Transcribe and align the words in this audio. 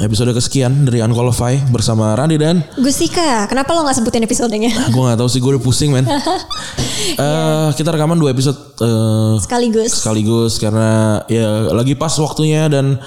Episode 0.00 0.32
kesekian 0.32 0.82
dari 0.82 0.98
Unqualify 0.98 1.60
bersama 1.68 2.16
Randy 2.16 2.34
dan 2.34 2.64
Gustika, 2.74 3.44
kenapa 3.44 3.70
lo 3.70 3.84
gak 3.84 3.92
sebutin 3.94 4.24
episodenya? 4.24 4.72
gue 4.88 4.96
nggak 4.98 5.14
tahu 5.14 5.28
sih 5.28 5.38
gue 5.38 5.50
udah 5.50 5.60
pusing 5.60 5.90
men. 5.90 6.08
Eh 7.10 7.68
kita 7.74 7.90
rekaman 7.90 8.14
dua 8.14 8.30
episode 8.30 8.54
eh, 8.76 9.34
Sekaligus. 9.38 9.88
sekaligus 9.98 10.56
karena 10.56 11.20
ya 11.26 11.68
lagi 11.70 11.92
pas 11.94 12.12
waktunya 12.14 12.68
dan 12.68 13.00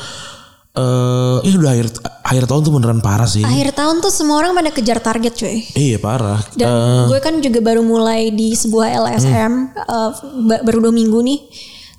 eh 0.74 1.38
ya 1.40 1.54
udah 1.56 1.72
akhir 1.72 1.88
akhir 2.24 2.44
tahun 2.46 2.62
tuh 2.64 2.74
beneran 2.74 3.00
parah 3.00 3.26
sih. 3.26 3.42
Akhir 3.42 3.70
tahun 3.72 4.02
tuh 4.02 4.10
semua 4.10 4.38
orang 4.40 4.52
pada 4.52 4.70
kejar 4.70 4.98
target 4.98 5.34
cuy. 5.34 5.62
Iya 5.72 5.98
parah. 5.98 6.42
Dan 6.52 6.66
Eh, 6.66 7.04
gue 7.08 7.20
kan 7.20 7.38
juga 7.38 7.60
baru 7.60 7.82
mulai 7.82 8.30
di 8.30 8.54
sebuah 8.54 8.90
LSM, 9.00 9.52
uh, 9.78 10.10
ba- 10.44 10.62
baru 10.62 10.90
dua 10.90 10.94
minggu 10.94 11.22
nih. 11.22 11.40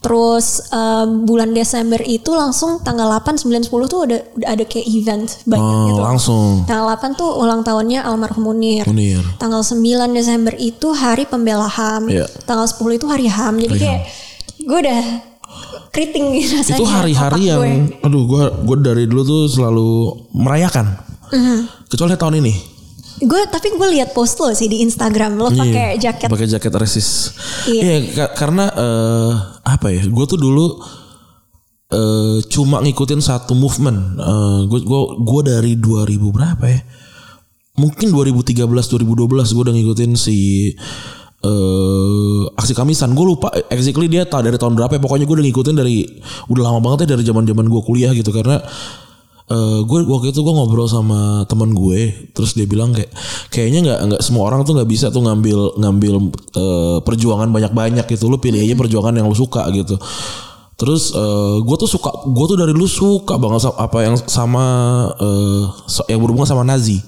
Terus 0.05 0.69
uh, 0.69 1.09
bulan 1.09 1.57
Desember 1.57 1.97
itu 2.05 2.29
langsung 2.37 2.85
tanggal 2.85 3.09
8, 3.09 3.41
9, 3.41 3.73
10 3.73 3.73
tuh 3.89 4.01
udah, 4.05 4.21
udah 4.37 4.49
ada 4.53 4.65
kayak 4.69 4.85
event 4.85 5.25
banyak 5.49 5.65
oh, 5.65 5.89
gitu. 5.89 6.03
langsung 6.05 6.51
Tanggal 6.69 6.93
8 6.93 7.17
tuh 7.17 7.31
ulang 7.41 7.65
tahunnya 7.65 8.05
almarhum 8.05 8.53
Munir. 8.53 8.85
Munir. 8.85 9.25
Tanggal 9.41 9.65
9 9.65 9.81
Desember 10.13 10.53
itu 10.61 10.93
hari 10.93 11.25
pembela 11.25 11.65
HAM. 11.65 12.13
Iya. 12.13 12.29
Tanggal 12.45 12.69
10 12.69 13.01
itu 13.01 13.07
hari 13.09 13.33
HAM. 13.33 13.65
Jadi 13.65 13.75
kayak 13.81 14.01
gue 14.61 14.79
udah 14.85 15.03
keriting 15.89 16.37
gitu 16.37 16.61
rasanya. 16.61 16.77
Itu 16.77 16.85
hari-hari 16.85 17.43
yang 17.49 17.61
gue. 17.65 18.05
aduh 18.05 18.23
gue 18.29 18.43
gue 18.69 18.77
dari 18.85 19.05
dulu 19.09 19.23
tuh 19.25 19.43
selalu 19.49 19.89
merayakan. 20.37 21.01
Mhm. 21.33 21.89
Kecuali 21.89 22.13
tahun 22.21 22.45
ini. 22.45 22.74
Gue 23.17 23.47
tapi 23.47 23.71
gue 23.71 23.89
lihat 23.93 24.11
post 24.11 24.37
lo 24.37 24.51
sih 24.51 24.67
di 24.67 24.81
Instagram. 24.81 25.35
Lo 25.35 25.49
pakai 25.49 25.95
Iya, 25.95 26.11
jaket. 26.11 26.27
pakai 26.27 26.49
jaket 26.49 26.73
resist 26.75 27.35
Iya. 27.65 27.81
iya 27.81 27.97
ka- 28.11 28.33
karena 28.35 28.67
eh, 28.69 29.31
apa 29.63 29.89
ya 29.89 30.03
gue 30.03 30.25
tuh 30.25 30.37
dulu 30.37 30.67
eh, 31.89 32.39
cuma 32.49 32.81
ngikutin 32.81 33.21
satu 33.21 33.53
movement. 33.53 34.19
Gue 34.67 34.81
gue 34.81 35.01
gue 35.21 35.41
dari 35.45 35.73
2000 35.75 35.95
berapa 36.31 36.65
ya? 36.65 36.81
Mungkin 37.75 38.11
2013 38.11 38.67
2012 38.89 39.07
gue 39.49 39.63
udah 39.63 39.75
ngikutin 39.75 40.13
si 40.15 40.71
eh 41.45 42.43
aksi 42.51 42.73
kamisan. 42.73 43.13
Gue 43.13 43.27
lupa 43.29 43.51
exactly 43.69 44.07
dia 44.07 44.25
ta- 44.25 44.41
dari 44.41 44.57
tahun 44.57 44.75
berapa 44.75 44.91
ya? 44.91 45.01
Pokoknya 45.01 45.25
gue 45.25 45.37
udah 45.37 45.47
ngikutin 45.47 45.75
dari 45.75 46.07
udah 46.49 46.63
lama 46.65 46.81
banget 46.81 47.05
ya 47.05 47.15
dari 47.15 47.23
zaman 47.23 47.45
zaman 47.45 47.67
gue 47.69 47.83
kuliah 47.85 48.11
gitu. 48.11 48.33
Karena 48.33 48.59
eh 49.45 49.81
gue 49.85 49.99
waktu 50.09 50.33
itu 50.33 50.41
gue 50.41 50.55
ngobrol 50.57 50.89
sama 50.89 51.45
teman 51.45 51.77
gue 51.77 52.33
terus 52.33 52.57
dia 52.57 52.65
bilang 52.65 52.97
kayak 52.97 53.13
kayaknya 53.53 53.81
nggak 53.85 53.99
nggak 54.09 54.23
semua 54.25 54.49
orang 54.49 54.65
tuh 54.65 54.73
nggak 54.73 54.89
bisa 54.89 55.13
tuh 55.13 55.21
ngambil 55.21 55.77
ngambil 55.77 56.15
eh, 56.57 56.99
perjuangan 57.05 57.53
banyak 57.53 57.73
banyak 57.77 58.07
gitu. 58.09 58.33
Lu 58.33 58.41
pilih 58.41 58.65
aja 58.65 58.73
perjuangan 58.73 59.13
yang 59.13 59.29
lu 59.29 59.37
suka 59.37 59.69
gitu. 59.77 60.01
Terus 60.81 61.13
eh, 61.13 61.57
gue 61.61 61.77
tuh 61.77 61.91
suka 61.93 62.25
gue 62.25 62.47
tuh 62.49 62.57
dari 62.57 62.73
dulu 62.73 62.89
suka 62.89 63.37
banget 63.37 63.69
apa 63.69 63.99
yang 64.01 64.17
sama 64.17 64.65
so- 65.93 66.09
yang 66.09 66.25
berhubungan 66.25 66.49
sama 66.49 66.65
Nazi 66.65 67.05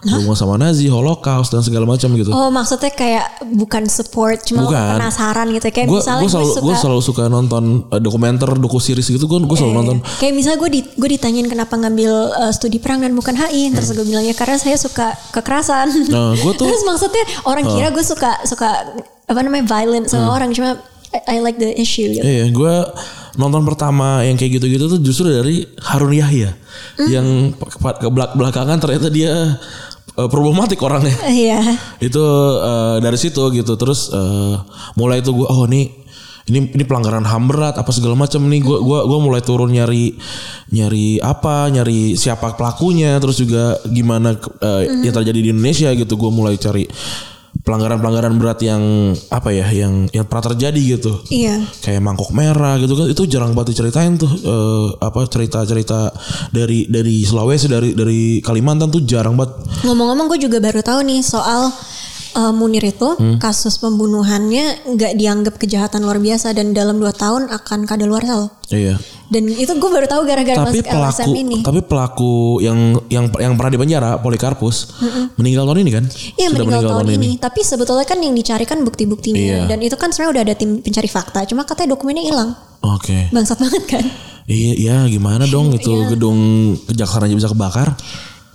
berhubungan 0.00 0.34
sama 0.34 0.54
Nazi 0.56 0.86
Holocaust 0.86 1.50
dan 1.50 1.60
segala 1.60 1.84
macam 1.84 2.10
gitu. 2.12 2.28
Oh 2.28 2.48
maksudnya 2.48 2.88
kayak 2.88 3.24
bukan 3.48 3.86
support 3.86 4.40
cuma 4.40 4.64
Bukan. 4.64 4.96
penasaran 4.96 5.46
gitu 5.50 5.66
kayak 5.68 5.86
gue 5.86 5.96
misalnya 5.96 6.20
gue 6.20 6.30
selalu 6.30 6.50
suka 6.52 6.74
selalu 6.76 7.02
suka 7.02 7.22
nonton 7.26 7.62
eh, 7.88 7.98
dokumenter 7.98 8.50
doku 8.54 8.78
series 8.78 9.06
gitu 9.06 9.24
gue 9.24 9.38
gue 9.40 9.56
selalu 9.56 9.74
nonton. 9.76 9.96
Kayak 10.16 10.34
misalnya 10.34 10.58
gue 10.58 10.70
di, 10.70 10.80
gue 10.84 11.08
ditanyain 11.10 11.46
kenapa 11.46 11.74
ngambil 11.74 12.12
uh, 12.36 12.52
studi 12.52 12.78
perang 12.78 13.00
dan 13.00 13.12
bukan 13.12 13.34
HI 13.34 13.70
terus 13.70 13.90
gue 13.90 14.02
bilang 14.02 14.22
ya 14.22 14.32
karena 14.32 14.54
saya 14.54 14.74
suka 14.74 15.10
kekerasan. 15.30 15.88
Hmm. 15.88 16.06
Nah, 16.08 16.30
gue 16.32 16.52
tuh- 16.54 16.66
terus 16.70 16.82
maksudnya 16.82 17.24
orang 17.42 17.64
kira 17.64 17.88
gue 17.88 18.02
suka 18.02 18.38
suka 18.42 18.68
apa 19.24 19.40
namanya 19.40 19.66
violent 19.66 20.06
sama 20.06 20.24
Hmm. 20.24 20.36
orang 20.36 20.50
cuma 20.52 20.78
I, 21.08 21.36
I 21.36 21.40
like 21.40 21.56
the 21.56 21.72
issue 21.72 22.04
gitu. 22.06 22.20
Iya, 22.20 22.52
gue 22.52 22.74
nonton 23.34 23.64
pertama 23.64 24.20
yang 24.20 24.36
kayak 24.36 24.60
gitu-gitu 24.60 24.88
tuh 24.88 25.00
justru 25.00 25.24
dari 25.26 25.64
Harun 25.80 26.12
Yahya. 26.12 26.52
Yang 27.00 27.56
ke, 27.56 27.66
ke 27.96 28.08
belak- 28.08 28.34
belakangan 28.34 28.76
ternyata 28.76 29.08
dia 29.08 29.56
eh, 30.18 30.28
problematik 30.28 30.82
orangnya. 30.82 31.14
Iya. 31.30 31.62
Itu 32.02 32.22
eh, 32.58 32.96
dari 32.98 33.18
situ 33.18 33.40
gitu. 33.54 33.78
Terus 33.78 34.10
eh, 34.10 34.56
mulai 34.98 35.22
itu 35.22 35.30
gue 35.30 35.46
oh 35.46 35.64
ini 35.70 36.08
ini 36.48 36.72
ini 36.72 36.84
pelanggaran 36.88 37.28
ham 37.28 37.44
berat 37.46 37.76
apa 37.76 37.92
segala 37.92 38.16
macam 38.16 38.40
nih 38.48 38.64
gue 38.64 38.78
gua 38.80 39.04
gua 39.04 39.18
mulai 39.20 39.44
turun 39.44 39.68
nyari 39.68 40.16
nyari 40.72 41.20
apa 41.20 41.68
nyari 41.68 42.16
siapa 42.16 42.56
pelakunya 42.56 43.20
terus 43.20 43.36
juga 43.36 43.76
gimana 43.84 44.32
eh, 44.64 45.04
yang 45.04 45.14
terjadi 45.14 45.38
di 45.44 45.48
Indonesia 45.52 45.92
gitu 45.92 46.16
gue 46.16 46.30
mulai 46.32 46.56
cari 46.56 46.88
pelanggaran-pelanggaran 47.68 48.32
berat 48.40 48.64
yang 48.64 48.80
apa 49.28 49.52
ya 49.52 49.68
yang 49.68 50.08
yang 50.08 50.24
pernah 50.24 50.56
terjadi 50.56 50.80
gitu 50.96 51.20
Iya. 51.28 51.68
kayak 51.84 52.00
mangkok 52.00 52.32
merah 52.32 52.80
gitu 52.80 52.96
kan 52.96 53.12
itu 53.12 53.28
jarang 53.28 53.52
banget 53.52 53.76
diceritain 53.76 54.16
tuh 54.16 54.32
eh, 54.32 54.86
apa 54.98 55.28
cerita-cerita 55.28 56.08
dari 56.48 56.88
dari 56.88 57.20
Sulawesi 57.22 57.68
dari 57.68 57.92
dari 57.92 58.40
Kalimantan 58.40 58.88
tuh 58.88 59.04
jarang 59.04 59.36
banget 59.36 59.52
Ngomong-ngomong 59.84 60.32
gue 60.32 60.48
juga 60.48 60.58
baru 60.58 60.80
tahu 60.80 61.04
nih 61.04 61.20
soal 61.20 61.68
uh, 62.32 62.50
Munir 62.50 62.82
itu 62.82 63.08
Hmm. 63.10 63.36
kasus 63.36 63.78
pembunuhannya 63.78 64.64
nggak 64.88 65.12
dianggap 65.14 65.54
kejahatan 65.56 66.00
luar 66.00 66.16
biasa 66.16 66.50
dan 66.50 66.70
dalam 66.70 66.96
2 66.96 67.08
tahun 67.10 67.48
akan 67.48 67.78
kadaluarsa 67.84 68.34
loh. 68.34 68.50
iya 68.68 68.96
Dan 69.26 69.44
itu 69.46 69.68
gue 69.70 69.90
baru 69.90 70.04
tahu 70.04 70.24
gara-gara 70.24 70.56
tapi 70.62 70.80
masuk 70.80 70.88
pelaku 70.88 71.20
LSM 71.20 71.30
ini. 71.36 71.56
tapi 71.60 71.80
pelaku 71.82 72.32
yang 72.58 72.78
yang 73.06 73.28
yang 73.34 73.52
pernah 73.54 73.70
di 73.70 73.78
penjara 73.78 74.10
Polikarpus 74.18 74.76
meninggal 75.34 75.64
tahun 75.64 75.80
ini 75.82 75.90
kan 75.92 76.04
Iya 76.34 76.46
Sudah 76.48 76.64
meninggal, 76.64 76.92
tahun 76.94 77.08
ini. 77.14 77.30
Tapi 77.36 77.60
sebetulnya 77.60 78.04
kan 78.04 78.18
yang 78.18 78.32
dicari 78.32 78.64
kan 78.64 78.80
bukti-buktinya 78.80 79.36
Iya. 79.38 79.60
dan 79.66 79.78
itu 79.80 79.94
kan 79.94 80.08
sebenarnya 80.08 80.32
udah 80.32 80.44
ada 80.44 80.54
tim 80.54 80.70
pencari 80.78 81.06
fakta. 81.06 81.44
Cuma 81.44 81.62
katanya 81.62 81.92
dokumennya 81.92 82.24
hilang. 82.24 82.50
oke 82.80 83.28
Bangsat 83.28 83.58
banget 83.58 83.84
kan? 83.86 84.04
iya 84.46 84.72
iya 84.74 84.96
gimana 85.06 85.44
dong 85.44 85.68
itu 85.76 85.92
gedung 86.08 86.38
kejaksaan 86.86 87.24
aja 87.24 87.36
bisa 87.36 87.48
kebakar 87.48 87.92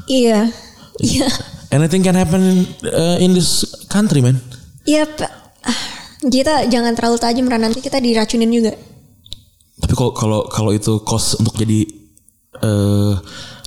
iya. 0.07 0.49
Iya. 0.95 1.29
Anything 1.73 1.99
can 1.99 2.13
happen 2.13 2.63
uh, 2.85 3.17
in 3.17 3.33
this 3.33 3.65
country 3.87 4.21
man 4.21 4.37
Iya. 4.83 5.07
Pak. 5.07 5.31
Ah, 5.63 5.79
Kita 6.23 6.67
jangan 6.67 6.91
terlalu 6.91 7.17
tajam 7.17 7.47
Ran. 7.47 7.61
nanti 7.61 7.79
kita 7.79 7.97
diracunin 7.97 8.47
juga. 8.47 8.73
tapi 9.75 9.93
kalau 9.93 10.11
kalau 10.11 10.39
kalau 10.47 10.71
itu 10.71 11.01
cost 11.01 11.35
untuk 11.35 11.55
jadi 11.55 11.83
eh 12.55 13.13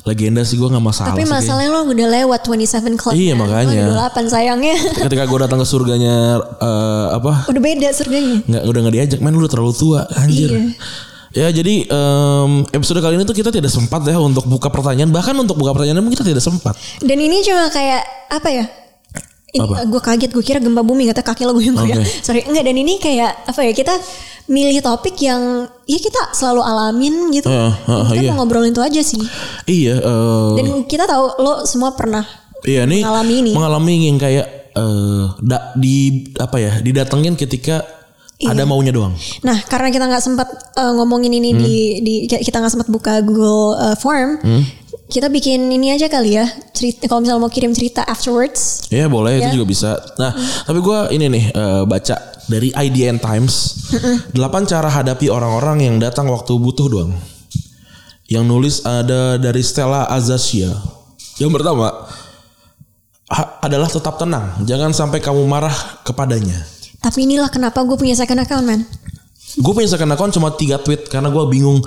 legenda 0.02 0.40
sih 0.40 0.54
gue 0.54 0.64
nggak 0.64 0.80
masalah 0.80 1.12
Tapi 1.12 1.26
masalahnya 1.26 1.68
lo 1.68 1.82
udah 1.84 2.08
lewat 2.14 2.40
27 2.46 2.94
Club. 2.94 3.12
Iya, 3.12 3.34
kan? 3.34 3.42
makanya. 3.42 3.80
Lo 3.84 3.92
udah 3.92 4.08
28 4.14 4.30
sayangnya. 4.30 4.76
ketika 5.02 5.24
gue 5.26 5.38
datang 5.40 5.58
ke 5.58 5.66
surganya 5.66 6.14
eh, 6.56 7.06
apa 7.12 7.32
udah 7.48 7.58
beda 7.60 7.88
surganya. 7.90 8.38
nggak 8.46 8.62
udah 8.64 8.80
nggak 8.80 8.94
diajak 8.94 9.18
men 9.18 9.34
lu 9.34 9.42
udah 9.42 9.50
terlalu 9.50 9.72
tua 9.72 10.06
anjir 10.14 10.48
Iya. 10.48 10.62
Ya 11.36 11.52
jadi 11.52 11.84
em, 11.84 12.50
episode 12.72 12.98
kali 12.98 13.14
ini 13.14 13.22
tuh 13.22 13.36
kita 13.36 13.52
tidak 13.52 13.68
sempat 13.68 14.00
ya 14.02 14.16
untuk 14.16 14.48
buka 14.48 14.72
pertanyaan 14.72 15.12
bahkan 15.12 15.36
untuk 15.36 15.54
buka 15.54 15.70
pertanyaan 15.70 16.00
pun 16.00 16.10
kita 16.10 16.24
tidak 16.24 16.40
sempat 16.40 16.72
Dan 16.98 17.20
ini 17.20 17.44
cuma 17.44 17.68
kayak 17.68 18.00
apa 18.32 18.48
ya? 18.48 18.64
Ini 19.46 19.88
gue 19.88 20.02
kaget, 20.02 20.30
gue 20.32 20.44
kira 20.44 20.60
gempa 20.60 20.80
bumi 20.80 21.08
kata 21.08 21.22
kaki 21.22 21.48
lo 21.48 21.56
gue 21.56 21.64
yang 21.64 21.78
Oke. 21.78 22.04
Sorry, 22.20 22.44
enggak. 22.44 22.60
Dan 22.60 22.76
ini 22.76 22.98
kayak 22.98 23.48
apa 23.48 23.64
ya? 23.64 23.72
Kita 23.72 23.94
milih 24.46 24.78
topik 24.78 25.16
yang 25.18 25.64
ya 25.84 25.96
kita 25.96 26.32
selalu 26.32 26.60
alamin 26.60 27.14
gitu. 27.32 27.48
Heeh, 27.48 27.72
heeh, 27.72 28.06
kita 28.12 28.22
iya. 28.22 28.30
mau 28.32 28.44
ngobrolin 28.44 28.70
itu 28.70 28.82
aja 28.82 29.00
sih. 29.00 29.22
iya 29.64 29.96
eh, 29.96 30.50
Dan 30.60 30.84
kita 30.84 31.08
tahu 31.08 31.40
lo 31.40 31.64
semua 31.64 31.94
pernah. 31.94 32.26
iya 32.64 32.82
nih 32.84 33.00
mengalami 33.00 33.34
ini. 33.38 33.50
mengalami 33.54 33.92
yang 34.10 34.18
kayak 34.18 34.46
eh, 34.70 35.24
da- 35.40 35.72
di 35.74 35.94
apa 36.36 36.56
ya 36.58 36.72
didatengin 36.78 37.34
ketika 37.34 37.80
Iya. 38.36 38.52
ada 38.52 38.62
maunya 38.62 38.92
doang 38.92 39.16
Nah, 39.40 39.56
karena 39.64 39.88
kita 39.88 40.04
nggak 40.04 40.20
sempat 40.20 40.48
eh, 40.74 40.92
ngomongin 40.92 41.32
ini 41.32 41.50
di, 41.50 41.76
Hmm. 41.96 42.04
di 42.04 42.14
kita 42.28 42.60
nggak 42.60 42.68
sempat 42.70 42.88
buka 42.88 43.20
Google 43.20 43.72
eh, 43.74 43.96
Form, 43.96 44.36
kita 45.06 45.28
bikin 45.28 45.70
ini 45.70 45.88
aja 45.90 46.04
kali 46.06 46.34
ya. 46.34 46.44
Cerita 46.70 47.06
kalau 47.06 47.22
misalnya 47.22 47.40
mau 47.40 47.48
kirim 47.48 47.70
cerita 47.70 48.02
afterwards. 48.02 48.84
Ya 48.88 49.06
boleh 49.06 49.38
Ya. 49.38 49.48
itu 49.48 49.56
juga 49.56 49.66
bisa. 49.66 49.90
Nah, 50.16 50.34
tapi 50.62 50.78
gue 50.78 50.98
ini 51.12 51.24
nih 51.28 51.44
eh, 51.48 51.82
baca 51.84 52.16
dari 52.44 52.68
IDN 52.70 53.16
Times, 53.16 53.54
8 54.30 54.36
cara 54.66 54.92
hadapi 54.92 55.26
orang-orang 55.26 55.82
yang 55.82 55.96
datang 55.96 56.26
waktu 56.26 56.52
butuh 56.54 56.86
doang. 56.86 57.16
Yang 58.26 58.44
nulis 58.44 58.76
ada 58.82 59.38
dari 59.38 59.62
Stella 59.62 60.04
Azasia. 60.06 60.74
Yang 61.38 61.50
pertama 61.54 61.88
adalah 63.58 63.88
tetap 63.88 64.14
tenang, 64.16 64.62
jangan 64.62 64.90
sampai 64.90 65.18
kamu 65.18 65.42
marah 65.44 65.74
kepadanya. 66.02 66.62
Tapi 67.06 67.22
inilah 67.22 67.46
kenapa 67.46 67.86
gue 67.86 67.94
punya 67.94 68.12
second 68.12 68.42
account, 68.42 68.66
man. 68.66 68.82
Gue 69.56 69.72
punya 69.72 69.86
second 69.86 70.10
account 70.10 70.34
cuma 70.34 70.50
3 70.50 70.58
tweet 70.82 71.06
karena 71.06 71.30
gue 71.30 71.44
bingung. 71.46 71.78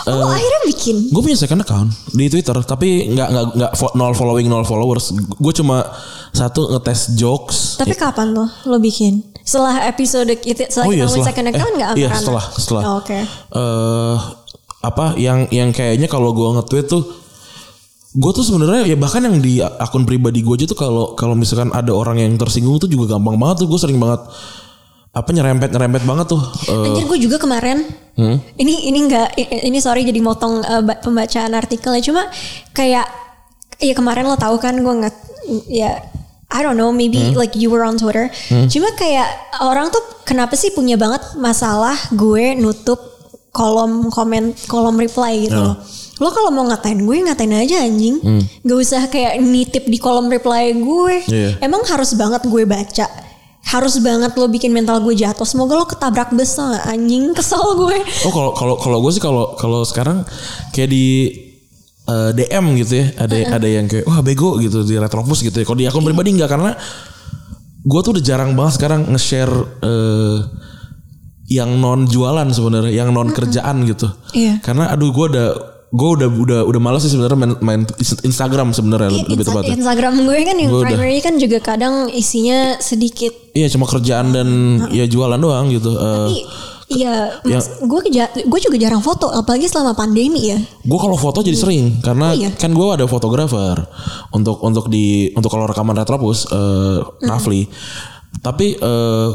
Oh, 0.00 0.16
lo 0.16 0.26
akhirnya 0.26 0.60
bikin. 0.66 0.96
Gue 1.06 1.22
punya 1.22 1.36
second 1.36 1.60
account 1.60 1.92
di 2.10 2.26
Twitter 2.26 2.56
tapi 2.64 3.04
nggak 3.06 3.28
nggak 3.30 3.46
nggak 3.54 3.72
fo- 3.76 3.92
nol 3.94 4.10
following 4.10 4.48
nol 4.48 4.64
followers. 4.64 5.12
Gue 5.36 5.52
cuma 5.52 5.84
satu 6.32 6.66
ngetes 6.68 7.14
jokes. 7.14 7.76
Tapi 7.76 7.92
kapan 7.94 8.32
tuh 8.32 8.48
lo 8.64 8.80
bikin? 8.80 9.20
Setelah 9.44 9.86
episode 9.86 10.32
kita 10.34 10.66
setelah 10.66 10.88
Oh 10.88 10.92
iya, 10.92 11.04
setelah- 11.04 11.26
second 11.28 11.46
account 11.48 11.68
eh, 11.68 11.78
nggak 11.78 11.90
iya, 11.94 12.08
setelah- 12.10 12.46
setelah. 12.50 12.82
Oh, 12.82 12.96
Oke. 12.98 13.18
eh 13.20 14.16
apa 14.80 15.12
yang 15.14 15.44
yang 15.52 15.68
kayaknya 15.70 16.08
kalau 16.08 16.32
gue 16.32 16.48
nge-tweet 16.56 16.88
tuh 16.88 17.04
gue 18.10 18.32
tuh 18.34 18.42
sebenarnya 18.42 18.90
ya 18.90 18.96
bahkan 18.98 19.22
yang 19.22 19.38
di 19.38 19.62
akun 19.62 20.02
pribadi 20.02 20.42
gue 20.42 20.54
aja 20.58 20.66
tuh 20.66 20.74
kalau 20.74 21.14
kalau 21.14 21.38
misalkan 21.38 21.70
ada 21.70 21.94
orang 21.94 22.18
yang 22.18 22.34
tersinggung 22.34 22.74
tuh 22.76 22.90
juga 22.90 23.14
gampang 23.14 23.38
banget 23.38 23.62
tuh 23.62 23.68
gue 23.70 23.78
sering 23.78 24.02
banget 24.02 24.26
apa 25.10 25.26
nyerempet 25.30 25.70
nyerempet 25.70 26.02
banget 26.06 26.26
tuh. 26.30 26.38
Eh, 26.70 26.86
Anjir 26.86 27.06
gue 27.06 27.18
juga 27.18 27.38
kemarin. 27.38 27.82
Ini 28.54 28.74
ini 28.86 28.98
enggak 29.06 29.34
ini 29.38 29.78
sorry 29.78 30.02
jadi 30.02 30.18
motong 30.18 30.60
uh, 30.60 30.82
ba- 30.82 30.98
pembacaan 30.98 31.50
artikelnya 31.50 31.98
cuma 31.98 32.22
kayak 32.70 33.06
ya 33.78 33.94
kemarin 33.94 34.26
lo 34.26 34.34
tahu 34.34 34.58
kan 34.58 34.74
gue 34.76 34.94
nggak 35.02 35.14
ya 35.66 35.98
I 36.50 36.60
don't 36.60 36.74
know 36.74 36.90
maybe 36.90 37.30
like 37.32 37.54
you 37.54 37.70
were 37.70 37.82
on 37.82 37.94
Twitter. 37.94 38.26
Cuma 38.66 38.90
kayak 38.94 39.26
orang 39.62 39.90
tuh 39.90 40.02
kenapa 40.22 40.54
sih 40.54 40.70
punya 40.70 40.94
banget 40.94 41.22
masalah 41.34 41.94
gue 42.10 42.54
nutup 42.54 42.98
kolom 43.50 44.08
komen 44.14 44.54
kolom 44.70 44.96
reply 44.98 45.46
gitu 45.46 45.58
loh. 45.58 45.76
Lo 46.20 46.28
kalau 46.30 46.52
mau 46.52 46.68
ngatain 46.68 47.00
gue 47.02 47.16
ngatain 47.26 47.54
aja 47.54 47.82
anjing. 47.82 48.16
Gak 48.62 48.78
usah 48.78 49.02
kayak 49.10 49.42
nitip 49.42 49.84
di 49.90 49.98
kolom 49.98 50.30
reply 50.30 50.74
gue. 50.74 51.16
Iya. 51.26 51.50
Emang 51.62 51.82
harus 51.86 52.14
banget 52.14 52.46
gue 52.46 52.64
baca 52.64 53.30
harus 53.60 54.00
banget 54.00 54.32
lo 54.34 54.48
bikin 54.48 54.72
mental 54.72 54.98
gue 55.04 55.14
jatuh. 55.14 55.46
Semoga 55.46 55.78
lo 55.78 55.86
ketabrak 55.86 56.32
bus 56.32 56.58
anjing 56.58 57.36
kesel 57.36 57.62
gue. 57.76 57.98
Oh 58.26 58.32
kalau 58.32 58.50
kalau 58.56 58.74
kalau 58.80 58.98
gue 59.04 59.12
sih 59.14 59.22
kalau 59.22 59.54
kalau 59.54 59.84
sekarang 59.84 60.24
kayak 60.72 60.90
di 60.90 61.06
eh, 62.08 62.30
DM 62.34 62.64
gitu 62.82 62.92
ya 63.04 63.06
ada 63.20 63.36
ada 63.60 63.68
yang 63.68 63.86
kayak 63.86 64.08
wah 64.08 64.24
bego 64.24 64.58
gitu 64.58 64.82
di 64.82 64.96
Retropus 64.96 65.44
gitu 65.44 65.60
ya. 65.60 65.64
Kalau 65.66 65.78
di 65.78 65.86
akun 65.86 66.02
pribadi 66.02 66.34
enggak 66.34 66.50
karena 66.50 66.72
gue 67.80 68.00
tuh 68.02 68.12
udah 68.16 68.24
jarang 68.24 68.52
banget 68.58 68.80
sekarang 68.80 69.08
nge-share 69.12 69.54
eh, 69.84 70.38
yang 71.50 71.76
non 71.76 72.06
jualan 72.06 72.46
sebenarnya, 72.48 72.94
yang 72.94 73.10
non 73.10 73.28
kerjaan 73.28 73.82
gitu. 73.82 74.06
Iya. 74.32 74.62
Karena 74.62 74.88
aduh 74.88 75.10
gue 75.10 75.26
udah 75.28 75.48
gue 75.90 76.10
udah 76.14 76.28
udah 76.30 76.60
udah 76.62 76.80
malas 76.80 77.02
sih 77.02 77.10
sebenarnya 77.10 77.34
main, 77.36 77.52
main 77.58 77.82
Instagram 78.22 78.70
sebenarnya 78.70 79.10
lebih 79.10 79.42
Insta- 79.42 79.58
tepatnya. 79.58 79.74
Instagram 79.74 80.14
gue 80.22 80.38
kan 80.40 80.56
yang 80.56 80.70
udah- 80.70 80.86
primary 80.86 81.18
kan 81.18 81.34
juga 81.34 81.58
kadang 81.58 82.06
isinya 82.08 82.78
sedikit. 82.78 83.34
Iya 83.50 83.66
cuma 83.68 83.90
kerjaan 83.90 84.30
dan 84.30 84.48
ya 84.88 85.04
jualan 85.04 85.34
doang 85.36 85.66
gitu. 85.68 85.90
Eh, 85.90 86.28
Ih, 86.32 86.44
Iya, 86.90 87.38
mas- 87.46 87.78
gue 87.78 88.00
gue 88.42 88.60
juga 88.60 88.74
jarang 88.74 88.98
foto, 88.98 89.30
apalagi 89.30 89.66
selama 89.66 89.94
pandemi 89.94 90.50
ya. 90.50 90.58
Gue 90.80 90.98
kalau 90.98 91.14
foto 91.14 91.38
jadi 91.38 91.54
sering 91.54 91.98
karena 92.00 92.30
Oh, 92.30 92.34
iya. 92.34 92.50
kan 92.50 92.70
gue 92.70 92.82
ada 92.82 93.06
fotografer 93.06 93.78
untuk 94.30 94.58
untuk 94.58 94.86
di 94.86 95.30
untuk 95.32 95.50
kalau 95.50 95.66
rekaman 95.66 95.94
retropus 95.94 96.46
eh 96.46 96.98
Rafli. 97.24 97.66
Tapi 98.38 98.74
eh, 98.74 99.28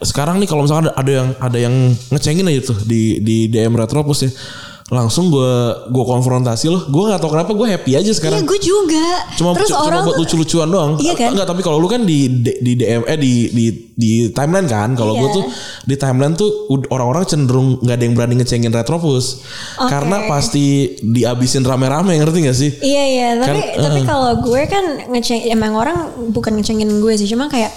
sekarang 0.00 0.40
nih 0.40 0.48
kalau 0.48 0.64
misalkan 0.64 0.88
ada, 0.88 0.94
ada 0.96 1.12
yang 1.12 1.28
ada 1.36 1.58
yang 1.58 1.74
ngecengin 2.08 2.48
aja 2.48 2.72
tuh 2.72 2.78
di 2.82 3.20
di 3.20 3.36
DM 3.46 3.76
retropus 3.76 4.24
ya 4.24 4.30
langsung 4.90 5.30
gue 5.30 5.52
gue 5.86 6.04
konfrontasi 6.04 6.66
loh. 6.66 6.82
Gue 6.90 7.06
nggak 7.06 7.22
tahu 7.22 7.30
kenapa 7.30 7.54
gue 7.54 7.62
happy 7.62 7.94
aja 7.94 8.02
Iya, 8.02 8.10
sekarang. 8.10 8.42
gue 8.42 8.58
juga. 8.58 9.06
Cuma, 9.38 9.54
Terus 9.54 9.70
cuma 9.70 9.86
orang 9.86 10.02
buat 10.02 10.18
lucu-lucuan 10.18 10.66
doang. 10.66 10.92
Iya 10.98 11.14
kan? 11.14 11.30
Enggak, 11.30 11.46
tapi 11.46 11.62
kalau 11.62 11.78
lu 11.78 11.86
kan 11.86 12.02
di 12.02 12.26
di 12.42 12.74
DM 12.74 13.06
eh 13.06 13.14
di 13.14 13.54
di 13.54 13.64
di 13.94 14.10
timeline 14.34 14.66
kan. 14.66 14.98
Kalau 14.98 15.14
gue 15.14 15.30
Iya. 15.30 15.36
tuh 15.38 15.44
di 15.86 15.94
timeline 15.94 16.34
tuh 16.34 16.50
orang-orang 16.90 17.22
cenderung 17.22 17.78
nggak 17.78 17.94
ada 17.94 18.02
yang 18.02 18.14
berani 18.18 18.34
ngecengin 18.42 18.74
Retropus. 18.74 19.46
Oke. 19.78 19.94
Karena 19.94 20.26
pasti 20.26 20.98
dihabisin 20.98 21.62
rame-rame, 21.62 22.18
ngerti 22.18 22.38
gak 22.42 22.58
sih? 22.58 22.70
Iya 22.82 23.04
iya, 23.06 23.28
tapi 23.38 23.62
Kan, 23.62 23.86
tapi 23.86 23.98
eh. 24.02 24.06
kalau 24.10 24.42
gue 24.42 24.62
kan 24.66 24.84
ngeceng 25.06 25.54
emang 25.54 25.78
orang 25.78 25.96
bukan 26.34 26.58
ngecengin 26.58 26.90
gue 26.98 27.14
sih, 27.14 27.30
cuma 27.30 27.46
kayak 27.46 27.70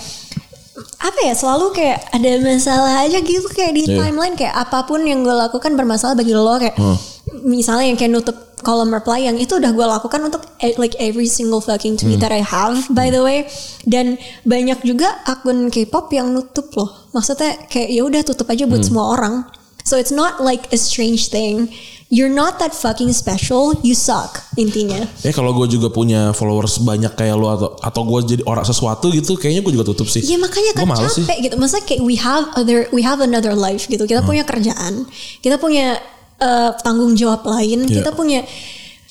apa 1.03 1.19
ya 1.21 1.35
selalu 1.35 1.75
kayak 1.75 1.99
ada 2.09 2.29
masalah 2.39 3.03
aja 3.03 3.19
gitu 3.19 3.43
kayak 3.49 3.75
di 3.75 3.83
Iya. 3.85 4.07
timeline 4.07 4.33
kayak 4.33 4.55
apa 4.55 4.87
pun 4.87 5.03
yang 5.03 5.19
gue 5.19 5.35
lakukan 5.35 5.75
bermasalah 5.75 6.15
bagi 6.15 6.31
lo 6.31 6.55
kayak 6.55 6.73
Hmm. 6.73 6.95
misalnya 7.43 7.85
yang 7.85 7.97
kayak 7.97 8.13
nutup 8.13 8.37
kolom 8.63 8.87
reply 8.87 9.19
yang 9.21 9.35
itu 9.35 9.59
udah 9.59 9.69
gue 9.69 9.83
lakukan 9.85 10.23
untuk 10.23 10.39
e- 10.57 10.79
like 10.79 10.95
every 10.95 11.27
single 11.27 11.59
fucking 11.59 11.99
tweet 11.99 12.15
Hmm. 12.15 12.23
that 12.23 12.31
I 12.31 12.39
have 12.39 12.87
by 12.89 13.11
the 13.11 13.19
way 13.19 13.51
dan 13.83 14.15
banyak 14.43 14.79
juga 14.81 15.19
akun 15.23 15.67
K-pop 15.67 16.07
yang 16.09 16.31
nutup 16.31 16.71
loh 16.71 17.11
maksudnya 17.11 17.59
kayak 17.67 17.91
ya 17.91 18.01
udah 18.01 18.23
tutup 18.23 18.47
aja 18.47 18.63
Hmm. 18.63 18.71
buat 18.71 18.87
semua 18.87 19.11
orang 19.11 19.43
so 19.83 19.99
it's 19.99 20.15
not 20.15 20.39
like 20.39 20.71
a 20.71 20.79
strange 20.79 21.27
thing 21.27 21.67
you're 22.13 22.29
not 22.29 22.61
that 22.61 22.77
fucking 22.77 23.09
special 23.09 23.73
you 23.81 23.97
suck 23.97 24.37
intinya 24.53 25.01
Ya 25.25 25.33
kalau 25.33 25.49
gue 25.57 25.65
juga 25.65 25.89
punya 25.89 26.29
followers 26.29 26.77
banyak 26.85 27.17
kayak 27.17 27.33
lu 27.33 27.49
atau 27.49 27.73
atau 27.81 28.01
gue 28.05 28.19
jadi 28.37 28.43
orang 28.45 28.61
sesuatu 28.61 29.09
gitu, 29.09 29.33
kayaknya 29.33 29.65
gue 29.65 29.73
juga 29.73 29.89
tutup 29.89 30.05
sih. 30.05 30.21
Iya 30.21 30.37
makanya 30.37 30.71
kan 30.77 30.85
males 30.85 31.17
sih. 31.17 31.25
capek 31.25 31.37
gitu. 31.49 31.55
Masa 31.57 31.81
kayak 31.81 32.05
we 32.05 32.13
have 32.13 32.45
other 32.53 32.85
we 32.93 33.01
have 33.01 33.17
another 33.17 33.57
life 33.57 33.89
gitu. 33.89 34.05
Kita 34.05 34.21
punya 34.21 34.45
kerjaan, 34.45 35.09
kita 35.41 35.57
punya 35.57 35.97
eh, 36.37 36.71
tanggung 36.85 37.17
jawab 37.17 37.41
lain, 37.49 37.89
Iya. 37.89 38.03
kita 38.03 38.13
punya 38.13 38.45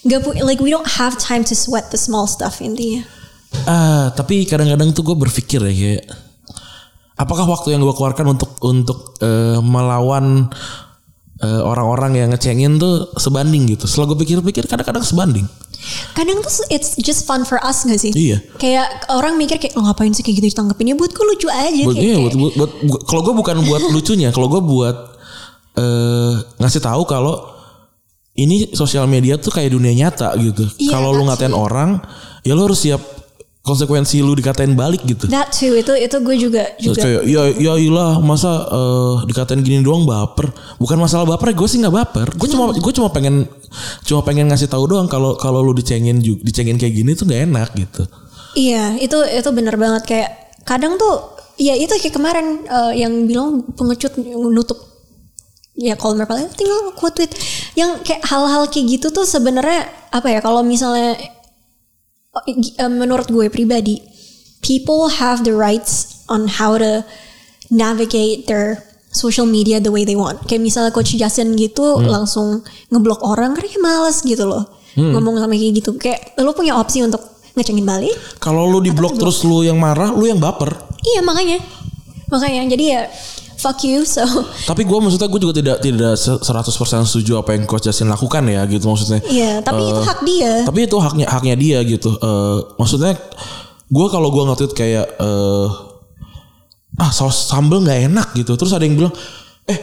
nggak 0.03 0.21
pu 0.23 0.31
like 0.43 0.61
we 0.63 0.71
don't 0.71 0.99
have 1.01 1.15
time 1.19 1.43
to 1.43 1.55
sweat 1.59 1.91
the 1.91 1.99
small 1.99 2.31
stuff 2.31 2.63
intinya. 2.63 3.03
Ah, 3.67 4.11
tapi 4.15 4.47
kadang-kadang 4.47 4.95
tuh 4.95 5.03
gue 5.03 5.17
berpikir 5.19 5.59
ya 5.63 5.73
kayak 5.73 6.03
apakah 7.17 7.47
waktu 7.47 7.75
yang 7.75 7.83
gue 7.83 7.95
keluarkan 7.95 8.35
untuk 8.35 8.51
untuk 8.63 9.15
eh, 9.23 9.59
melawan 9.59 10.51
eh, 11.43 11.61
orang-orang 11.61 12.17
yang 12.17 12.29
ngecengin 12.31 12.79
tuh 12.79 13.11
sebanding 13.17 13.67
gitu. 13.69 13.85
Setelah 13.85 14.15
gue 14.15 14.19
pikir-pikir 14.23 14.65
kadang-kadang 14.65 15.03
sebanding. 15.03 15.47
Kadang 16.15 16.39
tuh 16.39 16.51
it's 16.71 16.95
just 16.97 17.27
fun 17.27 17.43
for 17.43 17.59
us 17.59 17.83
gak 17.83 17.99
sih? 17.99 18.15
Iya. 18.15 18.39
Kayak 18.57 19.11
orang 19.11 19.35
mikir 19.35 19.59
kayak 19.59 19.75
lo 19.75 19.83
ngapain 19.83 20.11
sih 20.11 20.23
kayak 20.23 20.39
gitu 20.39 20.47
ditanggepin 20.49 20.91
ya 20.91 20.97
buat 20.97 21.11
gue 21.11 21.25
lucu 21.27 21.51
aja 21.51 21.83
Buat, 21.83 21.99
kayak, 21.99 22.07
iya, 22.07 22.15
kayak- 22.15 22.23
buat, 22.39 22.55
buat, 22.55 22.73
buat- 22.87 23.05
kalau 23.05 23.21
gue 23.23 23.35
bukan 23.35 23.57
buat 23.67 23.83
lucunya, 23.95 24.31
kalau 24.31 24.47
gue 24.49 24.63
buat 24.63 24.97
eh, 25.75 26.33
ngasih 26.57 26.81
tahu 26.81 27.03
kalau 27.05 27.51
ini 28.33 28.73
sosial 28.73 29.05
media 29.05 29.37
tuh 29.37 29.51
kayak 29.51 29.75
dunia 29.75 29.93
nyata 29.93 30.33
gitu. 30.39 30.65
Iya, 30.81 30.89
kalau 30.91 31.13
lu 31.13 31.27
ngatain 31.27 31.53
orang, 31.53 32.01
ya 32.41 32.57
lu 32.57 32.65
harus 32.65 32.81
siap 32.81 33.03
konsekuensi 33.63 34.19
lu 34.19 34.35
dikatain 34.35 34.75
balik 34.75 35.07
gitu. 35.07 35.31
That 35.31 35.55
too 35.55 35.79
itu 35.79 35.95
itu 35.95 36.17
gue 36.19 36.37
juga 36.37 36.63
Terus 36.75 36.99
juga 36.99 37.03
kayak 37.07 37.23
ya 37.31 37.43
ya 37.63 37.73
ilah 37.79 38.19
masa 38.19 38.67
eh, 38.67 39.15
dikatain 39.31 39.63
gini 39.63 39.87
doang 39.87 40.03
baper. 40.03 40.51
Bukan 40.83 40.99
masalah 40.99 41.25
baper, 41.31 41.55
gue 41.55 41.69
sih 41.71 41.79
nggak 41.79 41.95
baper. 41.95 42.29
Gue 42.35 42.51
cuma 42.51 42.75
gue 42.75 42.93
cuma 42.93 43.09
pengen 43.15 43.47
cuma 44.03 44.21
pengen 44.27 44.51
ngasih 44.51 44.67
tahu 44.67 44.91
doang 44.91 45.07
kalau 45.07 45.39
kalau 45.39 45.63
lu 45.63 45.71
dicengin 45.73 46.19
dicengin 46.21 46.75
kayak 46.75 46.91
gini 46.91 47.15
tuh 47.15 47.25
nggak 47.31 47.43
enak 47.47 47.71
gitu. 47.79 48.03
Iya, 48.53 48.99
itu 48.99 49.17
itu 49.31 49.49
bener 49.55 49.79
banget 49.79 50.03
kayak 50.05 50.31
kadang 50.67 50.99
tuh 50.99 51.39
ya 51.55 51.79
itu 51.79 51.95
kayak 52.03 52.15
kemarin 52.19 52.67
eh, 52.67 52.93
yang 52.99 53.31
bilang 53.31 53.63
pengecut 53.79 54.19
nutup 54.27 54.93
ya 55.79 55.97
kalau 55.97 56.19
mereka 56.19 56.37
tinggal 56.53 56.93
quote 56.99 57.17
tweet 57.17 57.33
yang 57.79 57.97
kayak 58.05 58.21
hal-hal 58.29 58.69
kayak 58.69 58.99
gitu 58.99 59.09
tuh 59.09 59.25
sebenarnya 59.25 59.89
apa 60.13 60.29
ya 60.29 60.45
kalau 60.45 60.61
misalnya 60.61 61.17
menurut 62.89 63.29
gue 63.29 63.53
pribadi 63.53 64.01
people 64.65 65.11
have 65.21 65.45
the 65.45 65.53
rights 65.53 66.25
on 66.31 66.49
how 66.49 66.79
to 66.79 67.05
navigate 67.69 68.47
their 68.47 68.81
social 69.13 69.45
media 69.45 69.77
the 69.83 69.93
way 69.93 70.09
they 70.09 70.17
want. 70.17 70.41
Kayak 70.49 70.63
misalnya 70.65 70.91
Coach 70.95 71.13
Justin 71.19 71.53
gitu 71.59 72.01
langsung 72.01 72.65
ngeblok 72.89 73.21
orang 73.21 73.53
karena 73.53 73.77
males 73.83 74.25
gitu 74.25 74.49
loh. 74.49 74.65
Ngomong 74.97 75.37
sama 75.37 75.53
kayak 75.53 75.83
gitu. 75.83 75.91
Kayak 76.01 76.33
lo 76.41 76.57
punya 76.57 76.79
opsi 76.79 77.05
untuk 77.05 77.21
ngecengin 77.53 77.85
balik. 77.85 78.17
Kalau 78.41 78.65
lu 78.65 78.81
diblok 78.81 79.21
terus 79.21 79.45
lu 79.45 79.61
yang 79.61 79.77
marah, 79.77 80.09
lu 80.09 80.25
yang 80.25 80.41
baper. 80.41 80.73
Iya 81.05 81.21
makanya. 81.21 81.61
Makanya 82.33 82.65
jadi 82.73 82.85
ya 82.89 83.03
fuck 83.63 83.79
you 83.87 84.03
so. 84.03 84.27
Tapi 84.71 84.83
gue 84.83 84.99
maksudnya 84.99 85.31
gue 85.31 85.39
juga 85.39 85.55
tidak 85.55 85.77
tidak 85.79 86.19
se- 86.19 86.43
100% 86.43 87.07
setuju 87.07 87.39
apa 87.39 87.55
yang 87.55 87.63
Coach 87.65 87.87
Justin 87.87 88.11
lakukan 88.11 88.43
ya 88.45 88.67
gitu 88.67 88.91
maksudnya. 88.91 89.23
Iya, 89.23 89.63
tapi 89.63 89.79
itu 89.79 89.95
Eh, 89.95 90.03
hak 90.03 90.21
dia. 90.27 90.53
Tapi 90.67 90.79
itu 90.83 90.97
haknya 90.99 91.27
haknya 91.31 91.55
dia 91.55 91.79
gitu. 91.87 92.11
Eh, 92.11 92.59
maksudnya 92.75 93.15
gue 93.87 94.07
kalau 94.11 94.29
gue 94.29 94.43
nge-tweet 94.43 94.73
kayak 94.75 95.07
eh, 95.15 95.67
ah 96.99 97.09
saus 97.09 97.47
sambel 97.47 97.81
nggak 97.81 98.11
enak 98.11 98.29
gitu. 98.35 98.53
Terus 98.53 98.75
ada 98.75 98.83
yang 98.83 98.99
bilang, 98.99 99.15
eh 99.65 99.79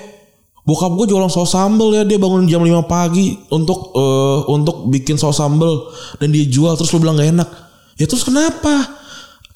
bokap 0.61 0.91
gue 0.93 1.09
jualan 1.09 1.31
saus 1.31 1.49
sambel 1.49 1.95
ya 1.95 2.03
dia 2.03 2.19
bangun 2.19 2.45
jam 2.45 2.61
5 2.61 2.85
pagi 2.85 3.33
untuk 3.49 3.95
eh, 3.95 4.39
untuk 4.45 4.85
bikin 4.87 5.15
saus 5.15 5.39
sambel 5.39 5.87
dan 6.19 6.29
dia 6.29 6.45
jual 6.45 6.75
terus 6.75 6.91
lu 6.91 6.99
bilang 6.99 7.15
nggak 7.15 7.31
enak. 7.33 7.49
Ya 7.95 8.05
terus 8.05 8.21
kenapa? 8.21 8.98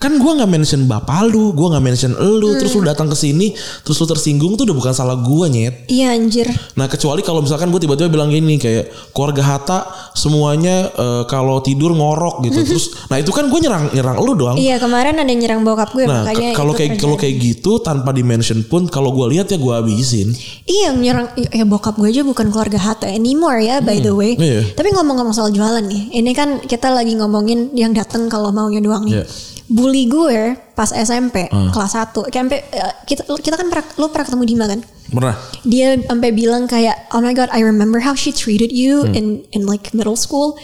Kan 0.04 0.20
gue 0.20 0.32
nggak 0.36 0.52
mention 0.52 0.84
bapak 0.84 1.32
lu, 1.32 1.56
gue 1.56 1.68
nggak 1.72 1.80
mention 1.80 2.12
elu, 2.20 2.60
terus 2.60 2.76
lu 2.76 2.84
datang 2.84 3.08
ke 3.08 3.16
sini, 3.16 3.56
terus 3.88 3.96
lu 3.96 4.06
tersinggung 4.12 4.60
tuh 4.60 4.68
udah 4.68 4.76
bukan 4.76 4.92
salah 4.92 5.16
gue 5.16 5.46
nyet. 5.48 5.88
Iya 5.88 6.12
anjir. 6.12 6.52
Nah 6.76 6.92
kecuali 6.92 7.24
kalau 7.24 7.40
misalkan 7.40 7.72
gue 7.72 7.80
tiba-tiba 7.80 8.12
bilang 8.12 8.28
gini 8.28 8.60
kayak 8.60 8.92
keluarga 9.16 9.40
Hatta 9.48 9.80
semuanya 10.12 10.92
eh, 10.92 11.24
kalau 11.32 11.64
tidur 11.64 11.96
ngorok 11.96 12.44
gitu 12.44 12.68
terus 12.68 13.08
nah 13.08 13.16
itu 13.16 13.32
kan 13.32 13.48
gue 13.48 13.60
nyerang 13.64 13.96
nyerang 13.96 14.20
lu 14.20 14.36
doang. 14.36 14.60
Iya 14.60 14.76
kemarin 14.84 15.24
ada 15.24 15.32
yang 15.32 15.40
nyerang 15.40 15.62
bokap 15.64 15.96
gue 15.96 16.04
Nah 16.04 16.28
makanya 16.28 16.52
kalau 16.52 16.76
kayak 16.76 17.00
kalau 17.00 17.16
kayak 17.16 17.40
gitu 17.40 17.80
tanpa 17.80 18.12
di 18.12 18.28
mention 18.28 18.60
pun 18.68 18.92
kalau 18.92 19.16
gue 19.16 19.40
lihat 19.40 19.48
ya 19.48 19.56
gue 19.56 19.72
habisin. 19.72 20.36
Iya 20.68 20.84
yang 20.92 21.00
nyerang 21.00 21.28
ya 21.40 21.64
bokap 21.64 21.96
gue 21.96 22.12
aja 22.12 22.28
bukan 22.28 22.52
keluarga 22.52 22.76
Hatta 22.76 23.08
anymore 23.08 23.64
ya 23.64 23.80
by 23.80 24.04
the 24.04 24.12
way. 24.12 24.36
iya. 24.36 24.68
Tapi 24.76 24.92
ngomong-ngomong 24.92 25.32
soal 25.32 25.56
jualan 25.56 25.82
nih, 25.88 26.12
ini 26.20 26.32
kan 26.36 26.60
kita 26.60 26.92
lagi 26.92 27.16
ngomongin 27.16 27.72
yang 27.72 27.96
datang 27.96 28.28
kalau 28.28 28.52
maunya 28.52 28.84
doang 28.84 29.08
nih. 29.08 29.24
Iya. 29.24 29.26
Bully 29.66 30.06
gue 30.06 30.56
pas 30.74 30.90
SMP 30.90 31.48
Hmm. 31.48 31.72
kelas 31.72 31.96
1 31.96 32.28
sampai 32.28 32.60
eh, 32.66 32.94
kita 33.06 33.24
kita 33.30 33.56
kan 33.56 33.68
pernah, 33.68 33.86
lu 33.96 34.08
pernah 34.08 34.26
ketemu 34.28 34.44
Dima 34.46 34.66
kan? 34.68 34.80
Pernah? 35.08 35.36
Dia 35.64 35.96
sampai 36.00 36.30
bilang 36.32 36.66
kayak 36.66 37.12
oh 37.12 37.20
my 37.20 37.32
god 37.32 37.48
I 37.50 37.62
remember 37.62 38.00
how 38.00 38.12
she 38.12 38.30
treated 38.30 38.70
you 38.70 39.04
Hmm. 39.04 39.14
in 39.14 39.26
in 39.52 39.64
like 39.64 39.92
middle 39.92 40.16
school. 40.16 40.60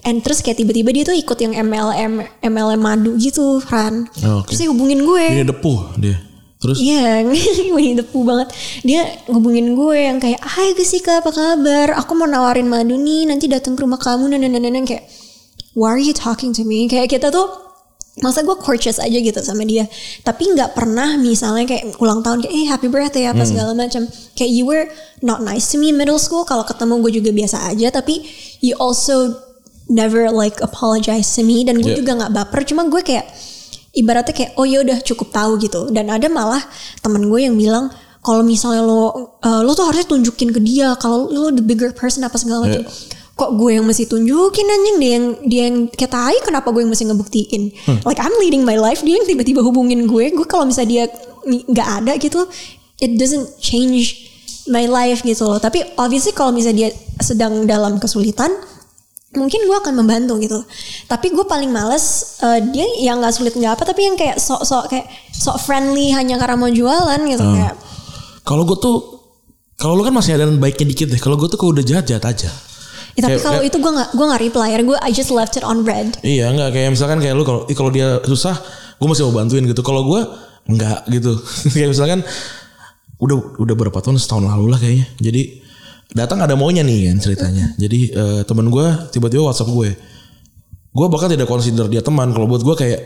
And 0.00 0.22
terus 0.22 0.40
kayak 0.40 0.56
tiba-tiba 0.56 0.94
dia 0.94 1.04
tuh 1.04 1.12
ikut 1.12 1.36
yang 1.36 1.52
MLM 1.52 2.22
MLM 2.40 2.80
madu 2.80 3.18
gitu, 3.18 3.58
Ran. 3.66 4.06
Oh, 4.22 4.40
oke. 4.40 4.48
Terus 4.48 4.58
dia 4.62 4.70
hubungin 4.70 5.02
gue. 5.02 5.24
Ini 5.34 5.44
depuh 5.44 5.90
dia. 5.98 6.16
Terus 6.58 6.78
Iya, 6.80 7.22
Winnie 7.70 7.94
the 7.94 8.02
Pooh 8.02 8.22
banget. 8.22 8.50
Dia 8.82 9.06
ngubungin 9.26 9.74
gue 9.74 9.98
yang 9.98 10.18
kayak, 10.18 10.38
Hai 10.38 10.74
Gusika 10.74 11.18
apa 11.20 11.30
kabar? 11.30 11.94
Aku 11.98 12.14
mau 12.14 12.26
nawarin 12.26 12.66
madu 12.66 12.94
nih, 12.94 13.26
nanti 13.26 13.46
datang 13.46 13.74
ke 13.74 13.82
rumah 13.82 13.98
kamu. 13.98 14.26
Dan, 14.26 14.42
dan, 14.42 14.58
dan. 14.58 14.82
kayak, 14.82 15.06
Why 15.74 15.94
are 15.94 16.02
you 16.02 16.10
talking 16.10 16.50
to 16.54 16.66
me? 16.66 16.86
Kayak 16.86 17.14
kita 17.14 17.30
tuh, 17.30 17.46
masa 18.20 18.42
gue 18.42 18.56
courteous 18.58 18.98
aja 18.98 19.18
gitu 19.18 19.40
sama 19.40 19.62
dia. 19.64 19.86
Tapi 20.22 20.54
nggak 20.54 20.74
pernah 20.74 21.14
misalnya 21.18 21.64
kayak 21.66 21.98
ulang 22.02 22.20
tahun 22.22 22.44
kayak, 22.44 22.54
eh 22.54 22.66
happy 22.68 22.88
birthday 22.90 23.24
apa 23.26 23.42
segala 23.46 23.72
macam. 23.72 24.06
Kayak 24.34 24.50
you 24.52 24.64
were 24.66 24.86
not 25.22 25.42
nice 25.42 25.70
to 25.70 25.76
me 25.76 25.90
in 25.90 25.96
middle 25.96 26.20
school. 26.20 26.42
Kalau 26.46 26.62
ketemu 26.66 27.00
gue 27.02 27.12
juga 27.22 27.30
biasa 27.30 27.70
aja. 27.72 27.88
Tapi 27.90 28.24
you 28.64 28.74
also 28.78 29.34
never 29.88 30.28
like 30.28 30.58
apologize 30.60 31.32
to 31.38 31.42
me. 31.46 31.62
Dan 31.62 31.80
gue 31.80 31.94
Yeah. 31.94 32.00
juga 32.02 32.12
nggak 32.24 32.32
baper. 32.34 32.60
Cuma 32.68 32.86
gue 32.86 33.00
kayak, 33.00 33.26
ibaratnya 33.96 34.34
kayak 34.36 34.52
oh 34.54 34.66
ya 34.68 34.84
udah 34.84 34.98
cukup 35.02 35.32
tahu 35.34 35.58
gitu 35.58 35.90
dan 35.90 36.06
ada 36.12 36.28
malah 36.30 36.60
temen 37.02 37.26
gue 37.26 37.40
yang 37.42 37.56
bilang 37.58 37.90
kalau 38.22 38.44
misalnya 38.46 38.84
lo 38.84 39.34
eh, 39.42 39.62
lo 39.64 39.72
tuh 39.74 39.88
harusnya 39.90 40.06
tunjukin 40.06 40.54
ke 40.54 40.60
dia 40.62 40.94
kalau 41.00 41.26
lo 41.26 41.50
the 41.50 41.64
bigger 41.64 41.90
person 41.90 42.22
apa 42.22 42.36
segala 42.38 42.68
macam 42.68 42.84
kok 43.38 43.54
gue 43.54 43.70
yang 43.78 43.86
mesti 43.86 44.10
tunjukin 44.10 44.66
anjing? 44.66 44.96
Dia 44.98 45.10
yang 45.14 45.26
dia 45.46 45.62
yang 45.70 45.76
kayak 45.86 46.10
tai 46.10 46.36
kenapa 46.42 46.74
gue 46.74 46.82
yang 46.82 46.90
mesti 46.90 47.06
ngebuktiin? 47.06 47.62
Like 48.02 48.18
I'm 48.18 48.34
leading 48.42 48.66
my 48.66 48.74
life 48.74 49.06
dia 49.06 49.22
yang 49.22 49.26
tiba-tiba 49.30 49.62
hubungin 49.62 50.10
gue. 50.10 50.34
Gue 50.34 50.46
kalau 50.50 50.66
misalnya 50.66 50.90
dia 50.90 51.04
nggak 51.46 51.88
ada 52.02 52.12
gitu 52.18 52.44
it 52.98 53.14
doesn't 53.14 53.62
change 53.62 54.26
my 54.66 54.90
life 54.90 55.22
gitu 55.22 55.46
loh. 55.46 55.62
Tapi 55.62 55.86
obviously 55.94 56.34
kalau 56.34 56.50
misalnya 56.50 56.90
dia 56.90 56.90
sedang 57.22 57.62
dalam 57.64 58.02
kesulitan 58.02 58.50
mungkin 59.38 59.62
gue 59.70 59.76
akan 59.86 59.94
membantu 59.94 60.34
gitu. 60.42 60.58
Tapi 61.06 61.30
gue 61.30 61.46
paling 61.46 61.70
males 61.70 62.36
eh, 62.42 62.58
dia 62.74 62.86
yang 63.06 63.22
nggak 63.22 63.38
sulit 63.38 63.54
nggak 63.54 63.78
apa 63.78 63.86
tapi 63.86 64.02
yang 64.02 64.18
kayak 64.18 64.42
sok-sok 64.42 64.90
kayak 64.90 65.06
sok 65.30 65.62
friendly 65.62 66.10
hanya 66.10 66.42
karena 66.42 66.58
mau 66.58 66.66
jualan 66.66 67.20
gitu 67.22 67.44
kayak 67.54 67.78
kalau 68.42 68.64
gue 68.64 68.78
tuh 68.80 68.96
kalau 69.78 69.94
lu 69.94 70.02
kan 70.02 70.10
masih 70.10 70.34
ada 70.34 70.50
baiknya 70.50 70.90
dikit 70.90 71.06
deh. 71.14 71.20
Kalau 71.22 71.38
gue 71.38 71.46
tuh 71.46 71.54
kalau 71.54 71.70
udah 71.70 71.86
jahat 71.86 72.10
jahat 72.10 72.26
aja. 72.26 72.50
Ya, 73.18 73.26
tapi 73.26 73.42
kalau 73.42 73.66
itu 73.66 73.82
gue 73.82 73.92
nggak 73.98 74.14
gue 74.14 74.26
nggak 74.30 74.42
reply 74.46 74.68
gue 74.78 74.98
I 75.02 75.10
just 75.10 75.34
left 75.34 75.58
it 75.58 75.66
on 75.66 75.82
red 75.82 76.22
Iya 76.22 76.54
nggak 76.54 76.70
kayak 76.70 76.94
misalkan 76.94 77.18
kayak 77.18 77.34
lu 77.34 77.42
kalau 77.42 77.66
kalau 77.66 77.90
dia 77.90 78.22
susah 78.22 78.54
gue 78.98 79.06
masih 79.10 79.26
mau 79.26 79.42
bantuin 79.42 79.66
gitu. 79.66 79.82
Kalau 79.82 80.06
gue 80.06 80.20
nggak 80.70 81.10
gitu. 81.10 81.32
kayak 81.74 81.90
misalkan 81.90 82.22
udah 83.18 83.58
udah 83.58 83.74
berapa 83.74 83.98
tahun 83.98 84.22
setahun 84.22 84.46
lalu 84.46 84.66
lah 84.70 84.78
kayaknya. 84.78 85.06
Jadi 85.18 85.42
datang 86.14 86.38
ada 86.46 86.54
maunya 86.54 86.86
nih 86.86 87.10
kan 87.10 87.18
ceritanya. 87.18 87.74
Jadi 87.74 88.00
eh, 88.14 88.40
teman 88.46 88.70
gue 88.70 88.86
tiba-tiba 89.10 89.50
WhatsApp 89.50 89.70
gue. 89.74 89.90
Gue 90.94 91.06
bahkan 91.10 91.30
tidak 91.30 91.50
consider 91.50 91.90
dia 91.90 92.06
teman. 92.06 92.30
Kalau 92.30 92.46
buat 92.46 92.62
gue 92.62 92.74
kayak 92.78 93.00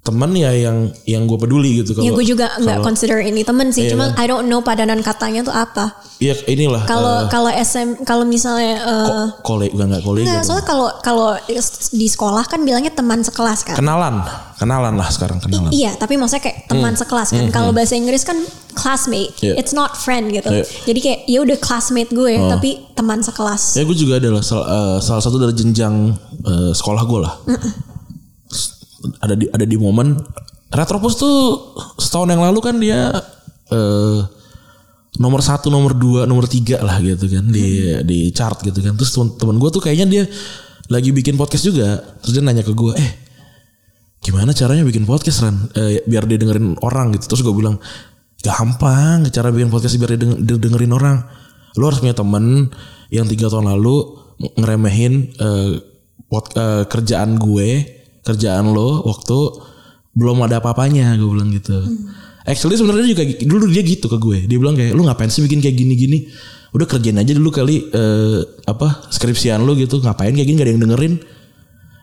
teman 0.00 0.32
ya 0.32 0.48
yang 0.50 0.76
yang 1.04 1.22
gue 1.24 1.36
peduli 1.36 1.78
gitu. 1.78 1.92
ya 1.92 2.00
Kalau 2.00 2.14
gue 2.14 2.26
juga 2.26 2.46
nggak 2.54 2.80
consider 2.80 3.20
ini 3.20 3.42
temen 3.42 3.68
sih 3.68 3.84
Iya 3.84 3.92
cuma 3.92 4.04
kan? 4.08 4.16
I 4.16 4.26
don't 4.26 4.46
know 4.46 4.60
padanan 4.60 4.98
katanya 4.98 5.42
tuh 5.42 5.52
apa 5.52 6.00
Iya 6.16 6.32
inilah. 6.46 6.82
kalau 6.84 7.14
eh, 7.18 7.28
kalau 7.28 7.50
SM 7.50 7.88
kalau 8.02 8.24
misalnya 8.24 8.74
eh, 8.80 9.06
ko- 9.06 9.32
kolega 9.46 9.70
bukan 9.70 9.86
nggak 9.88 10.02
kolega. 10.02 10.26
nggak, 10.26 10.42
soalnya 10.42 10.64
kalau 10.64 10.88
kalau 10.98 11.28
di 11.90 12.06
sekolah 12.06 12.42
kan 12.42 12.62
bilangnya 12.62 12.90
teman 12.90 13.20
sekelas 13.20 13.62
kan 13.62 13.76
Kenalan, 13.76 14.24
kenalan 14.56 14.94
lah 14.94 15.08
sekarang 15.08 15.38
kenalan. 15.38 15.70
Iya, 15.70 15.94
tapi 15.94 16.14
maksudnya 16.14 16.42
kayak 16.42 16.58
teman 16.66 16.92
sekelas 16.92 17.28
kan. 17.30 17.44
Kalau 17.48 17.70
bahasa 17.70 17.94
Inggris 17.94 18.22
kan 18.22 18.38
classmate, 18.72 19.30
Hmm. 19.34 19.44
Iya. 19.44 19.54
it's 19.56 19.70
not 19.72 19.94
friend 19.94 20.30
gitu. 20.30 20.48
Iya. 20.48 20.64
Jadi 20.84 20.98
kayak 20.98 21.20
ya 21.24 21.38
udah 21.40 21.58
classmate 21.58 22.10
gue, 22.10 22.32
Oh. 22.36 22.48
tapi 22.48 22.82
teman 22.92 23.20
sekelas. 23.20 23.74
Ya 23.74 23.84
gue 23.84 23.94
juga 23.94 24.16
adalah 24.16 24.40
sal- 24.40 24.64
eh, 24.64 24.98
salah 25.00 25.20
satu 25.20 25.36
dari 25.36 25.52
jenjang 25.52 26.16
eh, 26.40 26.72
sekolah 26.72 27.02
gue 27.04 27.20
lah. 27.20 27.34
Ada 29.22 29.34
di 29.38 29.46
ada 29.46 29.64
di 29.64 29.76
momen 29.78 30.18
Retropus 30.68 31.16
tuh 31.16 31.36
setahun 31.96 32.28
yang 32.28 32.44
lalu 32.44 32.60
kan 32.60 32.76
dia 32.76 33.08
eh, 33.72 34.20
nomor 35.18 35.40
satu, 35.40 35.72
nomor 35.72 35.96
dua, 35.96 36.28
nomor 36.28 36.44
tiga 36.44 36.78
lah 36.84 37.00
gitu 37.00 37.24
kan 37.26 37.48
di 37.48 37.96
di 38.04 38.28
chart 38.36 38.60
gitu 38.62 38.78
kan. 38.84 38.92
Terus 38.94 39.10
temen 39.40 39.56
gue 39.56 39.70
tuh 39.72 39.80
kayaknya 39.80 40.06
dia 40.06 40.24
lagi 40.92 41.10
bikin 41.10 41.40
podcast 41.40 41.64
juga. 41.66 42.04
Terus 42.20 42.32
dia 42.36 42.42
nanya 42.44 42.62
ke 42.62 42.76
gue, 42.76 42.92
eh 43.00 43.10
gimana 44.20 44.52
caranya 44.52 44.84
bikin 44.84 45.08
podcast 45.08 45.40
Ran? 45.40 45.72
Eh, 45.72 46.04
biar 46.04 46.28
dia 46.28 46.36
dengerin 46.36 46.76
orang 46.84 47.16
gitu. 47.16 47.32
Terus 47.32 47.42
gue 47.48 47.54
bilang 47.56 47.80
gampang 48.44 49.24
cara 49.32 49.48
bikin 49.48 49.72
podcast 49.72 49.96
biar 49.96 50.14
dia 50.14 50.20
deng- 50.20 50.40
dia 50.44 50.56
dengerin 50.60 50.92
orang. 50.92 51.16
Lo 51.80 51.88
harus 51.88 51.98
punya 52.04 52.12
temen 52.12 52.68
yang 53.08 53.24
tiga 53.24 53.48
tahun 53.48 53.72
lalu 53.72 53.96
ngeremehin 54.60 55.32
eh, 55.32 55.72
pod- 56.28 56.54
eh, 56.54 56.84
kerjaan 56.86 57.40
gue, 57.40 57.68
kerjaan 58.28 58.68
lo 58.68 59.08
waktu 59.08 59.38
belum 60.12 60.44
ada 60.44 60.60
apa-apanya 60.60 61.16
gue 61.16 61.28
bilang 61.30 61.48
gitu. 61.54 61.78
Actually 62.44 62.76
sebenarnya 62.76 63.08
juga 63.12 63.24
dulu 63.44 63.64
dia 63.72 63.80
gitu 63.84 64.08
ke 64.08 64.18
gue. 64.20 64.38
Dia 64.44 64.58
bilang 64.60 64.76
kayak 64.76 64.92
lu 64.92 65.04
ngapain 65.08 65.32
sih 65.32 65.40
bikin 65.44 65.64
kayak 65.64 65.76
gini-gini? 65.76 66.28
Udah 66.76 66.84
kerjain 66.84 67.16
aja 67.16 67.32
dulu 67.32 67.48
kali 67.48 67.88
eh, 67.88 68.40
apa 68.68 69.08
skripsian 69.08 69.64
lu 69.64 69.72
gitu. 69.76 70.04
Ngapain 70.04 70.32
kayak 70.36 70.48
gini 70.48 70.56
gak 70.60 70.66
ada 70.68 70.72
yang 70.76 70.82
dengerin? 70.84 71.14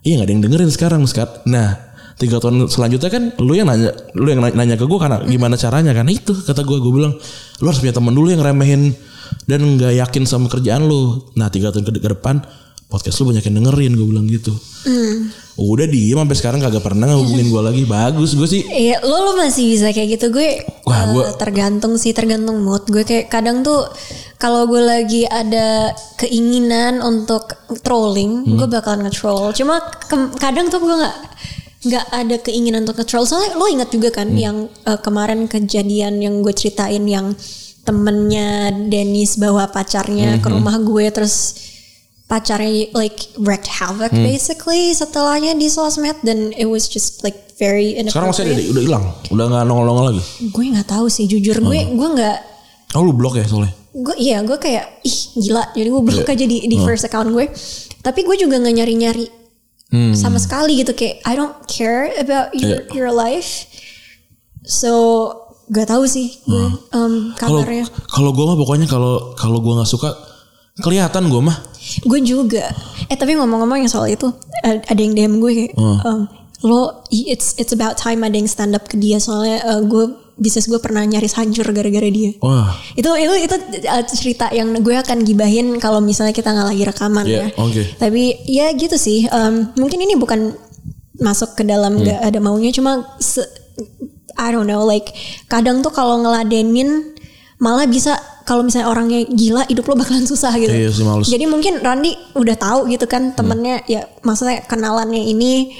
Iya 0.05 0.13
gak 0.21 0.25
ada 0.25 0.33
yang 0.33 0.43
dengerin 0.45 0.69
sekarang 0.73 1.01
sekarang. 1.05 1.33
Nah 1.49 1.85
tiga 2.15 2.39
tahun 2.39 2.71
selanjutnya 2.71 3.11
kan 3.11 3.23
lu 3.43 3.53
yang 3.59 3.67
nanya 3.67 3.91
lu 4.15 4.31
yang 4.31 4.39
nanya- 4.39 4.55
nanya 4.55 4.75
ke 4.79 4.87
gue 4.87 4.99
karena 4.99 5.19
gimana 5.27 5.59
caranya 5.59 5.91
kan 5.91 6.07
itu 6.07 6.31
kata 6.31 6.63
gue 6.63 6.77
gue 6.79 6.93
bilang 6.95 7.13
lu 7.59 7.65
harus 7.67 7.83
punya 7.83 7.91
temen 7.91 8.15
dulu 8.15 8.31
yang 8.31 8.39
remehin 8.39 8.95
dan 9.51 9.59
nggak 9.59 9.99
yakin 9.99 10.23
sama 10.23 10.47
kerjaan 10.47 10.87
lu 10.87 11.27
nah 11.35 11.51
tiga 11.51 11.75
tahun 11.75 11.83
ke, 11.83 11.99
ke 11.99 12.09
depan 12.15 12.39
podcast 12.85 13.17
lu 13.19 13.33
banyak 13.33 13.43
yang 13.43 13.55
dengerin 13.59 13.91
gue 13.93 14.07
bilang 14.07 14.27
gitu 14.27 14.53
udah 15.55 15.87
diem 15.87 16.19
sampai 16.19 16.35
sekarang 16.35 16.59
kagak 16.59 16.83
pernah 16.83 17.07
ngehubungin 17.07 17.47
gue 17.47 17.61
lagi 17.63 17.83
bagus 17.85 18.35
gue 18.35 18.43
sih 18.45 18.61
Iya, 18.67 18.99
lo 19.01 19.23
lo 19.23 19.31
masih 19.33 19.71
bisa 19.71 19.87
kayak 19.89 20.19
gitu 20.19 20.27
gue. 20.29 20.61
Wah, 20.83 20.99
eh, 20.99 21.05
gue- 21.09 21.29
tergantung 21.39 21.95
sih, 21.95 22.11
tergantung 22.11 22.59
mood 22.59 22.83
gue 22.85 23.01
kayak 23.01 23.31
kadang 23.31 23.63
tuh 23.63 23.87
kalau 24.35 24.67
gue 24.67 24.77
lagi 24.77 25.23
ada 25.23 25.95
keinginan 26.17 26.99
untuk 26.99 27.55
trolling, 27.81 28.43
Hmm. 28.43 28.59
gue 28.59 28.67
bakal 28.67 28.99
nge-troll. 28.99 29.55
Cuma 29.55 29.79
ke- 29.79 30.35
kadang 30.35 30.67
tuh 30.67 30.83
gue 30.83 30.91
nggak 30.93 31.17
nggak 31.85 32.05
ada 32.11 32.35
keinginan 32.41 32.83
untuk 32.83 32.99
nge-troll. 32.99 33.23
Soalnya 33.23 33.55
lo 33.55 33.65
ingat 33.65 33.89
juga 33.89 34.11
kan 34.11 34.27
Hmm. 34.27 34.37
yang 34.37 34.57
eh, 34.67 34.99
kemarin 34.99 35.47
kejadian 35.47 36.19
yang 36.19 36.43
gue 36.43 36.51
ceritain 36.51 37.07
yang 37.07 37.31
temennya 37.85 38.75
Dennis 38.85 39.37
bawa 39.37 39.69
pacarnya 39.69 40.35
Hmm, 40.35 40.41
ke 40.41 40.47
rumah 40.49 40.75
gue 40.77 41.05
terus 41.09 41.55
pacarnya 42.25 42.89
like 42.91 43.29
wreaked 43.37 43.69
havoc 43.69 44.09
Hmm. 44.09 44.25
basically 44.25 44.89
setelahnya 44.91 45.53
di 45.53 45.69
sosmed 45.69 46.17
dan 46.21 46.49
it 46.53 46.65
was 46.65 46.85
just 46.85 47.21
like 47.21 47.37
very 47.55 47.93
sekarang 48.03 48.33
masih 48.33 48.43
ada 48.43 48.53
udah 48.57 48.83
hilang? 48.83 49.05
Udah 49.29 49.45
nggak 49.45 49.63
nongol-nongol 49.63 50.05
lagi? 50.09 50.21
Gue 50.49 50.73
nggak 50.73 50.89
tahu 50.89 51.05
sih 51.07 51.23
jujur. 51.23 51.55
Gue 51.57 51.85
gue 51.87 52.09
nggak 52.11 52.37
oh 52.91 53.01
lu 53.01 53.13
blok 53.13 53.37
ya 53.37 53.45
soalnya? 53.45 53.71
Gue 53.91 54.15
iya 54.17 54.41
gue 54.41 54.57
kayak 54.57 54.99
ih 55.01 55.17
gila. 55.39 55.71
Jadi 55.71 55.87
gue 55.87 56.01
blok 56.03 56.25
Iya. 56.25 56.33
aja 56.33 56.45
di 56.45 56.57
di 56.65 56.77
first 56.79 57.03
account 57.03 57.29
gue. 57.29 57.45
Tapi 58.01 58.19
gue 58.21 58.35
juga 58.37 58.57
nggak 58.57 58.75
nyari 58.75 58.95
nyari 58.95 59.27
Hmm. 59.85 60.11
sama 60.11 60.35
sekali 60.35 60.81
gitu. 60.81 60.91
Kayak 60.91 61.21
I 61.23 61.33
don't 61.33 61.55
care 61.65 62.09
about 62.17 62.51
your 62.51 62.83
Iya. 62.83 62.91
your 62.91 63.11
life. 63.13 63.69
So 64.61 64.91
gak 65.65 65.87
tahu 65.87 66.05
sih 66.05 66.41
gue 66.43 66.57
um, 66.57 66.73
Hmm. 66.91 67.21
kalau 67.35 67.61
kabarnya. 67.61 67.85
kalau 68.07 68.29
gue 68.31 68.43
mah 68.43 68.53
pokoknya 68.55 68.85
kalau 68.85 69.33
kalau 69.33 69.57
gue 69.59 69.73
nggak 69.73 69.87
suka 69.87 70.09
kelihatan 70.77 71.27
gue 71.27 71.39
mah 71.39 71.57
gue 72.01 72.19
juga 72.19 72.67
eh 73.05 73.15
tapi 73.15 73.31
ngomong-ngomong 73.33 73.79
yang 73.79 73.87
soal 73.87 74.05
itu 74.05 74.27
ada 74.61 74.97
yang 74.97 75.13
DM 75.13 75.39
gue 75.39 75.51
kayak 75.53 75.73
Hmm. 75.73 75.97
um, 76.01 76.21
lo 76.61 76.79
it's 77.07 77.55
it's 77.55 77.71
about 77.71 77.95
time 77.95 78.21
ada 78.21 78.33
yang 78.33 78.45
stand 78.45 78.73
up 78.73 78.83
ke 78.83 78.95
dia 78.95 79.15
soalnya 79.17 79.63
uh, 79.63 79.79
gue 79.81 80.03
bisnis 80.35 80.65
gue 80.65 80.75
pernah 80.77 80.99
nyaris 81.01 81.31
hancur 81.33 81.63
gara-gara 81.69 82.09
dia 82.09 82.35
wah 82.39 82.75
itu 82.91 83.07
itu 83.07 83.33
itu 83.41 83.55
uh, 83.85 84.03
cerita 84.03 84.51
yang 84.51 84.75
gue 84.75 84.95
akan 84.97 85.23
gibahin 85.23 85.77
kalau 85.77 86.01
misalnya 86.01 86.33
kita 86.33 86.51
nggak 86.51 86.67
lagi 86.67 86.83
rekaman 86.83 87.23
Iya, 87.23 87.39
ya. 87.39 87.47
oke. 87.55 87.83
Tapi 87.95 88.23
ya 88.45 88.67
gitu 88.73 88.97
sih. 88.97 89.29
Um, 89.29 89.71
mungkin 89.75 90.01
ini 90.01 90.15
bukan 90.15 90.51
masuk 91.17 91.55
ke 91.55 91.63
dalam 91.63 91.95
Hmm. 91.95 92.03
nggak 92.03 92.19
ada 92.25 92.39
maunya, 92.41 92.67
cuma 92.69 93.15
se- 93.17 93.47
I 94.35 94.51
don't 94.51 94.67
know. 94.67 94.83
Like 94.83 95.15
kadang 95.47 95.79
tuh 95.79 95.89
kalau 95.89 96.19
ngeladenin 96.19 97.14
malah 97.57 97.87
bisa 97.87 98.15
kalau 98.43 98.61
misalnya 98.61 98.91
orangnya 98.91 99.25
gila 99.25 99.65
hidup 99.65 99.85
lo 99.85 99.95
bakalan 99.95 100.23
susah 100.23 100.53
gitu. 100.55 100.69
Iya 100.69 100.89
sih, 100.91 101.01
males. 101.01 101.25
Jadi 101.25 101.45
mungkin 101.45 101.81
Randy 101.81 102.13
udah 102.35 102.55
tahu 102.55 102.85
gitu 102.87 103.05
kan 103.05 103.33
temennya 103.33 103.81
ya 103.87 104.05
maksudnya 104.21 104.61
kenalannya 104.63 105.23
ini 105.25 105.73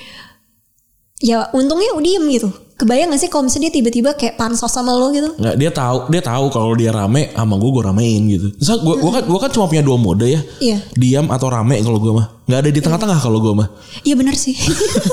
ya 1.19 1.49
untungnya 1.51 1.93
diem 1.99 2.25
gitu. 2.31 2.49
Kebayang 2.75 3.07
gak 3.07 3.23
sih 3.23 3.31
kalau 3.31 3.47
misalnya 3.47 3.71
dia 3.71 3.79
tiba-tiba 3.79 4.19
kayak 4.19 4.35
pansos 4.35 4.67
sama 4.67 4.91
lo 4.91 5.07
gitu? 5.15 5.31
nggak 5.39 5.55
dia 5.55 5.71
tahu 5.71 6.11
dia 6.11 6.19
tahu 6.19 6.51
kalau 6.51 6.75
dia 6.75 6.91
rame 6.91 7.31
sama 7.31 7.55
gue 7.55 7.71
gue 7.71 7.83
ramein 7.87 8.21
gitu 8.27 8.51
Misal 8.51 8.83
gue 8.83 8.95
gue 8.99 9.11
kan 9.15 9.23
gue 9.23 9.39
kan 9.39 9.51
cuma 9.55 9.65
punya 9.71 9.79
dua 9.79 9.95
mode 9.95 10.27
ya 10.27 10.43
Iya. 10.59 10.83
diam 10.91 11.31
atau 11.31 11.47
rame 11.47 11.79
kalau 11.79 12.03
gue 12.03 12.11
mah 12.11 12.43
nggak 12.43 12.59
ada 12.59 12.69
di 12.75 12.81
tengah-tengah 12.83 13.19
kalau 13.23 13.39
gue 13.39 13.53
mah 13.55 13.71
Iya 14.03 14.19
benar 14.19 14.35
sih. 14.35 14.59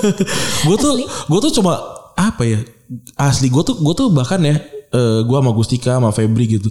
gue 0.67 0.75
tuh 0.75 1.07
gue 1.07 1.39
tuh 1.39 1.53
cuma 1.55 1.79
apa 2.19 2.43
ya 2.43 2.59
asli 3.15 3.47
gue 3.47 3.63
tuh 3.63 3.79
gue 3.79 3.95
tuh 3.95 4.11
bahkan 4.11 4.43
ya 4.43 4.59
eh, 4.93 5.21
gue 5.21 5.37
sama 5.37 5.51
Gustika 5.51 5.97
sama 5.97 6.11
Febri 6.11 6.47
gitu 6.51 6.69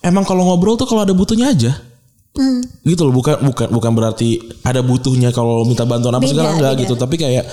emang 0.00 0.22
kalau 0.22 0.44
ngobrol 0.44 0.74
tuh 0.74 0.84
kalau 0.84 1.02
ada 1.02 1.12
butuhnya 1.12 1.48
aja 1.48 1.72
Hmm. 2.36 2.60
gitu 2.84 3.08
loh 3.08 3.16
bukan 3.16 3.40
bukan 3.42 3.72
bukan 3.72 3.92
berarti 3.92 4.36
ada 4.60 4.84
butuhnya 4.84 5.32
kalau 5.32 5.64
minta 5.64 5.82
bantuan 5.82 6.12
apa 6.12 6.20
Beda, 6.20 6.32
segala 6.36 6.48
enggak 6.52 6.72
beda. 6.74 6.82
gitu 6.84 6.94
tapi 6.94 7.16
kayak 7.16 7.48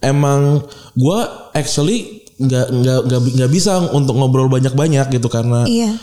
emang 0.00 0.62
gue 0.94 1.18
actually 1.50 2.22
nggak 2.38 2.66
nggak 2.70 2.98
nggak 3.04 3.20
nggak 3.36 3.50
bisa 3.50 3.90
untuk 3.90 4.14
ngobrol 4.14 4.46
banyak-banyak 4.46 5.10
gitu 5.10 5.26
karena 5.26 5.66
Iya. 5.66 5.98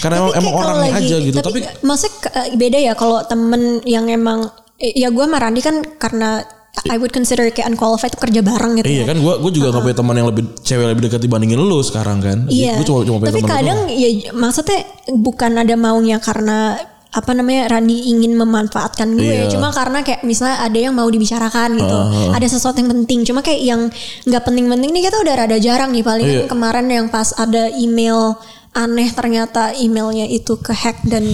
karena 0.00 0.16
emang, 0.18 0.32
Tapi 0.32 0.40
emang 0.40 0.54
orangnya 0.56 0.88
lagi- 0.90 1.04
aja 1.04 1.16
gitu. 1.20 1.36
Tapi, 1.38 1.58
maksudnya 1.78 2.16
eh, 2.32 2.48
beda 2.56 2.78
ya 2.80 2.92
kalau 2.96 3.20
temen 3.22 3.62
yang 3.84 4.08
emang 4.08 4.48
eh, 4.76 4.96
ya 4.96 5.12
gue 5.12 5.22
sama 5.22 5.36
Randi 5.36 5.60
kan 5.60 5.76
karena 5.94 6.40
I 6.86 7.00
would 7.00 7.10
consider 7.10 7.48
kayak 7.48 7.72
unqualified 7.72 8.12
itu 8.12 8.20
kerja 8.20 8.40
bareng 8.44 8.78
gitu. 8.78 8.86
iya 8.86 9.02
ya. 9.02 9.04
kan 9.08 9.16
gue 9.16 9.34
gue 9.40 9.52
juga 9.52 9.72
nggak 9.72 9.82
punya 9.82 9.96
teman 9.96 10.14
yang 10.14 10.28
lebih 10.28 10.44
cewek 10.60 10.86
lebih 10.86 11.02
dekat 11.08 11.20
dibandingin 11.24 11.58
lu 11.58 11.80
sekarang 11.80 12.20
kan. 12.20 12.38
Iya. 12.46 12.76
Gue 12.78 12.86
cuma 12.86 12.98
cuma 13.02 13.16
punya 13.18 13.32
Tapi 13.32 13.42
kadang 13.42 13.80
ya 13.88 14.08
maksudnya 14.30 14.80
bukan 15.10 15.52
ada 15.56 15.74
maunya 15.74 16.20
karena 16.20 16.76
apa 17.06 17.32
namanya 17.32 17.72
Randi 17.72 18.12
ingin 18.12 18.36
memanfaatkan 18.36 19.16
gue 19.16 19.24
Iya. 19.24 19.48
cuma 19.48 19.72
karena 19.72 20.04
kayak 20.04 20.20
misalnya 20.20 20.60
ada 20.60 20.76
yang 20.76 20.92
mau 20.92 21.08
dibicarakan 21.08 21.80
gitu 21.80 21.98
ada 22.28 22.44
sesuatu 22.44 22.76
yang 22.76 22.92
penting 22.92 23.24
cuma 23.24 23.40
kayak 23.40 23.62
yang 23.64 23.88
nggak 24.28 24.42
penting-penting 24.44 24.92
nih 24.92 25.08
kita 25.08 25.24
udah 25.24 25.34
rada 25.34 25.56
jarang 25.56 25.96
nih 25.96 26.04
paling 26.04 26.28
Iya. 26.28 26.44
kemarin 26.44 26.86
yang 26.92 27.06
pas 27.08 27.32
ada 27.32 27.72
email 27.72 28.36
aneh 28.76 29.08
ternyata 29.16 29.72
emailnya 29.72 30.28
itu 30.28 30.60
ke 30.60 30.76
hack 30.76 31.08
dan 31.08 31.24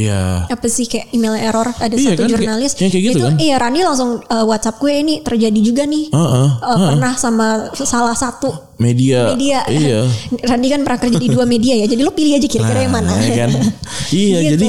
Iya. 0.00 0.48
apa 0.48 0.66
sih 0.66 0.84
kayak 0.84 1.10
email 1.10 1.36
error 1.36 1.68
ada 1.68 1.92
Iya 1.92 2.14
satu 2.14 2.22
kan, 2.22 2.30
jurnalis 2.30 2.72
kayak- 2.72 2.90
kayak 2.90 3.04
gitu 3.06 3.18
itu 3.18 3.26
kan. 3.26 3.34
iya 3.36 3.54
Rani 3.56 3.80
langsung 3.82 4.10
uh, 4.22 4.44
WhatsApp 4.44 4.78
gue 4.78 4.92
ini 4.94 5.14
terjadi 5.20 5.60
juga 5.60 5.82
nih 5.84 6.08
Heeh, 6.08 6.48
Uh, 6.58 6.78
pernah 6.88 7.12
sama 7.14 7.46
salah 7.74 8.14
satu 8.14 8.48
Media. 8.76 9.30
media 9.30 9.60
Iya. 9.66 10.08
Rani 10.48 10.66
kan 10.68 10.80
pernah 10.80 10.98
kerja 10.98 11.18
di 11.18 11.28
dua 11.28 11.44
media 11.44 11.74
ya 11.74 11.86
jadi 11.86 12.00
lo 12.00 12.10
pilih 12.10 12.32
aja 12.34 12.46
kira-kira 12.46 12.80
yang 12.80 12.94
mana 12.94 13.12
ya 13.18 13.34
kan? 13.38 13.50
iya 14.14 14.38
Gitu. 14.42 14.56
jadi 14.56 14.66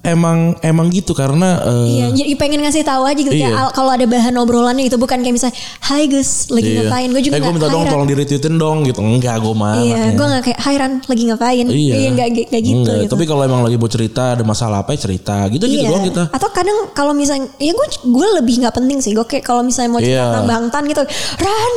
emang 0.00 0.56
emang 0.60 0.88
gitu 0.88 1.12
karena 1.12 1.60
eh, 1.60 1.88
Iya, 1.92 2.06
jadi 2.16 2.32
pengen 2.34 2.64
ngasih 2.64 2.82
tahu 2.82 3.04
aja 3.04 3.20
gitu 3.20 3.36
Iya. 3.36 3.52
al- 3.52 3.70
kalau 3.70 3.92
ada 3.92 4.02
bahan 4.02 4.32
obrolannya 4.34 4.88
itu 4.88 4.96
bukan 4.96 5.20
kayak 5.20 5.34
misalnya, 5.34 5.52
Hai 5.78 6.08
Gus, 6.08 6.48
lagi 6.48 6.72
iya. 6.72 6.88
ngapain? 6.88 7.08
Gue 7.10 7.20
juga 7.20 7.36
eh 7.36 7.40
gue 7.40 7.52
minta 7.52 7.68
"Hai, 7.68 7.74
dong 7.74 7.84
Ran." 7.84 7.92
tolong 7.92 8.08
di 8.08 8.16
retweetin 8.16 8.54
dong 8.56 8.76
gitu. 8.82 8.98
Enggak 8.98 9.36
gue 9.38 9.52
mah. 9.52 9.76
Iya, 9.76 10.00
gue 10.10 10.26
nggak 10.26 10.42
kayak 10.42 10.58
Hai 10.58 10.74
Ran, 10.74 10.92
lagi 11.04 11.22
ngapain? 11.28 11.66
Iya. 11.68 11.94
nggak 12.10 12.28
nggak 12.48 12.62
gitu. 12.62 12.80
Enggak, 12.80 12.96
gitu. 12.98 13.12
Tapi 13.12 13.24
kalau 13.24 13.42
emang 13.44 13.60
lagi 13.60 13.76
mau 13.76 13.88
cerita 13.88 14.22
ada 14.32 14.42
masalah 14.42 14.80
apa 14.80 14.90
ya 14.92 15.00
cerita 15.00 15.36
gitu 15.48 15.64
gitu 15.64 15.84
Iya. 15.84 15.90
doang 15.90 16.04
kita. 16.06 16.22
Atau 16.32 16.48
kadang 16.48 16.78
kalau 16.90 17.12
misalnya, 17.12 17.52
ya 17.56 17.70
gue 17.70 17.86
gue 18.00 18.26
lebih 18.36 18.54
nggak 18.64 18.74
penting 18.74 18.98
sih. 18.98 19.12
Gue 19.12 19.24
kayak 19.24 19.44
kalau 19.44 19.60
misalnya 19.60 19.90
mau 19.90 20.00
cerita 20.00 20.16
Iya. 20.16 20.24
tentang 20.32 20.48
Bangtan 20.48 20.82
gitu, 20.86 21.02
Ran, 21.36 21.74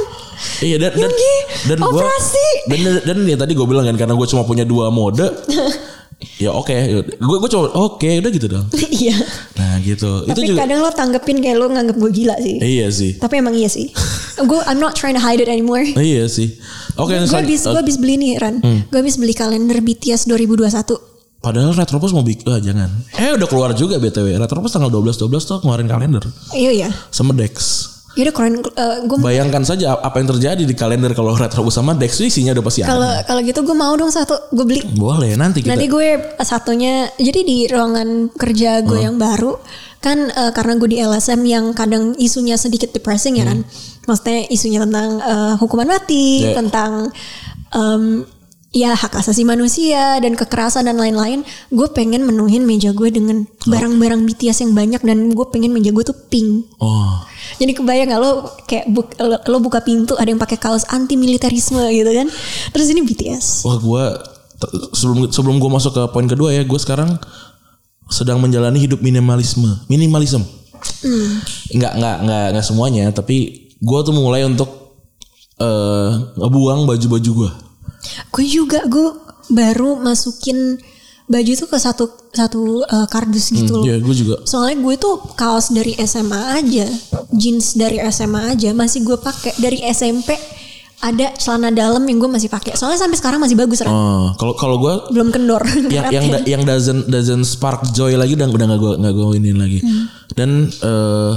Iya 0.59 0.75
dan 0.77 0.91
dan 0.93 1.11
dan 1.65 1.77
dan 1.79 1.89
dan, 2.67 2.79
dan 3.03 3.17
ya 3.25 3.35
tadi 3.35 3.51
gue 3.51 3.63
bilang 3.63 3.83
kan 3.85 3.95
karena 3.97 4.15
gue 4.15 4.27
cuma 4.27 4.43
punya 4.43 4.63
dua 4.63 4.87
mode. 4.87 5.23
ya 6.37 6.49
oke, 6.49 6.73
gue 7.13 7.37
gue 7.37 7.49
cuma 7.49 7.67
oke 7.69 8.09
udah 8.19 8.31
gitu 8.31 8.47
dong. 8.47 8.65
iya. 9.01 9.15
Nah 9.53 9.77
gitu. 9.79 10.23
Tapi 10.23 10.33
itu 10.33 10.41
juga. 10.49 10.63
kadang 10.63 10.79
lo 10.79 10.89
tanggepin 10.89 11.37
kayak 11.37 11.57
lo 11.57 11.67
nganggep 11.67 11.95
gue 11.95 12.11
gila 12.13 12.35
sih. 12.37 12.57
Iya 12.57 12.87
sih. 12.89 13.11
Tapi 13.15 13.39
emang 13.39 13.53
iya 13.53 13.67
sih. 13.67 13.91
gue 14.35 14.59
I'm 14.63 14.77
not 14.77 14.93
trying 14.93 15.13
to 15.13 15.21
hide 15.21 15.37
it 15.37 15.47
anymore. 15.47 15.83
Iya 15.95 16.25
sih. 16.25 16.57
Oke, 16.95 17.13
gue 17.13 17.25
selan- 17.25 17.43
habis 17.43 17.61
gue 17.61 17.79
habis 17.79 17.97
beli 17.97 18.15
nih 18.17 18.31
Ran. 18.37 18.59
Gue 18.87 18.99
habis 18.99 19.15
beli 19.15 19.31
kalender 19.31 19.79
BTS 19.79 20.25
2021. 20.25 20.69
Padahal 21.37 21.75
Retropos 21.75 22.15
mau 22.15 22.23
bikin, 22.23 22.47
ah, 22.47 22.55
jangan. 22.55 22.87
Eh 23.13 23.35
udah 23.35 23.43
keluar 23.45 23.75
juga 23.75 23.99
BTW. 23.99 24.39
Retropos 24.39 24.71
tanggal 24.71 24.87
12 24.87 25.19
12 25.19 25.43
tuh 25.43 25.59
ngeluarin 25.59 25.85
kalender 25.85 26.23
Iya 26.49 26.87
ya. 26.87 26.89
sama 27.11 27.35
Dex. 27.35 27.83
Yaudah 28.13 28.29
keren. 28.31 28.61
gue 29.03 29.17
Bayangkan 29.17 29.65
saja 29.65 29.97
apa 29.97 30.21
yang 30.21 30.29
terjadi 30.29 30.61
di 30.61 30.75
kalender 30.77 31.11
kalau 31.11 31.33
Retropos 31.33 31.73
sama 31.73 31.93
Dex 31.93 32.13
isinya 32.17 32.53
udah 32.53 32.61
pasti 32.61 32.81
kalau 32.81 33.01
ada. 33.03 33.25
kalau 33.25 33.41
gitu 33.41 33.59
gue 33.61 33.73
mau 33.73 33.93
dong 33.93 34.09
satu. 34.09 34.37
Gue 34.49 34.65
beli. 34.65 34.81
Boleh 34.93 35.33
nanti 35.33 35.61
kita. 35.61 35.73
Nanti 35.73 35.87
gue 35.87 36.07
satunya. 36.39 37.09
Jadi 37.15 37.39
di 37.41 37.57
ruangan 37.65 38.29
kerja 38.29 38.81
gue 38.81 39.01
yang 39.01 39.17
baru 39.17 39.57
kan 39.97 40.29
eh, 40.29 40.51
karena 40.51 40.73
gue 40.75 40.89
di 40.89 40.99
LSM 40.99 41.41
yang 41.41 41.65
kadang 41.71 42.13
isunya 42.15 42.53
sedikit 42.53 42.91
depressing 42.91 43.41
ya 43.41 43.49
kan. 43.49 43.65
Maksudnya 44.03 44.45
isunya 44.47 44.79
tentang 44.83 45.09
eh, 45.17 45.53
hukuman 45.57 45.89
mati, 45.89 46.43
Ya. 46.43 46.53
tentang 46.53 47.09
em, 47.71 48.27
ya 48.73 48.97
hak 48.97 49.13
asasi 49.13 49.45
manusia 49.45 50.17
dan 50.17 50.33
kekerasan 50.33 50.89
dan 50.89 50.97
lain-lain. 50.97 51.45
Gue 51.69 51.87
pengen 51.93 52.25
menuhin 52.25 52.65
meja 52.65 52.89
gue 52.91 53.13
dengan 53.13 53.45
barang-barang 53.69 54.25
BTS 54.25 54.65
yang 54.65 54.73
banyak 54.73 55.01
dan 55.05 55.31
gue 55.31 55.45
pengen 55.53 55.71
meja 55.71 55.93
gue 55.93 56.03
tuh 56.03 56.17
pink. 56.27 56.67
Oh. 56.81 57.21
Jadi 57.61 57.77
kebayang 57.77 58.09
gak 58.09 58.21
lo 58.21 58.31
kayak 58.65 58.89
buk- 58.89 59.15
lo, 59.21 59.37
lo 59.37 59.57
buka 59.61 59.85
pintu 59.85 60.17
ada 60.17 60.25
yang 60.25 60.41
pakai 60.41 60.57
kaos 60.57 60.89
anti 60.89 61.13
militerisme 61.13 61.85
gitu 61.93 62.11
kan. 62.11 62.27
Terus 62.73 62.87
ini 62.89 63.05
BTS. 63.05 63.45
Wah 63.63 63.77
gue 63.77 64.03
sebelum 64.97 65.29
sebelum 65.29 65.55
gue 65.61 65.69
masuk 65.69 65.93
ke 65.93 66.03
poin 66.09 66.25
kedua 66.25 66.49
ya, 66.51 66.65
gue 66.65 66.79
sekarang 66.81 67.15
sedang 68.09 68.41
menjalani 68.41 68.81
hidup 68.81 68.99
minimalisme, 69.05 69.69
minimalism. 69.85 70.41
Nggak 71.77 71.93
nggak 71.99 72.17
nggak 72.25 72.45
nggak 72.57 72.65
semuanya, 72.65 73.05
tapi 73.13 73.69
gue 73.77 73.99
tuh 74.01 74.15
mulai 74.15 74.43
untuk 74.49 74.97
eh 75.61 76.09
ngebuang 76.41 76.89
baju-baju 76.89 77.31
gue. 77.45 77.51
Gue 78.29 78.45
juga 78.45 78.83
gue 78.85 79.07
baru 79.49 79.99
masukin 79.99 80.79
baju 81.23 81.51
tuh 81.55 81.67
ke 81.71 81.77
satu 81.79 82.05
satu 82.35 82.83
uh, 82.83 83.07
kardus 83.07 83.49
gitu 83.49 83.79
loh. 83.79 83.85
Ya 83.87 83.95
gue 83.97 84.15
juga. 84.15 84.43
Soalnya 84.43 84.79
gue 84.79 84.95
tuh 84.99 85.15
kaos 85.33 85.71
dari 85.71 85.95
SMA 86.03 86.41
aja, 86.59 86.85
jeans 87.31 87.75
dari 87.75 87.97
SMA 88.11 88.55
aja 88.55 88.75
masih 88.75 89.07
gue 89.07 89.15
pakai 89.15 89.55
dari 89.57 89.79
SMP 89.87 90.35
ada 91.03 91.35
celana 91.35 91.67
dalam 91.67 91.99
yang 92.07 92.15
gue 92.15 92.31
masih 92.31 92.47
pakai. 92.47 92.79
Soalnya 92.79 92.95
sampai 92.95 93.19
sekarang 93.19 93.39
masih 93.43 93.59
bagus 93.59 93.83
Ran. 93.83 93.91
Oh, 93.91 94.31
kalau 94.39 94.55
kalau 94.55 94.75
gue 94.79 94.93
Belum 95.11 95.35
kendor. 95.35 95.59
yang 95.95 96.07
yang 96.11 96.25
da- 96.31 96.45
yang 96.47 96.63
doesn't 96.63 97.11
doesn't 97.11 97.43
spark 97.43 97.91
joy 97.91 98.15
lagi 98.15 98.39
udah 98.39 98.47
udah 98.47 98.65
nggak 98.71 98.79
gue 98.79 98.93
nggak 99.03 99.13
gue 99.13 99.25
ini 99.35 99.51
lagi. 99.51 99.79
Dan 100.31 100.71
eh 100.71 101.33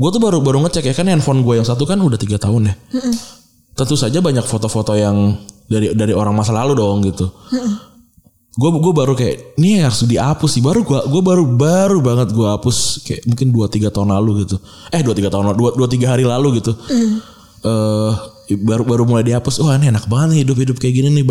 gue 0.00 0.08
tuh 0.08 0.20
baru 0.22 0.40
baru 0.40 0.64
ngecek 0.64 0.88
ya 0.88 0.94
kan 0.96 1.08
handphone 1.08 1.44
gue 1.44 1.60
yang 1.60 1.68
satu 1.68 1.84
kan 1.84 2.00
udah 2.00 2.16
tiga 2.16 2.40
tahun 2.40 2.72
ya. 2.72 2.74
Tentu 3.74 3.96
saja 3.98 4.24
banyak 4.24 4.46
foto-foto 4.46 4.96
yang 4.96 5.36
dari 5.64 5.96
dari 5.96 6.12
orang 6.12 6.34
masa 6.36 6.52
lalu 6.52 6.76
dong 6.76 7.04
gitu. 7.04 7.30
Gue 8.54 8.70
gue 8.70 8.92
baru 8.94 9.18
kayak 9.18 9.58
ini 9.58 9.82
harus 9.82 10.06
dihapus 10.06 10.50
sih. 10.58 10.62
Baru 10.62 10.86
gue 10.86 11.00
gue 11.10 11.22
baru 11.24 11.42
baru 11.42 11.98
banget 11.98 12.30
gue 12.30 12.46
hapus 12.46 13.02
kayak 13.02 13.26
mungkin 13.26 13.50
dua 13.50 13.66
tiga 13.66 13.90
tahun 13.90 14.14
lalu 14.14 14.46
gitu. 14.46 14.62
Eh 14.94 15.02
dua 15.02 15.14
tiga 15.16 15.26
tahun 15.32 15.58
dua 15.58 15.74
dua 15.74 15.88
tiga 15.90 16.14
hari 16.14 16.22
lalu 16.22 16.62
gitu. 16.62 16.70
eh 17.64 18.12
baru 18.60 18.84
baru 18.86 19.02
mulai 19.08 19.26
dihapus. 19.26 19.58
Wah 19.64 19.74
ini 19.74 19.90
enak 19.90 20.06
banget 20.06 20.28
nih 20.36 20.38
hidup 20.46 20.56
hidup 20.60 20.76
kayak 20.78 20.94
gini 21.00 21.08
nih 21.18 21.24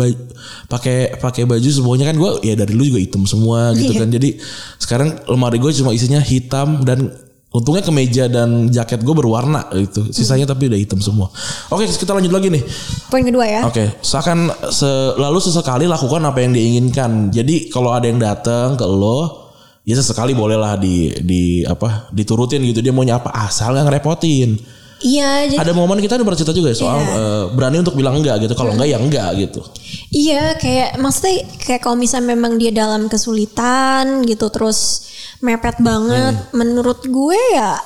pakai 0.68 1.16
pakai 1.16 1.48
baju 1.48 1.68
semuanya 1.70 2.10
kan 2.12 2.16
gue 2.18 2.30
ya 2.44 2.58
dari 2.58 2.76
lu 2.76 2.84
juga 2.84 3.00
hitam 3.00 3.24
semua 3.24 3.72
gitu 3.72 3.96
kan. 3.96 4.12
Jadi 4.12 4.36
sekarang 4.76 5.24
lemari 5.30 5.56
gue 5.56 5.72
cuma 5.80 5.96
isinya 5.96 6.20
hitam 6.20 6.84
dan 6.84 7.08
untungnya 7.54 7.86
kemeja 7.86 8.26
dan 8.26 8.66
jaket 8.66 9.06
gue 9.06 9.14
berwarna 9.14 9.70
gitu. 9.78 10.10
Sisanya 10.10 10.50
tapi 10.50 10.66
udah 10.66 10.74
hitam 10.74 10.98
semua. 10.98 11.30
Oke 11.70 11.86
kita 11.86 12.10
lanjut 12.10 12.34
lagi 12.34 12.50
nih. 12.50 12.62
Poin 13.06 13.22
kedua 13.22 13.46
ya. 13.46 13.60
Oke, 13.62 14.02
seakan 14.02 14.50
selalu 14.74 15.38
sesekali 15.38 15.86
lakukan 15.86 16.26
apa 16.26 16.42
yang 16.42 16.50
diinginkan. 16.50 17.30
Jadi 17.30 17.70
kalau 17.70 17.94
ada 17.94 18.10
yang 18.10 18.18
datang 18.18 18.74
ke 18.74 18.82
lo, 18.82 19.54
ya 19.86 19.94
sesekali 19.94 20.34
bolehlah 20.34 20.74
di 20.74 21.14
di 21.22 21.62
apa 21.62 22.10
diturutin 22.10 22.58
gitu. 22.66 22.82
Dia 22.82 22.90
maunya 22.90 23.22
apa 23.22 23.30
asal 23.30 23.78
nggak 23.78 23.86
ngerepotin. 23.86 24.58
Iya, 25.04 25.52
jadi 25.52 25.60
Ada 25.60 25.76
momen 25.76 26.00
kita 26.00 26.16
udah 26.16 26.24
bercerita 26.24 26.50
juga 26.50 26.72
ya 26.72 26.76
soal 26.76 26.96
eh, 26.96 27.44
berani 27.52 27.76
untuk 27.78 27.92
bilang 27.92 28.16
enggak 28.16 28.40
gitu. 28.40 28.56
Kalau 28.56 28.72
enggak 28.72 28.88
ya 28.88 28.96
enggak 28.96 29.30
gitu. 29.36 29.60
Iya 30.08 30.56
kayak 30.56 30.96
maksudnya 30.96 31.44
kayak 31.60 31.80
kalau 31.80 31.94
misalnya 31.94 32.32
memang 32.32 32.56
dia 32.56 32.72
dalam 32.72 33.06
kesulitan 33.06 34.24
gitu 34.24 34.48
terus 34.48 35.04
mepet 35.38 35.76
banget 35.78 36.32
Hmm. 36.32 36.56
menurut 36.56 37.04
gue 37.04 37.36
ya 37.52 37.76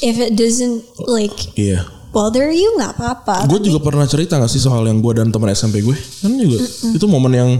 if 0.00 0.14
it 0.14 0.32
doesn't 0.32 0.86
like 1.04 1.34
Iya. 1.54 1.82
bother 2.10 2.46
you 2.48 2.78
nggak 2.78 2.94
apa-apa. 2.94 3.50
Gue 3.50 3.58
juga 3.60 3.82
pernah 3.82 4.06
cerita 4.06 4.38
gak 4.38 4.46
sih 4.46 4.58
soal 4.58 4.86
yang 4.86 4.98
gue 4.98 5.12
dan 5.12 5.28
teman 5.28 5.50
SMP 5.50 5.82
gue 5.82 5.94
kan 5.94 6.30
juga 6.30 6.62
itu 6.88 7.04
momen 7.04 7.32
yang 7.32 7.50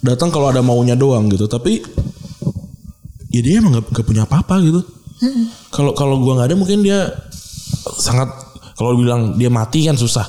datang 0.00 0.32
kalau 0.32 0.48
ada 0.48 0.64
maunya 0.64 0.96
doang 0.96 1.28
gitu. 1.28 1.44
Tapi 1.44 1.84
ya 3.28 3.40
dia 3.40 3.60
emang 3.60 3.76
gak, 3.76 3.92
gak 3.92 4.06
punya 4.06 4.24
apa-apa 4.24 4.56
gitu. 4.62 4.80
Kalau 5.68 5.92
kalau 5.92 6.16
gue 6.18 6.32
nggak 6.32 6.48
ada 6.48 6.56
mungkin 6.56 6.80
dia 6.80 7.08
sangat 7.94 8.28
kalau 8.74 8.98
bilang 8.98 9.38
dia 9.38 9.48
mati 9.48 9.86
kan 9.86 9.94
susah. 9.94 10.26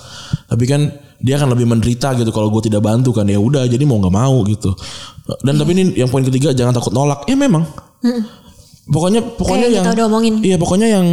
Tapi 0.48 0.64
kan 0.64 0.82
dia 1.18 1.36
akan 1.36 1.58
lebih 1.58 1.66
menderita 1.66 2.14
gitu 2.14 2.30
kalau 2.30 2.54
gue 2.54 2.70
tidak 2.70 2.86
bantu 2.86 3.10
kan 3.10 3.26
ya 3.26 3.42
udah 3.42 3.66
jadi 3.66 3.82
mau 3.84 3.98
nggak 3.98 4.16
mau 4.16 4.46
gitu. 4.46 4.72
Dan 5.42 5.58
tapi 5.58 5.74
ini 5.76 5.84
yang 5.98 6.08
poin 6.08 6.24
ketiga 6.24 6.54
jangan 6.54 6.72
takut 6.72 6.94
nolak. 6.94 7.26
Ya 7.26 7.36
memang. 7.36 7.66
Pokoknya 8.88 9.20
pokoknya 9.36 9.68
Kayak 9.68 9.78
yang 9.84 9.96
udah 10.00 10.06
omongin. 10.08 10.34
Iya 10.40 10.56
pokoknya 10.56 10.88
yang 10.88 11.08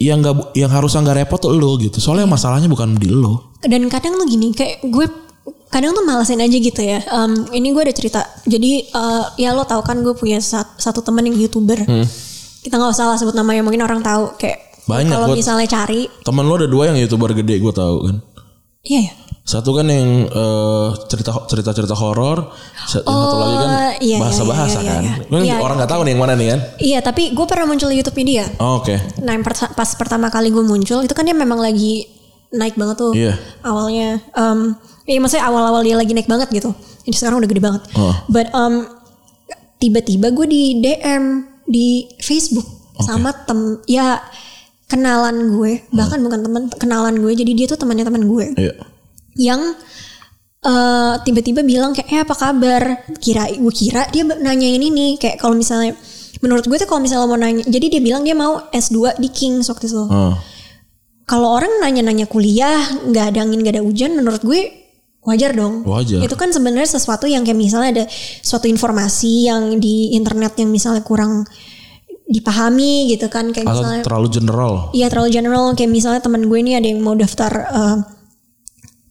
yang 0.00 0.18
nggak 0.20 0.52
yang 0.56 0.68
harus 0.68 0.92
nggak 0.92 1.16
repot 1.24 1.40
tuh 1.40 1.56
lo 1.56 1.80
gitu. 1.80 1.96
Soalnya 1.96 2.28
masalahnya 2.28 2.68
bukan 2.68 2.96
di 3.00 3.08
lo. 3.08 3.56
Dan 3.64 3.88
kadang 3.88 4.20
tuh 4.20 4.28
gini 4.28 4.52
kayak 4.52 4.84
gue 4.84 5.06
kadang 5.72 5.96
tuh 5.96 6.04
malesin 6.04 6.44
aja 6.44 6.52
gitu 6.52 6.80
ya. 6.84 7.00
Em, 7.00 7.48
ini 7.56 7.72
gue 7.72 7.82
ada 7.88 7.94
cerita. 7.96 8.20
Jadi 8.44 8.84
eh, 8.84 9.24
ya 9.40 9.56
lo 9.56 9.64
tau 9.64 9.80
kan 9.80 10.04
gue 10.04 10.12
punya 10.12 10.44
sat- 10.44 10.76
satu 10.76 11.00
temen 11.00 11.24
yang 11.24 11.40
youtuber. 11.40 11.80
Kita 12.60 12.76
nggak 12.76 12.92
usah 12.92 13.08
lah 13.08 13.16
sebut 13.16 13.32
namanya 13.32 13.64
mungkin 13.64 13.80
orang 13.80 14.04
tahu 14.04 14.36
kayak 14.36 14.69
Banyak, 14.92 15.12
kalau 15.12 15.26
misalnya 15.32 15.66
cari 15.66 16.10
Temen 16.20 16.44
lo 16.44 16.54
ada 16.54 16.66
dua 16.66 16.88
yang 16.88 16.98
youtuber 16.98 17.30
gede 17.32 17.56
gue 17.56 17.72
tahu 17.72 17.96
kan. 18.04 18.16
iya 18.82 19.00
ya. 19.02 19.12
Satu 19.40 19.72
kan 19.72 19.82
yang 19.84 20.26
eh, 20.26 20.88
cerita 21.06 21.34
cerita 21.44 21.70
cerita 21.70 21.90
horor, 21.92 22.38
yang 22.48 22.86
satu 22.86 23.10
lagi 23.36 23.56
kan 23.56 23.70
Oh, 23.70 23.90
iya, 23.98 24.18
bahasa 24.18 24.42
bahasa 24.44 24.78
iya, 24.78 24.84
iya, 24.84 24.92
kan. 24.92 25.02
iya. 25.02 25.14
Kan 25.24 25.42
Iya, 25.42 25.54
orang 25.58 25.76
nggak 25.76 25.90
tahu 25.90 26.00
nih 26.00 26.10
yang 26.10 26.20
mana 26.20 26.32
nih 26.34 26.48
kan. 26.48 26.60
Iya 26.78 26.98
tapi 27.00 27.22
gue 27.30 27.46
pernah 27.46 27.66
muncul 27.66 27.88
di 27.88 27.96
YouTube 27.98 28.20
dia. 28.22 28.46
Oh, 28.56 28.78
Oke. 28.78 28.94
Nah 29.18 29.32
yang 29.32 29.42
perta- 29.42 29.70
pas 29.70 29.90
pertama 29.92 30.28
kali 30.28 30.48
gue 30.48 30.62
muncul 30.62 31.00
itu 31.00 31.10
kan 31.10 31.22
dia 31.22 31.34
memang 31.34 31.58
lagi 31.58 32.06
naik 32.50 32.74
banget 32.74 32.96
tuh 33.00 33.12
Iya. 33.12 33.34
awalnya. 33.60 34.22
Um, 34.32 34.74
ya 35.02 35.18
maksudnya 35.18 35.44
awal-awal 35.44 35.82
dia 35.82 35.94
lagi 35.94 36.12
naik 36.12 36.26
banget 36.26 36.50
gitu. 36.52 36.70
Ini 37.02 37.14
sekarang 37.14 37.38
udah 37.38 37.48
gede 37.48 37.60
banget. 37.60 37.82
Oh. 37.96 38.14
But 38.26 38.50
um, 38.52 38.86
tiba-tiba 39.76 40.30
gue 40.30 40.46
di 40.46 40.62
DM 40.78 41.24
di 41.64 41.88
Facebook 42.18 42.66
sama 43.00 43.32
tem 43.32 43.58
ya 43.86 44.20
kenalan 44.90 45.54
gue 45.54 45.86
bahkan 45.90 46.18
bukan 46.18 46.42
teman 46.42 46.62
kenalan 46.74 47.14
gue 47.16 47.32
jadi 47.32 47.52
dia 47.54 47.66
tuh 47.66 47.78
temannya 47.78 48.02
teman 48.02 48.26
gue 48.26 48.46
Iya. 48.58 48.74
yang 49.38 49.60
eh, 50.60 51.14
tiba-tiba 51.22 51.62
bilang 51.62 51.94
kayak 51.94 52.08
eh 52.10 52.20
apa 52.20 52.34
kabar 52.34 52.82
kira 53.16 53.48
gue 53.48 53.72
kira 53.72 54.10
dia 54.10 54.26
nanyain 54.26 54.82
ini 54.82 55.16
kayak 55.16 55.38
kalau 55.38 55.54
misalnya 55.54 55.94
menurut 56.40 56.64
gue 56.64 56.76
tuh 56.76 56.84
kalau 56.84 57.00
misalnya 57.00 57.24
mau 57.24 57.36
nanya 57.36 57.64
jadi 57.64 57.86
dia 57.88 58.00
bilang 58.00 58.22
dia 58.22 58.34
mau 58.34 58.58
S2 58.68 59.16
di 59.16 59.28
Kings 59.28 59.68
waktu 59.68 59.86
itu 59.86 60.04
Oh. 60.04 60.34
kalau 61.24 61.54
orang 61.54 61.78
nanya-nanya 61.78 62.26
kuliah 62.26 62.76
nggak 63.06 63.24
ada 63.30 63.38
angin 63.40 63.60
nggak 63.60 63.78
ada 63.78 63.84
hujan 63.84 64.12
menurut 64.12 64.42
gue 64.42 64.60
wajar 65.20 65.52
dong 65.52 65.84
Wajar. 65.84 66.24
itu 66.24 66.32
kan 66.32 66.48
sebenarnya 66.48 66.88
sesuatu 66.90 67.28
yang 67.28 67.44
kayak 67.44 67.54
misalnya 67.54 67.88
ada 67.92 68.04
suatu 68.40 68.66
informasi 68.66 69.46
yang 69.46 69.76
di 69.76 70.16
internet 70.16 70.56
yang 70.56 70.72
misalnya 70.72 71.04
kurang 71.04 71.44
dipahami 72.30 73.10
gitu 73.10 73.26
kan 73.26 73.50
kayak 73.50 73.66
Atau 73.66 73.82
misalnya 73.82 74.02
terlalu 74.06 74.28
general. 74.30 74.72
Iya 74.94 75.10
terlalu 75.10 75.30
general 75.34 75.64
kayak 75.74 75.90
misalnya 75.90 76.22
teman 76.22 76.46
gue 76.46 76.58
ini 76.62 76.78
ada 76.78 76.86
yang 76.86 77.02
mau 77.02 77.18
daftar 77.18 77.50
eh, 77.50 77.96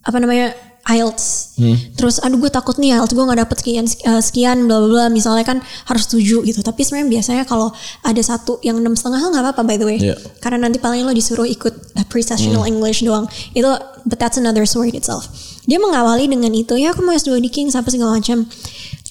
apa 0.08 0.18
namanya 0.24 0.56
IELTS. 0.90 1.60
Terus 2.00 2.18
aduh 2.24 2.40
gue 2.40 2.48
takut 2.48 2.80
nih 2.80 2.96
IELTS 2.96 3.12
gue 3.14 3.22
nggak 3.22 3.40
dapet 3.44 3.58
sekian 3.60 3.86
eh, 3.86 4.22
sekian 4.24 4.58
bla 4.66 4.80
bla 4.80 4.90
bla 4.90 5.06
misalnya 5.12 5.44
kan 5.44 5.60
harus 5.92 6.08
tujuh 6.08 6.48
gitu. 6.48 6.64
Tapi 6.64 6.80
sebenarnya 6.88 7.20
biasanya 7.20 7.44
kalau 7.44 7.76
ada 8.08 8.22
satu 8.24 8.64
yang 8.64 8.80
enam 8.80 8.96
setengah 8.96 9.20
nggak 9.20 9.44
apa-apa 9.52 9.62
by 9.68 9.76
the 9.76 9.86
way. 9.86 9.98
Iya. 10.00 10.16
Karena 10.40 10.64
nanti 10.66 10.80
paling 10.80 11.04
lo 11.04 11.12
disuruh 11.12 11.46
ikut 11.46 12.00
pre-sessional 12.08 12.64
English 12.72 13.04
doang. 13.04 13.28
Itu 13.52 13.68
but 14.08 14.16
that's 14.16 14.40
another 14.40 14.64
story 14.64 14.96
itself. 14.96 15.28
Dia 15.68 15.78
mengawali 15.78 16.32
dengan 16.32 16.56
itu 16.56 16.80
ya 16.80 16.96
aku 16.96 17.04
mau 17.04 17.12
S2 17.12 17.38
di 17.44 17.52
Kings 17.52 17.76
apa 17.76 17.92
segala 17.92 18.16
macam. 18.16 18.48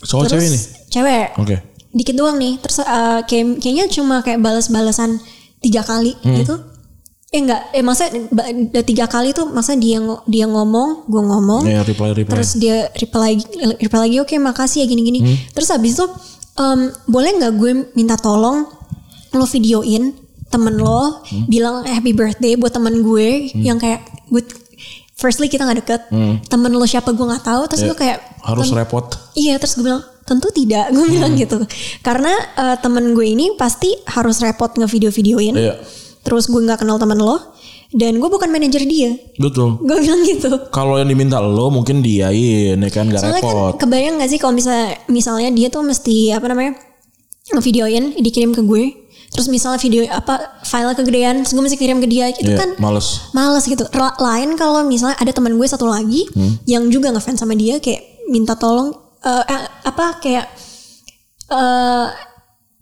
Cowok 0.01 0.23
Terus 0.27 0.33
cewek 0.33 0.49
nih. 0.49 0.63
Cewek 0.89 1.27
Oke. 1.37 1.57
Dikit 1.99 2.15
doang 2.15 2.39
nih 2.39 2.55
terus 2.59 2.79
eh, 2.79 2.87
kayak, 3.21 3.59
kayaknya 3.59 3.87
cuma 3.89 4.23
kayak 4.23 4.39
balas-balasan 4.39 5.19
tiga 5.59 5.83
kali 5.83 6.15
Hmm. 6.23 6.39
gitu 6.39 6.55
eh 7.29 7.45
enggak 7.45 7.61
eh 7.75 7.85
da- 8.71 8.81
tiga 8.83 9.05
kali 9.05 9.35
tuh 9.35 9.51
masa 9.51 9.75
dia 9.75 9.99
dia 10.25 10.47
ngomong 10.47 11.05
gue 11.05 11.21
ngomong 11.21 11.63
Ya 11.67 11.83
reply 11.83 12.15
reply. 12.15 12.31
terus 12.31 12.57
dia 12.57 12.89
reply 12.95 13.37
lagi 13.37 13.45
reply 13.77 14.01
lagi 14.01 14.17
oke 14.19 14.35
makasih 14.41 14.81
ya 14.81 14.87
gini 14.87 15.03
gini 15.03 15.21
Hmm. 15.21 15.37
terus 15.53 15.69
habis 15.69 15.93
itu 15.93 16.07
em, 16.57 16.81
boleh 17.05 17.31
nggak 17.35 17.53
gue 17.53 17.71
minta 17.93 18.17
tolong 18.17 18.65
lo 19.29 19.45
videoin 19.45 20.17
temen 20.49 20.75
lo 20.75 21.21
Hmm. 21.21 21.45
bilang 21.45 21.85
happy 21.85 22.13
birthday 22.13 22.57
buat 22.57 22.73
temen 22.73 23.03
gue 23.03 23.53
yang 23.55 23.77
kayak 23.77 24.01
gue 24.25 24.41
firstly 25.19 25.47
kita 25.47 25.63
nggak 25.63 25.79
deket 25.79 26.01
Hmm. 26.09 26.39
temen 26.43 26.71
lo 26.71 26.85
siapa 26.85 27.11
gue 27.11 27.27
nggak 27.27 27.43
tahu 27.43 27.63
terus 27.67 27.83
Ya, 27.83 27.89
gue 27.89 27.99
kayak 27.99 28.19
harus 28.41 28.65
"Tem- 28.65 28.79
repot. 28.79 29.05
Iya 29.35 29.55
terus 29.57 29.75
gue 29.75 29.85
bilang 29.85 30.01
tentu 30.23 30.49
tidak 30.51 30.89
gue 30.91 31.07
bilang 31.09 31.33
Hmm. 31.33 31.41
gitu 31.41 31.59
karena 32.01 32.31
eh, 32.55 32.77
temen 32.79 33.11
gue 33.11 33.27
ini 33.27 33.53
pasti 33.55 33.91
harus 34.07 34.39
repot 34.39 34.71
ngevideo-videoin 34.71 35.53
Iya. 35.53 35.75
terus 36.21 36.47
gue 36.47 36.61
nggak 36.61 36.79
kenal 36.79 36.97
temen 36.97 37.19
lo 37.19 37.41
dan 37.91 38.15
gue 38.15 38.29
bukan 38.29 38.47
manajer 38.47 38.85
dia 38.85 39.17
Betul. 39.37 39.81
gue 39.81 39.97
bilang 39.99 40.21
gitu 40.23 40.69
Kalau 40.69 40.95
yang 40.95 41.09
diminta 41.09 41.39
lo 41.39 41.67
mungkin 41.69 41.99
diain 41.99 42.77
ya 42.77 42.91
kan 42.91 43.09
gak 43.09 43.19
soalnya 43.19 43.41
repot. 43.41 43.73
kan 43.75 43.81
kebayang 43.83 44.15
gak 44.17 44.29
sih 44.29 44.37
kalau 44.37 44.53
misalnya 44.53 44.87
misalnya 45.09 45.49
dia 45.51 45.69
tuh 45.69 45.81
mesti 45.83 46.31
apa 46.31 46.47
namanya 46.47 46.77
ngevideoin 47.49 48.21
dikirim 48.21 48.53
ke 48.53 48.61
gue 48.61 48.85
terus 49.29 49.47
misalnya 49.47 49.77
video 49.77 50.03
apa 50.09 50.61
file 50.63 50.93
kegedean 50.93 51.41
terus 51.41 51.53
gue 51.53 51.61
mesti 51.61 51.77
kirim 51.77 51.99
ke 51.99 52.09
dia 52.09 52.33
itu 52.33 52.49
Iya, 52.49 52.59
kan 52.59 52.71
males. 52.77 53.29
males 53.31 53.65
gitu. 53.65 53.85
Lain 54.19 54.57
kalau 54.57 54.83
misalnya 54.83 55.17
ada 55.17 55.31
teman 55.31 55.55
gue 55.55 55.67
satu 55.67 55.85
lagi 55.85 56.25
yang 56.65 56.89
juga 56.89 57.13
ngefans 57.13 57.39
sama 57.39 57.53
dia 57.53 57.77
kayak 57.79 58.29
minta 58.29 58.57
tolong 58.57 58.91
eh, 59.21 59.45
eh, 59.45 59.63
apa 59.85 60.19
kayak 60.19 60.47
eh 61.49 62.09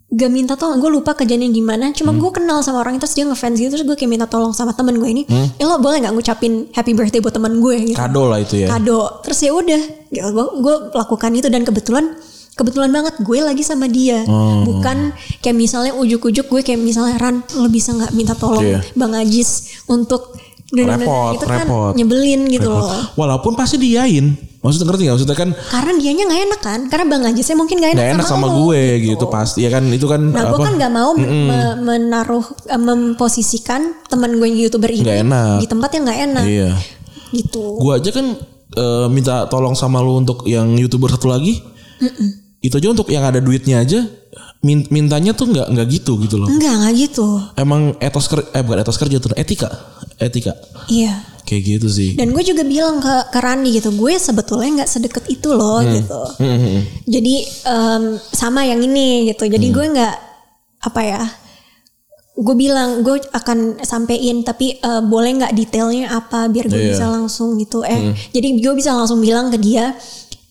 gak 0.07 0.31
minta 0.31 0.55
tolong 0.55 0.79
gue 0.79 0.87
lupa 0.87 1.11
kejadiannya 1.11 1.51
gimana 1.51 1.85
cuma 1.91 2.15
gue 2.15 2.31
kenal 2.31 2.63
sama 2.63 2.79
orang 2.79 2.95
itu 2.95 3.03
terus 3.03 3.11
dia 3.11 3.27
ngefans 3.27 3.59
gitu 3.59 3.69
terus 3.75 3.83
gue 3.83 3.91
kayak 3.93 4.07
minta 4.07 4.23
tolong 4.23 4.55
sama 4.55 4.71
temen 4.71 4.95
gue 4.95 5.09
ini 5.11 5.23
ya 5.59 5.67
lo 5.67 5.83
boleh 5.83 5.99
nggak 5.99 6.15
ngucapin 6.15 6.71
happy 6.71 6.95
birthday 6.95 7.19
buat 7.19 7.35
temen 7.35 7.59
gue 7.59 7.91
gitu 7.91 7.99
Kado 7.99 8.31
lah 8.31 8.39
itu 8.39 8.63
ya. 8.63 8.71
kado 8.71 9.19
terus 9.19 9.35
ya 9.43 9.51
udah 9.51 9.81
gitu 10.07 10.23
gue 10.31 10.45
gue 10.63 10.75
lakukan 10.95 11.31
itu 11.35 11.51
dan 11.51 11.67
kebetulan 11.67 12.15
kebetulan 12.57 12.89
banget 12.89 13.15
gue 13.17 13.39
lagi 13.39 13.61
sama 13.61 13.85
dia 13.85 14.25
Oh. 14.25 14.65
bukan 14.65 15.13
kayak 15.39 15.55
misalnya 15.55 15.93
ujuk-ujuk 15.93 16.45
gue 16.47 16.61
kayak 16.63 16.77
misalnya 16.77 17.15
Ran 17.15 17.45
lo 17.53 17.69
bisa 17.69 17.93
nggak 17.93 18.11
minta 18.11 18.33
tolong 18.33 18.65
Iya. 18.65 18.81
bang 18.91 19.13
Ajis 19.15 19.49
untuk 19.85 20.33
Repot, 20.67 21.31
itu 21.31 21.45
kan 21.47 21.63
repot. 21.63 21.93
nyebelin 21.95 22.43
gitu 22.49 22.67
Repot. 22.67 22.83
loh 22.83 23.03
Walaupun 23.15 23.55
pasti 23.55 23.77
diain. 23.77 24.35
Maksudnya 24.57 24.83
ngerti 24.85 25.01
gak? 25.05 25.13
Maksudnya 25.15 25.37
kan 25.37 25.49
karena 25.55 25.91
dianya 25.95 26.23
nggak 26.27 26.41
enak 26.43 26.59
kan 26.59 26.79
karena 26.85 27.05
bang 27.07 27.23
Ajisnya 27.25 27.55
mungkin 27.55 27.75
nggak 27.77 27.91
enak, 27.93 28.03
gak 28.03 28.13
enak 28.19 28.27
sama, 28.27 28.45
lo, 28.45 28.67
gue 28.67 28.81
gitu. 29.05 29.25
pasti. 29.27 29.63
Ya 29.63 29.69
kan 29.69 29.87
itu 29.87 30.03
kan 30.03 30.19
Nah, 30.27 30.51
gue 30.51 30.59
kan 30.59 30.75
nggak 30.75 30.91
mau 30.91 31.15
me- 31.15 31.31
menaruh, 31.79 32.43
eh, 32.65 32.75
memposisikan 32.75 33.79
teman 34.03 34.33
gue 34.33 34.43
yang 34.45 34.59
youtuber 34.59 34.89
ini 34.89 35.07
Nggak 35.07 35.19
enak. 35.23 35.57
di 35.57 35.67
tempat 35.67 35.89
yang 35.89 36.03
nggak 36.03 36.19
enak, 36.25 36.45
Iya. 36.45 36.69
gitu. 37.31 37.63
Gue 37.77 37.93
aja 37.95 38.09
kan 38.11 38.25
eh, 38.69 39.07
minta 39.07 39.47
tolong 39.47 39.71
sama 39.71 40.01
lu 40.01 40.19
untuk 40.19 40.43
yang 40.43 40.75
youtuber 40.75 41.07
satu 41.07 41.29
lagi. 41.29 41.63
Itu 42.59 42.77
aja 42.77 42.89
untuk 42.89 43.07
yang 43.07 43.23
ada 43.23 43.37
duitnya 43.37 43.81
aja. 43.81 44.01
min- 44.57 44.89
mintanya 44.89 45.37
tuh 45.37 45.45
nggak 45.47 45.69
nggak 45.69 45.87
gitu 45.87 46.17
gitu 46.17 46.35
loh. 46.35 46.49
Enggak, 46.49 46.73
nggak 46.73 46.93
gitu. 46.97 47.27
Emang 47.53 47.93
etos 48.01 48.25
kerja, 48.25 48.49
eh 48.51 48.65
bukan 48.65 48.81
etos 48.81 48.97
kerja 48.97 49.17
tuh, 49.17 49.29
etika, 49.33 49.69
etika. 50.17 50.57
Iya. 50.89 51.13
Kayak 51.45 51.61
gitu 51.77 51.87
sih. 51.87 52.09
Dan 52.17 52.33
gue 52.33 52.41
juga 52.41 52.65
bilang 52.65 52.97
ke, 52.97 53.13
ke 53.29 53.39
Randi 53.39 53.77
gitu, 53.77 53.93
gue 53.93 54.17
sebetulnya 54.17 54.81
nggak 54.81 54.89
sedeket 54.89 55.23
itu 55.29 55.53
loh 55.53 55.79
gitu. 55.85 56.21
Hmm, 56.35 56.49
hmm, 56.49 56.59
hmm. 56.59 56.81
Jadi 57.05 57.35
em, 57.63 58.03
sama 58.19 58.65
yang 58.65 58.81
ini 58.81 59.29
gitu. 59.29 59.45
Jadi 59.45 59.67
gue 59.69 59.85
nggak 59.93 60.15
apa 60.83 61.01
ya? 61.05 61.21
Gue 62.33 62.53
bilang 62.53 63.01
gue 63.01 63.17
akan 63.27 63.81
sampein 63.81 64.41
tapi 64.41 64.75
eh, 64.75 65.01
boleh 65.01 65.37
nggak 65.37 65.53
detailnya 65.53 66.13
apa 66.13 66.45
biar 66.45 66.65
gue 66.65 66.77
Iya. 66.77 66.89
bisa 66.93 67.05
langsung 67.07 67.57
gitu. 67.57 67.81
Eh, 67.81 68.09
jadi 68.29 68.57
gue 68.57 68.73
bisa 68.73 68.91
langsung 68.91 69.17
bilang 69.17 69.49
ke 69.49 69.57
dia, 69.57 69.93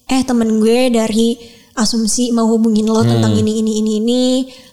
eh 0.06 0.22
temen 0.22 0.58
gue 0.58 0.90
dari 0.90 1.55
asumsi 1.76 2.32
mau 2.32 2.48
hubungin 2.48 2.88
lo 2.88 3.04
tentang 3.04 3.36
ini 3.36 3.60
ini 3.60 3.72
ini 3.84 3.92
ini 4.00 4.22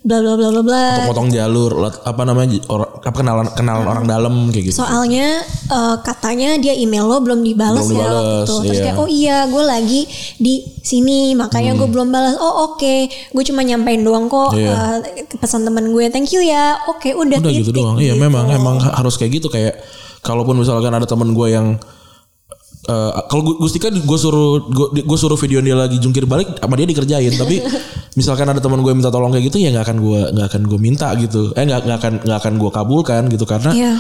bla 0.04 0.24
bla 0.24 0.40
bla 0.40 0.48
bla 0.56 0.62
bla. 0.64 0.86
Untuk 0.96 1.12
potong 1.12 1.30
jalur, 1.32 1.72
apa 1.84 2.22
namanya, 2.24 2.60
orang, 2.72 2.90
apa 3.04 3.16
kenalan 3.16 3.48
kenalan 3.56 3.86
orang 3.88 4.06
dalam 4.08 4.34
kayak 4.52 4.72
gitu. 4.72 4.80
Soalnya 4.80 5.44
eh, 5.68 5.96
katanya 6.00 6.56
dia 6.60 6.72
email 6.76 7.04
lo 7.04 7.20
belum 7.20 7.44
dibalas 7.44 7.88
Belum 7.92 8.00
ya 8.00 8.08
waktu 8.08 8.16
dibales, 8.16 8.48
itu. 8.48 8.56
Terus 8.64 8.78
iya. 8.80 8.84
kayak 8.88 8.98
oh 9.00 9.10
iya 9.12 9.38
gue 9.52 9.64
lagi 9.64 10.02
di 10.40 10.54
sini 10.80 11.36
makanya 11.36 11.76
gue 11.76 11.88
belum 11.92 12.08
balas. 12.08 12.40
Oh 12.40 12.72
oke, 12.72 12.96
gue 13.12 13.44
cuma 13.44 13.62
nyampein 13.68 14.00
doang 14.04 14.32
kok 14.32 14.56
Hmm. 14.56 14.60
Iya. 14.64 14.76
eh, 15.04 15.26
pesan 15.40 15.68
temen 15.68 15.92
gue. 15.92 16.08
Thank 16.08 16.32
you 16.32 16.40
ya. 16.40 16.80
Oke 16.88 17.12
udah, 17.12 17.44
Udah 17.44 17.52
gitu 17.52 17.72
doang. 17.76 18.00
Iya 18.00 18.16
gitu. 18.16 18.24
memang 18.24 18.48
emang 18.48 18.80
harus 18.80 19.20
kayak 19.20 19.44
gitu 19.44 19.52
kayak 19.52 19.76
kalaupun 20.24 20.56
misalkan 20.56 20.96
ada 20.96 21.04
temen 21.04 21.36
gue 21.36 21.48
yang 21.52 21.76
eh, 22.84 23.12
kalau 23.26 23.42
Gu- 23.46 23.58
Gustika 23.60 23.88
gue 23.88 24.18
suruh 24.18 24.68
gue 24.94 25.18
suruh 25.18 25.36
video 25.36 25.60
dia 25.60 25.74
lagi 25.74 25.98
jungkir 25.98 26.24
balik 26.24 26.56
sama 26.56 26.76
dia 26.76 26.86
dikerjain 26.86 27.34
tapi 27.34 27.64
misalkan 28.18 28.46
ada 28.46 28.58
teman 28.58 28.80
gue 28.80 28.92
minta 28.92 29.08
tolong 29.08 29.30
kayak 29.30 29.48
gitu 29.48 29.58
ya 29.58 29.70
nggak 29.70 29.86
akan 29.86 29.98
gue 30.00 30.20
nggak 30.32 30.48
akan 30.48 30.62
gue 30.64 30.80
minta 30.80 31.08
gitu 31.16 31.52
eh 31.52 31.64
nggak 31.64 31.82
nggak 31.82 31.98
akan 31.98 32.14
nggak 32.22 32.40
akan 32.40 32.54
gue 32.56 32.70
kabulkan 32.72 33.22
gitu 33.28 33.44
karena 33.44 33.72
Iya, 33.72 33.94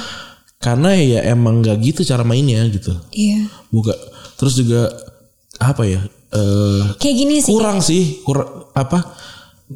karena 0.58 0.89
ya 0.93 1.19
emang 1.28 1.60
nggak 1.60 1.78
gitu 1.82 2.02
cara 2.04 2.22
mainnya 2.22 2.63
gitu 2.67 2.93
iya. 3.10 3.48
buka 3.67 3.91
terus 4.34 4.54
juga 4.54 4.91
apa 5.58 5.84
ya 5.84 6.02
eh 6.30 6.82
Kayak 6.98 7.15
gini 7.15 7.36
sih. 7.39 7.50
kurang 7.50 7.80
sih 7.80 8.22
kurang 8.22 8.48
apa 8.72 9.15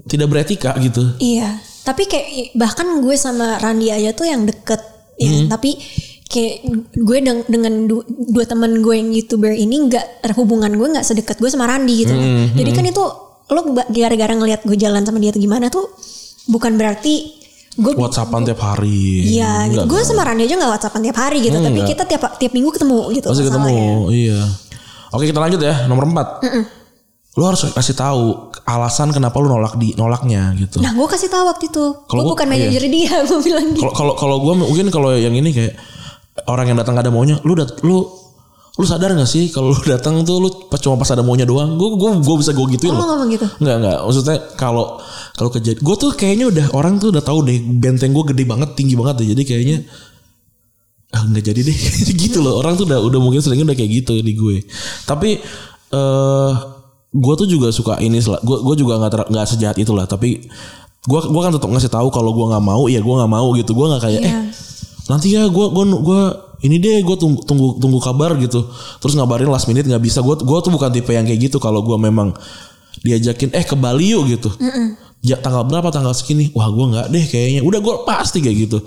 tidak 0.03 0.27
beretika 0.27 0.75
gitu 0.77 1.01
Iya. 1.17 1.57
Tapi 1.81 2.03
kayak 2.03 2.27
bahkan 2.53 2.99
gue 2.99 3.15
sama 3.15 3.55
Randi 3.57 3.87
aja 3.87 4.11
tuh 4.11 4.27
yang 4.27 4.43
deket. 4.43 4.83
Ya, 5.15 5.31
Hmm. 5.31 5.47
tapi 5.47 5.79
kayak 6.27 6.55
gue 6.93 7.17
deng- 7.19 7.47
dengan 7.47 7.73
du- 7.83 8.03
dua 8.05 8.43
temen 8.43 8.79
gue 8.79 8.93
yang 8.93 9.09
youtuber 9.09 9.49
ini 9.49 9.87
nggak 9.87 10.05
hubungan 10.33 10.69
gue 10.69 10.87
nggak 10.89 11.03
sedekat 11.03 11.35
gue 11.35 11.47
sama 11.47 11.65
Randi 11.65 11.93
gitu. 11.97 12.11
Hmm, 12.11 12.51
Jadi 12.51 12.69
kan 12.69 12.83
itu 12.83 13.03
lo 13.47 13.61
gara-gara 13.87 14.33
ngelihat 14.33 14.61
gue 14.61 14.75
jalan 14.75 15.01
sama 15.01 15.17
dia 15.17 15.29
tuh 15.29 15.39
gimana 15.39 15.67
tuh 15.67 15.87
bukan 16.45 16.75
berarti 16.75 17.31
gue 17.73 17.93
WhatsAppan 17.93 18.43
tiap 18.43 18.59
hari 18.59 19.23
Iya, 19.31 19.69
gitu. 19.69 19.87
Gue 19.87 20.01
sama 20.01 20.21
Randi 20.21 20.43
aja 20.43 20.55
nggak 20.55 20.71
whatsappan 20.73 21.01
tiap 21.01 21.17
hari 21.17 21.39
gitu, 21.41 21.57
tapi 21.57 21.79
kita 21.85 22.03
tiap 22.03 22.35
tiap 22.35 22.51
minggu 22.51 22.69
ketemu 22.71 22.99
gitu. 23.13 23.27
Pasti 23.27 23.43
ketemu, 23.43 23.63
masalahnya. 23.65 23.95
iya. 24.11 24.41
Oke 25.07 25.23
kita 25.23 25.39
lanjut 25.39 25.61
ya 25.61 25.87
nomor 25.87 26.03
4 26.03 26.43
Lu 27.33 27.45
harus 27.45 27.69
kasih 27.69 27.93
tahu 27.93 28.23
alasan 28.65 29.13
kenapa 29.13 29.37
lu 29.37 29.47
nolak 29.47 29.77
di 29.77 29.93
nolaknya 29.93 30.57
gitu. 30.57 30.81
Nah, 30.81 30.89
gue 30.91 31.05
kasih 31.05 31.29
tahu 31.29 31.45
waktu 31.45 31.69
itu, 31.69 31.85
Kalau 32.03 32.19
gue 32.19 32.25
gua- 32.25 32.33
bukan 32.33 32.47
iya. 32.49 32.65
manajer 32.65 32.83
dia, 32.83 33.13
gue 33.29 33.39
bilang 33.39 33.65
gitu. 33.69 33.79
Kalau 33.79 33.93
kalau 33.93 34.13
kalau 34.17 34.37
gue 34.41 34.53
mungkin 34.59 34.89
kalau 34.89 35.13
yang 35.13 35.31
ini 35.31 35.53
kayak 35.53 35.77
orang 36.45 36.69
yang 36.69 36.77
datang 36.77 36.93
gak 36.93 37.09
ada 37.09 37.13
maunya, 37.13 37.41
lu 37.41 37.57
dat 37.57 37.81
lu 37.81 38.05
lu 38.77 38.85
sadar 38.85 39.09
gak 39.09 39.25
sih 39.25 39.49
kalau 39.49 39.73
lu 39.73 39.81
datang 39.89 40.21
tuh 40.21 40.37
lu 40.37 40.49
pas 40.69 40.77
cuma 40.77 41.01
pas 41.01 41.09
ada 41.09 41.25
maunya 41.25 41.49
doang. 41.49 41.73
Gue 41.75 41.97
gue 41.97 42.11
gue 42.21 42.35
bisa 42.37 42.53
gue 42.53 42.65
gituin 42.77 42.93
Oh, 42.93 43.01
loh. 43.01 43.17
ngomong 43.17 43.29
gitu. 43.33 43.47
Enggak 43.57 43.75
enggak. 43.81 43.97
Maksudnya 44.05 44.37
kalau 44.53 44.85
kalau 45.33 45.49
kejadian 45.49 45.81
gue 45.81 45.95
tuh 45.97 46.11
kayaknya 46.13 46.45
udah 46.47 46.65
orang 46.77 47.01
tuh 47.01 47.09
udah 47.09 47.23
tahu 47.25 47.41
deh 47.41 47.57
benteng 47.57 48.13
gue 48.13 48.23
gede 48.29 48.45
banget 48.45 48.77
tinggi 48.77 48.93
banget 48.93 49.25
deh. 49.25 49.27
Jadi 49.33 49.41
kayaknya 49.43 49.77
ah 51.07 51.23
nggak 51.23 51.39
jadi 51.41 51.61
deh 51.63 51.77
gitu 52.27 52.43
loh 52.43 52.59
orang 52.59 52.75
tuh 52.75 52.83
udah 52.83 52.99
udah 52.99 53.15
mungkin 53.17 53.39
seringnya 53.39 53.71
udah 53.71 53.77
kayak 53.79 54.03
gitu 54.03 54.19
di 54.19 54.35
gue 54.35 54.67
tapi 55.07 55.39
eh 55.89 56.51
gue 57.07 57.33
tuh 57.39 57.47
juga 57.47 57.71
suka 57.71 57.95
ini 58.03 58.19
gue 58.19 58.37
gue 58.59 58.75
juga 58.75 58.99
nggak 58.99 59.31
nggak 59.31 59.45
sejahat 59.47 59.79
itulah 59.79 60.03
tapi 60.03 60.43
gue 61.07 61.19
gue 61.23 61.41
kan 61.41 61.55
tetap 61.55 61.71
ngasih 61.71 61.87
tahu 61.87 62.11
kalau 62.11 62.35
gue 62.35 62.45
nggak 62.51 62.59
mau 62.59 62.91
ya 62.91 62.99
gue 62.99 63.15
nggak 63.23 63.31
mau 63.31 63.55
gitu 63.55 63.71
gue 63.71 63.85
nggak 63.87 64.03
kayak 64.03 64.19
eh 64.19 64.27
Iya. 64.27 64.41
Nanti 65.07 65.35
ya 65.35 65.47
gue 65.47 65.65
gue 65.71 65.85
gue 66.03 66.21
ini 66.65 66.81
deh 66.81 67.05
gue 67.05 67.17
tunggu 67.19 67.45
tunggu 67.45 67.77
tunggu 67.77 67.99
kabar 68.01 68.33
gitu. 68.41 68.65
Terus 69.03 69.13
ngabarin 69.13 69.49
last 69.49 69.69
minute 69.69 69.85
nggak 69.85 70.01
bisa. 70.01 70.19
Gue 70.25 70.35
gue 70.39 70.57
tuh 70.61 70.71
bukan 70.73 70.89
tipe 70.89 71.13
yang 71.13 71.25
kayak 71.27 71.51
gitu 71.51 71.57
kalau 71.61 71.85
gue 71.85 71.97
memang 71.97 72.33
diajakin 73.05 73.53
eh 73.53 73.65
ke 73.65 73.77
Bali 73.77 74.13
yuk 74.13 74.25
gitu. 74.27 74.49
Ya 75.21 75.37
tanggal 75.37 75.65
berapa 75.69 75.89
tanggal 75.93 76.13
segini? 76.17 76.49
Wah 76.57 76.69
gue 76.69 76.85
nggak 76.93 77.07
deh 77.13 77.25
kayaknya. 77.29 77.61
Udah 77.61 77.79
gue 77.81 77.95
pasti 78.09 78.41
kayak 78.41 78.57
gitu. 78.69 78.77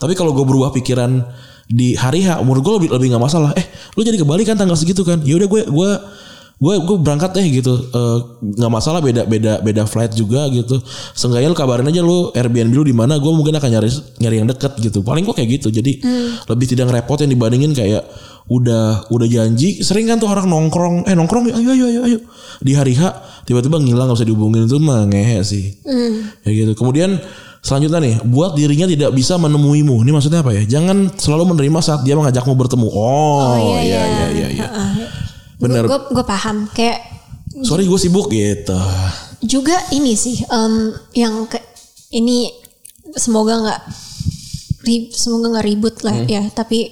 Tapi 0.00 0.18
kalau 0.18 0.34
gue 0.34 0.42
berubah 0.42 0.74
pikiran 0.74 1.22
di 1.70 1.94
hari 1.94 2.26
H 2.26 2.42
umur 2.42 2.58
gue 2.66 2.72
lebih 2.82 2.88
lebih 2.90 3.06
nggak 3.14 3.22
masalah. 3.22 3.54
Eh 3.54 3.66
lu 3.94 4.02
jadi 4.02 4.18
ke 4.18 4.26
Bali 4.26 4.42
kan 4.42 4.58
tanggal 4.58 4.74
segitu 4.74 5.06
kan? 5.06 5.22
Ya 5.22 5.38
udah 5.38 5.46
gue 5.46 5.62
gue 5.70 5.90
gue 6.60 6.74
gue 6.84 6.96
berangkat 7.00 7.32
deh 7.32 7.46
gitu. 7.48 7.72
Eh, 7.72 8.18
nggak 8.60 8.68
masalah 8.70 9.00
beda 9.00 9.24
beda 9.24 9.64
beda 9.64 9.88
flight 9.88 10.12
juga 10.12 10.44
gitu. 10.52 10.76
Seenggaknya 11.16 11.48
lu 11.48 11.56
kabarin 11.56 11.88
aja 11.88 12.04
lu 12.04 12.28
Airbnb 12.36 12.76
lu 12.76 12.84
di 12.84 12.92
mana 12.92 13.16
gue 13.16 13.32
mungkin 13.32 13.56
akan 13.56 13.68
nyari 13.80 13.88
nyari 14.20 14.36
yang 14.44 14.48
deket 14.52 14.76
gitu. 14.76 15.00
Paling 15.00 15.24
gue 15.24 15.32
kayak 15.32 15.50
gitu. 15.56 15.72
Jadi 15.72 16.04
lebih 16.44 16.66
tidak 16.68 16.92
ngerepotin 16.92 17.32
dibandingin 17.32 17.72
kayak 17.72 18.04
udah 18.52 19.08
udah 19.08 19.28
janji. 19.32 19.80
Sering 19.80 20.12
kan 20.12 20.20
tuh 20.20 20.28
orang 20.28 20.52
nongkrong. 20.52 21.08
Eh 21.08 21.16
nongkrong 21.16 21.48
ayo 21.48 21.72
ayo 21.72 21.84
ayo 21.88 22.00
ayo. 22.04 22.18
Di 22.60 22.76
hari 22.76 22.92
H 22.92 23.08
tiba-tiba 23.48 23.80
ngilang 23.80 24.12
nggak 24.12 24.20
bisa 24.20 24.28
dihubungin. 24.28 24.68
Itu 24.68 24.76
mah 24.84 25.08
ngehe 25.08 25.40
sih. 25.40 25.80
Ya 26.44 26.50
gitu. 26.52 26.76
Kemudian 26.76 27.16
selanjutnya 27.64 28.04
nih 28.04 28.14
buat 28.28 28.52
dirinya 28.52 28.84
tidak 28.84 29.16
bisa 29.16 29.40
menemuimu. 29.40 30.04
Ini 30.04 30.12
maksudnya 30.12 30.44
apa 30.44 30.52
ya? 30.52 30.68
Jangan 30.68 31.16
selalu 31.16 31.56
menerima 31.56 31.80
saat 31.80 32.04
dia 32.04 32.20
mengajakmu 32.20 32.52
bertemu. 32.52 32.88
Oh, 32.92 33.80
iya 33.80 34.04
iya 34.04 34.26
iya. 34.28 34.48
iya 34.52 34.68
bener. 35.60 35.84
Gue 35.84 36.00
gue 36.10 36.24
paham. 36.24 36.66
Kayak 36.72 37.04
sorry 37.62 37.84
gue 37.84 37.96
sibuk 37.96 38.26
gitu. 38.28 38.80
Juga 39.40 39.76
ini 39.90 40.12
sih 40.14 40.40
em, 40.42 40.90
yang 41.14 41.44
ke 41.44 41.60
ini 42.10 42.50
semoga 43.12 43.54
nggak 43.58 43.80
semoga 45.12 45.46
nggak 45.50 45.66
ribut 45.66 45.96
lah 46.00 46.16
Hmm. 46.16 46.26
ya. 46.26 46.42
Tapi 46.48 46.90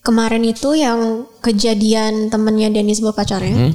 kemarin 0.00 0.42
itu 0.42 0.72
yang 0.72 1.26
kejadian 1.40 2.30
temennya 2.30 2.70
Dennis 2.70 2.98
bawa 2.98 3.12
pacarnya 3.12 3.52
Hmm. 3.52 3.74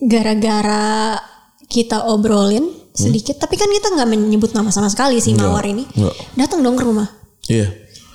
gara-gara 0.00 1.16
kita 1.66 2.04
obrolin 2.06 2.68
sedikit 2.92 3.34
tapi 3.36 3.56
kan 3.56 3.66
kita 3.66 3.90
nggak 3.90 4.06
menyebut 4.06 4.52
nama 4.52 4.70
sama 4.70 4.86
sekali 4.86 5.18
si 5.18 5.32
Hmm. 5.32 5.50
Mawar 5.50 5.64
ini 5.64 5.82
datang 6.34 6.62
dong 6.62 6.76
ke 6.76 6.84
rumah. 6.84 7.08
Iya. 7.48 7.72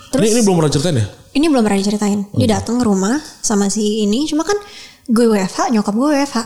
Terus- 0.10 0.26
ini, 0.26 0.34
ini 0.34 0.42
belum 0.42 0.58
pernah 0.58 0.72
ceritain 0.72 0.98
ya 0.98 1.08
ini 1.34 1.46
belum 1.50 1.62
pernah 1.66 1.80
diceritain. 1.80 2.26
Dia 2.34 2.60
datang 2.60 2.82
ke 2.82 2.86
rumah 2.86 3.20
sama 3.42 3.70
si 3.70 4.06
ini 4.06 4.26
cuma 4.26 4.46
kan 4.46 4.58
gue 5.10 5.26
WFH 5.26 5.74
nyokap 5.74 5.94
gue 5.94 6.10
WFH 6.14 6.38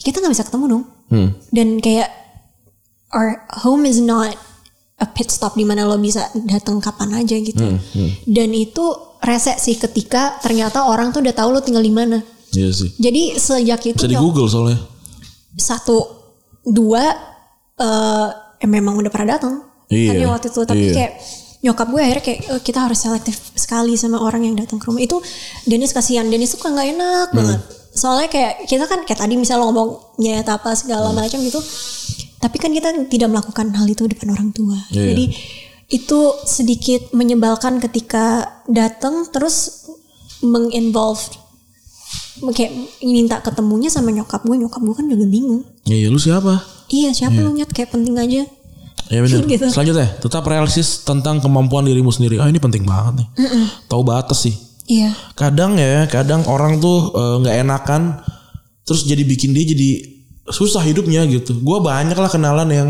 kita 0.00 0.20
nggak 0.20 0.32
bisa 0.32 0.46
ketemu 0.46 0.66
dong. 0.68 0.84
Hmm. 1.04 1.36
dan 1.52 1.84
kayak 1.84 2.08
our 3.12 3.44
home 3.60 3.84
is 3.84 4.00
not 4.00 4.32
a 4.96 5.06
pit 5.06 5.28
stop 5.28 5.52
di 5.52 5.68
mana 5.68 5.84
lo 5.84 6.00
bisa 6.00 6.32
datang 6.48 6.80
kapan 6.80 7.20
aja 7.20 7.36
gitu. 7.38 7.76
Dan 8.24 8.50
itu 8.56 8.84
rese 9.20 9.60
sih 9.60 9.76
ketika 9.76 10.40
ternyata 10.40 10.88
orang 10.88 11.12
tuh 11.12 11.20
udah 11.20 11.34
tahu 11.36 11.48
lo 11.52 11.60
tinggal 11.60 11.84
di 11.84 11.92
mana. 11.92 12.18
Iya 12.54 12.70
sih. 12.70 12.90
Jadi 12.96 13.36
sejak 13.36 13.80
itu 13.84 14.00
bisa 14.00 14.10
di 14.10 14.18
Google 14.18 14.48
soalnya. 14.48 14.78
Satu 15.58 15.98
dua 16.64 17.04
eh 17.74 18.28
eh, 18.62 18.68
memang 18.70 18.96
udah 18.96 19.10
pernah 19.10 19.36
datang. 19.36 19.54
Iya, 19.92 20.24
ya 20.24 20.26
waktu 20.32 20.48
itu 20.48 20.60
tapi 20.64 20.84
iya. 20.88 20.94
kayak 20.96 21.12
nyokap 21.64 21.88
gue 21.88 21.98
akhirnya 21.98 22.20
kayak 22.22 22.40
"Eh, 22.46 22.60
kita 22.60 22.84
harus 22.84 23.00
selektif 23.00 23.40
sekali 23.54 23.96
sama 23.96 24.20
orang 24.20 24.44
yang 24.44 24.54
datang 24.54 24.76
ke 24.76 24.84
rumah. 24.84 25.00
Itu 25.00 25.24
Dennis 25.64 25.90
kasihan. 25.90 26.28
Dennis 26.28 26.52
tuh 26.52 26.60
kan 26.60 26.76
nggak 26.76 26.88
enak 26.92 27.28
Hmm. 27.30 27.36
banget. 27.36 27.60
Soalnya 27.90 28.28
kayak 28.28 28.52
kita 28.66 28.84
kan 28.84 29.00
kayak 29.02 29.18
tadi 29.18 29.34
misalnya 29.34 29.64
ngomong 29.64 29.88
nyet 30.18 30.44
apa 30.44 30.70
segala 30.74 31.08
Hmm. 31.08 31.18
macam 31.18 31.40
gitu 31.40 31.58
tapi 32.36 32.60
kan 32.60 32.68
kita 32.70 33.08
tidak 33.08 33.32
melakukan 33.32 33.72
hal 33.72 33.88
itu 33.88 34.04
depan 34.04 34.28
orang 34.30 34.52
tua. 34.52 34.76
Iya. 34.92 35.16
jadi 35.16 35.24
itu 35.86 36.20
sedikit 36.44 37.08
menyebalkan 37.10 37.80
ketika 37.80 38.44
datang 38.66 39.24
terus 39.26 39.88
menginvolve 40.40 41.24
kayak 42.52 42.72
minta 43.00 43.40
ketemunya 43.40 43.88
sama 43.88 44.10
nyokap 44.10 44.42
gue. 44.42 44.56
Nyokap 44.58 44.80
gue 44.82 44.94
kan 44.94 45.06
juga 45.06 45.24
bingung. 45.24 45.64
Iya 45.84 45.96
iya, 45.96 46.08
lu 46.10 46.18
siapa? 46.18 46.60
Iya 46.88 47.10
siapa 47.14 47.36
lu 47.36 47.54
nyet? 47.54 47.70
Kayak 47.70 47.94
penting 47.94 48.16
aja. 48.18 48.44
Ya 49.14 49.22
benar. 49.22 49.46
Gitu. 49.54 49.66
Selanjutnya, 49.70 50.08
tetap 50.18 50.42
realistis 50.44 51.06
tentang 51.06 51.38
kemampuan 51.38 51.86
dirimu 51.86 52.10
sendiri. 52.10 52.42
Ah 52.42 52.50
ini 52.50 52.58
penting 52.58 52.82
banget 52.82 53.22
nih. 53.22 53.28
Tahu 53.86 54.02
batas 54.02 54.42
sih. 54.42 54.54
Iya. 54.84 55.14
Kadang 55.32 55.78
ya, 55.78 56.10
kadang 56.10 56.42
orang 56.44 56.82
tuh 56.82 57.14
eh, 57.14 57.36
nggak 57.40 57.56
enakan, 57.62 58.02
terus 58.82 59.06
jadi 59.06 59.22
bikin 59.22 59.54
dia 59.54 59.64
jadi 59.64 59.90
susah 60.50 60.82
hidupnya 60.82 61.22
gitu. 61.24 61.56
Gua 61.62 61.78
banyak 61.78 62.18
lah 62.18 62.28
kenalan 62.28 62.68
yang 62.68 62.88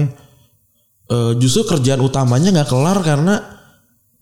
eh, 1.07 1.33
justru 1.37 1.69
kerjaan 1.69 2.01
utamanya 2.01 2.51
nggak 2.51 2.67
kelar 2.67 2.99
karena 3.05 3.35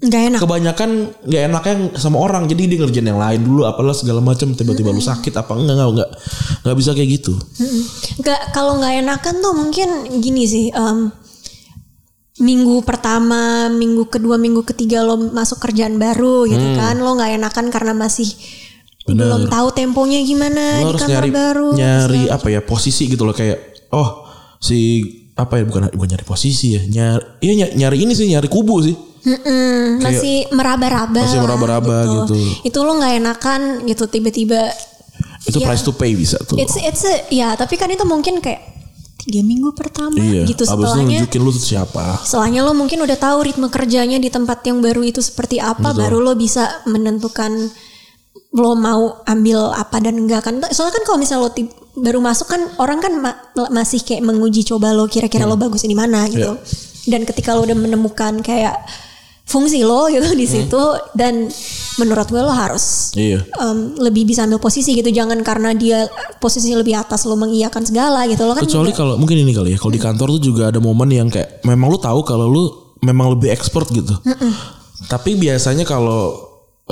Gak 0.03 0.35
enak. 0.35 0.41
kebanyakan 0.43 0.91
nggak 1.23 1.43
enaknya 1.47 1.75
sama 1.95 2.19
orang. 2.19 2.51
Jadi 2.51 2.67
dia 2.67 2.83
ngerjain 2.83 3.07
yang 3.07 3.23
lain 3.23 3.41
dulu, 3.47 3.63
apalah 3.63 3.95
segala 3.95 4.19
macam. 4.19 4.51
Tiba-tiba 4.51 4.91
lu 4.91 4.99
sakit 4.99 5.31
apa 5.31 5.55
enggak 5.55 5.79
enggak 5.79 5.91
enggak 5.95 6.11
nggak 6.67 6.77
bisa 6.77 6.91
kayak 6.91 7.11
gitu. 7.23 7.33
Mm-mm. 7.39 7.83
Nggak 8.19 8.41
kalau 8.51 8.83
nggak 8.83 8.95
enakan 8.99 9.35
tuh 9.39 9.53
mungkin 9.55 9.89
gini 10.19 10.43
sih. 10.43 10.75
em, 10.75 11.07
minggu 12.43 12.83
pertama, 12.83 13.41
minggu 13.69 14.07
kedua, 14.07 14.35
minggu 14.35 14.67
ketiga 14.67 15.01
lo 15.01 15.17
masuk 15.31 15.63
kerjaan 15.63 15.95
baru 15.97 16.45
gitu 16.45 16.67
kan. 16.75 16.99
Lo 16.99 17.15
nggak 17.15 17.39
enakan 17.39 17.67
karena 17.69 17.95
masih 17.95 18.27
Bener. 19.03 19.27
belum 19.27 19.43
tahu 19.47 19.69
temponya 19.73 20.19
gimana 20.21 20.79
Lo 20.81 20.91
di 20.91 20.99
kantor 20.99 21.11
nyari 21.11 21.31
baru. 21.33 21.69
nyari 21.73 22.23
apa 22.27 22.47
ya 22.49 22.61
posisi 22.61 23.07
gitu 23.07 23.23
loh 23.23 23.33
kayak 23.33 23.59
oh 23.91 24.23
si 24.59 25.03
apa 25.35 25.59
ya 25.59 25.65
bukan 25.65 25.91
bukan 25.91 26.09
nyari 26.09 26.23
posisi 26.23 26.75
ya 26.75 26.83
nyari 26.83 27.25
iya 27.41 27.53
ny- 27.57 27.75
nyari 27.77 27.99
ini 27.99 28.13
sih 28.13 28.27
nyari 28.27 28.47
kubu 28.47 28.79
sih 28.81 28.95
Mm-mm, 29.23 30.03
masih 30.03 30.51
meraba-raba. 30.51 31.19
Masih 31.21 31.39
meraba-raba 31.39 31.99
gitu. 32.21 32.35
Itu 32.65 32.79
lo 32.81 32.95
nggak 32.95 33.15
enakan 33.19 33.61
gitu 33.87 34.07
tiba-tiba. 34.07 34.71
itu 35.43 35.59
Iya. 35.59 35.67
price 35.67 35.83
to 35.83 35.91
pay 35.91 36.15
bisa 36.15 36.39
tuh 36.39 36.55
It's 36.55 36.75
it's 36.77 37.03
a- 37.03 37.27
ya 37.29 37.55
tapi 37.55 37.75
kan 37.75 37.87
itu 37.87 38.03
mungkin 38.03 38.39
kayak 38.39 38.82
tiga 39.23 39.43
minggu 39.47 39.71
pertama 39.73 40.19
iya 40.19 40.43
gitu 40.43 40.67
abis 40.67 40.75
itu 40.75 40.83
setelahnya. 40.83 41.19
nunjukin 41.23 41.41
lu 41.47 41.51
tuh 41.55 41.63
siapa 41.63 42.19
Setelahnya 42.27 42.61
lo 42.67 42.73
mungkin 42.75 42.99
udah 43.07 43.15
tahu 43.15 43.39
ritme 43.47 43.71
kerjanya 43.71 44.19
di 44.19 44.27
tempat 44.29 44.67
yang 44.67 44.83
baru 44.83 45.07
itu 45.07 45.23
seperti 45.23 45.63
apa, 45.63 45.95
baru 45.95 46.19
lo 46.19 46.35
bisa 46.35 46.83
menentukan 46.91 47.71
lo 48.53 48.73
mau 48.77 49.23
ambil 49.25 49.73
apa 49.73 49.97
dan 50.03 50.21
enggak 50.21 50.45
kan. 50.45 50.61
Soalnya 50.69 51.01
kan 51.01 51.05
kalau 51.09 51.19
misalnya 51.23 51.49
lo 51.49 51.51
baru 51.93 52.19
masuk 52.21 52.51
kan 52.53 52.61
orang 52.77 52.99
kan 53.01 53.13
ma- 53.17 53.41
masih 53.73 54.03
kayak 54.05 54.25
menguji 54.25 54.65
coba 54.65 54.93
lo 54.93 55.09
kira-kira 55.09 55.49
lo 55.49 55.57
bagus 55.57 55.87
di 55.87 55.97
mana 55.97 56.27
gitu. 56.29 56.59
Dan 57.09 57.25
ketika 57.25 57.57
lo 57.57 57.65
udah 57.65 57.79
menemukan 57.79 58.43
kayak 58.43 58.77
fungsi 59.53 59.85
lo 59.85 60.09
gitu 60.09 60.33
di 60.33 60.49
situ 60.49 60.83
dan 61.13 61.53
menurut 62.01 62.25
gue 62.33 62.41
lo 62.41 62.49
harus 62.49 63.13
iya. 63.13 63.45
em, 63.61 63.93
lebih 64.01 64.25
bisa 64.25 64.49
ambil 64.49 64.57
posisi 64.57 64.97
gitu. 64.97 65.13
Jangan 65.13 65.45
karena 65.45 65.77
dia 65.77 66.09
posisinya 66.41 66.81
lebih 66.81 66.97
atas 66.97 67.29
lo 67.29 67.37
mengiyakan 67.37 67.85
segala 67.85 68.25
gitu. 68.25 68.49
Lo 68.49 68.57
kan 68.57 68.65
kecuali 68.65 68.97
kalau 68.97 69.21
mungkin 69.21 69.45
ini 69.45 69.53
kali 69.53 69.77
ya 69.77 69.79
kalau 69.79 69.93
di 69.93 70.01
kantor 70.01 70.27
tuh 70.41 70.43
juga 70.43 70.73
ada 70.73 70.81
momen 70.81 71.13
yang 71.13 71.29
kayak 71.29 71.61
memang 71.69 71.93
lu 71.93 72.01
tahu 72.01 72.25
kalau 72.25 72.49
lu 72.49 72.65
memang 73.05 73.37
lebih 73.37 73.53
expert 73.53 73.93
gitu. 73.93 74.17
Tapi 75.13 75.37
biasanya 75.37 75.85
kalau 75.85 76.42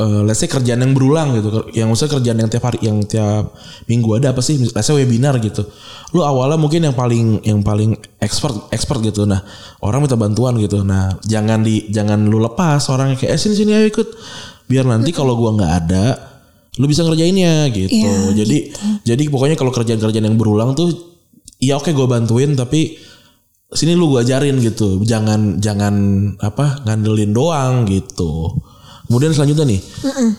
eh, 0.01 0.21
let's 0.25 0.41
say 0.41 0.49
kerjaan 0.49 0.81
yang 0.81 0.97
berulang 0.97 1.37
gitu. 1.37 1.69
Yang 1.77 1.89
usah 2.01 2.09
kerjaan 2.09 2.41
yang 2.41 2.49
tiap 2.49 2.65
hari 2.65 2.79
yang 2.81 3.05
tiap 3.05 3.53
minggu 3.85 4.17
ada 4.17 4.33
apa 4.33 4.41
sih? 4.41 4.57
Let's 4.57 4.89
say 4.89 4.97
webinar 4.97 5.37
gitu. 5.45 5.69
Lu 6.17 6.25
awalnya 6.25 6.57
mungkin 6.57 6.89
yang 6.89 6.97
paling 6.97 7.45
yang 7.45 7.61
paling 7.61 7.95
expert 8.19 8.73
expert 8.73 9.05
gitu. 9.05 9.29
Nah 9.29 9.45
orang 9.85 10.03
minta 10.09 10.17
bantuan 10.17 10.57
gitu. 10.57 10.81
Nah 10.81 11.21
jangan 11.29 11.61
di 11.61 11.93
jangan 11.93 12.25
lu 12.27 12.41
lepas 12.41 12.81
orang 12.89 13.15
kayak 13.15 13.37
eh 13.37 13.41
sini 13.41 13.55
sini 13.55 13.71
ayo 13.77 13.87
ikut. 13.93 14.09
Biar 14.67 14.89
nanti 14.89 15.13
kalau 15.13 15.37
gua 15.37 15.55
nggak 15.55 15.73
ada 15.85 16.05
lu 16.81 16.87
bisa 16.89 17.05
ngerjainnya 17.05 17.69
gitu. 17.75 17.93
Iya, 17.93 18.33
jadi 18.41 18.59
jadi 19.05 19.23
pokoknya 19.29 19.59
kalau 19.59 19.75
kerjaan-kerjaan 19.75 20.25
yang 20.25 20.39
berulang 20.39 20.73
tuh 20.79 20.89
ya 21.61 21.77
oke 21.77 21.93
gue 21.93 22.07
bantuin 22.09 22.57
tapi 22.57 22.97
sini 23.75 23.99
lu 23.99 24.15
gue 24.15 24.23
ajarin 24.23 24.57
gitu. 24.63 25.03
Jangan 25.03 25.59
jangan 25.59 25.95
apa 26.41 26.87
ngandelin 26.87 27.35
doang 27.35 27.85
gitu 27.91 28.55
kemudian 29.11 29.35
selanjutnya 29.35 29.67
nih 29.67 29.81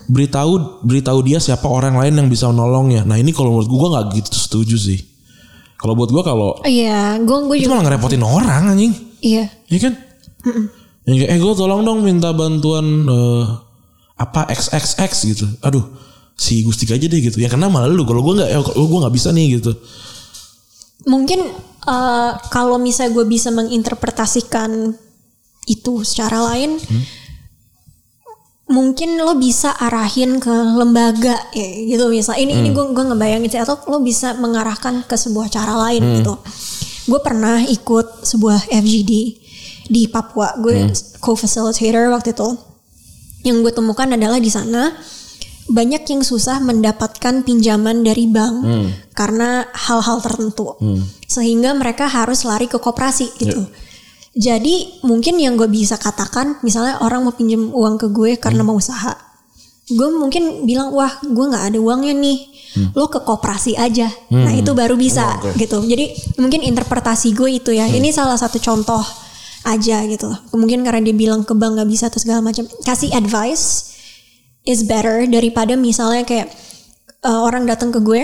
beritahu 0.08 0.80
beritahu 0.88 1.20
dia 1.28 1.44
siapa 1.44 1.68
orang 1.68 2.00
lain 2.00 2.24
yang 2.24 2.32
bisa 2.32 2.48
menolongnya 2.48 3.04
nah 3.04 3.20
ini 3.20 3.36
kalau 3.36 3.60
menurut 3.60 3.68
gue 3.68 3.88
nggak 3.92 4.06
gitu 4.16 4.32
setuju 4.52 4.76
sih. 4.76 5.00
Kalau 5.80 5.98
buat 5.98 6.12
gue 6.14 6.22
kalau 6.22 6.60
iya 6.68 7.16
gue 7.18 7.38
gue 7.48 7.56
itu 7.58 7.66
juga 7.66 7.80
malah 7.80 7.86
ngerepotin 7.90 8.22
orang 8.22 8.64
anjing. 8.76 8.94
Iya. 9.24 9.50
Iya 9.72 9.80
kan? 9.90 9.94
Yang 11.10 11.16
kayak, 11.26 11.30
eh 11.34 11.40
gue 11.42 11.54
tolong 11.58 11.82
dong 11.82 12.06
minta 12.06 12.30
bantuan 12.36 12.86
eh, 13.08 13.44
apa 14.20 14.52
XXX 14.52 15.12
gitu. 15.34 15.46
Aduh 15.66 15.82
si 16.38 16.62
Gustika 16.62 16.94
aja 16.94 17.08
deh 17.10 17.18
gitu. 17.18 17.42
Ya 17.42 17.50
kena 17.50 17.72
malah 17.72 17.90
lu. 17.90 18.06
Kalau 18.06 18.22
gue 18.22 18.44
nggak 18.44 18.50
ya 18.52 18.60
kalau 18.62 18.86
gue 18.92 19.00
nggak 19.02 19.16
bisa 19.16 19.34
nih 19.34 19.58
gitu. 19.58 19.72
Mungkin 21.10 21.40
eh, 21.88 22.32
kalau 22.54 22.78
misalnya 22.78 23.18
gue 23.18 23.26
bisa 23.26 23.50
menginterpretasikan 23.50 24.94
itu 25.66 26.06
secara 26.06 26.46
lain 26.54 26.78
mungkin 28.72 29.20
lo 29.20 29.36
bisa 29.36 29.76
arahin 29.76 30.40
ke 30.40 30.50
lembaga 30.50 31.36
ya 31.52 31.68
gitu 31.86 32.08
misal 32.08 32.40
ini 32.40 32.56
ini 32.56 32.72
gue 32.72 32.96
gue 32.96 33.06
ngebayangin 33.12 33.52
sih 33.52 33.62
atau 33.62 33.78
lo 33.92 34.00
bisa 34.00 34.34
mengarahkan 34.40 35.04
ke 35.04 35.16
sebuah 35.20 35.52
cara 35.52 35.76
lain 35.88 36.24
gitu. 36.24 36.40
Gue 37.12 37.20
pernah 37.20 37.60
ikut 37.62 38.24
sebuah 38.24 38.72
FGD 38.72 39.12
di 39.92 40.08
Papua 40.08 40.56
gue 40.58 40.90
co-facilitator 41.20 42.10
waktu 42.16 42.32
itu. 42.32 42.50
Yang 43.44 43.58
gue 43.68 43.74
temukan 43.76 44.08
adalah 44.08 44.40
di 44.40 44.48
sana 44.48 44.96
banyak 45.68 46.04
yang 46.08 46.22
susah 46.26 46.64
mendapatkan 46.64 47.44
pinjaman 47.46 48.02
dari 48.02 48.26
bank 48.26 48.56
karena 49.14 49.68
hal-hal 49.76 50.24
tertentu. 50.24 50.80
Sehingga 51.28 51.76
mereka 51.76 52.08
harus 52.08 52.48
lari 52.48 52.72
ke 52.72 52.80
koperasi 52.80 53.28
gitu 53.38 53.68
jadi 54.32 55.04
mungkin 55.04 55.36
yang 55.38 55.60
gue 55.60 55.68
bisa 55.68 56.00
katakan 56.00 56.60
misalnya 56.64 57.04
orang 57.04 57.28
mau 57.28 57.36
pinjam 57.36 57.68
uang 57.68 58.00
ke 58.00 58.08
gue 58.12 58.40
karena 58.40 58.64
mau 58.64 58.80
usaha 58.80 59.12
gue 59.92 60.08
mungkin 60.16 60.64
bilang 60.64 60.96
wah 60.96 61.20
gue 61.20 61.46
nggak 61.52 61.74
ada 61.74 61.80
uangnya 61.84 62.16
nih 62.16 62.40
lo 62.96 63.12
ke 63.12 63.20
koperasi 63.28 63.76
aja. 63.76 64.08
Nah 64.32 64.56
itu 64.56 64.72
baru 64.72 64.96
bisa 64.96 65.40
gitu. 65.60 65.84
Jadi 65.84 66.16
mungkin 66.40 66.64
interpretasi 66.64 67.36
gue 67.36 67.60
itu 67.60 67.76
ya 67.76 67.84
ini 67.92 68.16
salah 68.16 68.40
satu 68.40 68.64
contoh 68.64 69.04
aja 69.68 70.00
gitu. 70.08 70.32
Mungkin 70.56 70.88
karena 70.88 71.04
dia 71.04 71.16
bilang 71.16 71.44
ke 71.44 71.52
bank 71.52 71.76
nggak 71.76 71.90
bisa 71.92 72.08
atau 72.08 72.24
segala 72.24 72.40
macam 72.40 72.64
kasih 72.88 73.12
advice 73.12 73.92
is 74.64 74.88
better 74.88 75.28
daripada 75.28 75.76
misalnya 75.76 76.24
kayak 76.24 76.48
uh, 77.28 77.44
orang 77.44 77.68
datang 77.68 77.92
ke 77.92 78.00
gue 78.00 78.22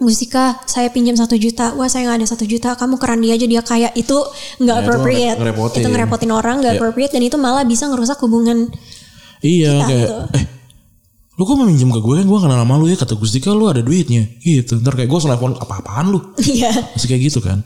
Musika 0.00 0.56
saya 0.64 0.88
pinjam 0.88 1.12
satu 1.12 1.36
juta. 1.36 1.72
Wah 1.72 1.86
saya 1.86 2.08
nggak 2.08 2.18
ada 2.18 2.28
satu 2.28 2.42
juta. 2.42 2.72
Kamu 2.72 2.96
keran 2.96 3.20
dia 3.20 3.36
aja 3.36 3.44
dia 3.44 3.60
kaya. 3.60 3.92
Itu 3.92 4.16
nggak 4.56 4.64
Nah, 4.66 4.80
itu 4.80 4.86
appropriate. 4.86 5.36
ngere- 5.36 5.40
ngerepotin. 5.46 5.78
itu 5.78 5.88
ngerepotin 5.88 6.30
orang 6.30 6.56
nggak 6.58 6.72
Iya. 6.72 6.80
appropriate. 6.80 7.12
Dan 7.12 7.22
itu 7.22 7.36
malah 7.36 7.62
bisa 7.62 7.84
ngerusak 7.84 8.16
hubungan 8.18 8.72
Iya 9.38 9.72
Kita 9.74 9.86
kayak 9.86 10.08
tuh. 10.08 10.24
eh 10.34 10.44
lu 11.32 11.42
kok 11.42 11.54
mau 11.54 11.64
minjem 11.64 11.88
ke 11.88 11.96
gue? 11.98 12.14
Kan 12.14 12.26
gue 12.26 12.38
kenal 12.38 12.58
sama 12.58 12.74
lu 12.76 12.84
ya. 12.84 12.96
Kata 12.96 13.12
Gustika 13.14 13.48
lu 13.50 13.64
ada 13.64 13.80
duitnya. 13.80 14.24
Gitu. 14.38 14.76
Ntar 14.76 14.92
kayak 14.94 15.08
gue 15.08 15.20
telepon 15.22 15.52
apa-apaan 15.54 16.06
lu? 16.08 16.20
Iya. 16.38 16.72
Masih 16.92 17.06
kayak 17.06 17.22
gitu 17.26 17.40
kan. 17.40 17.60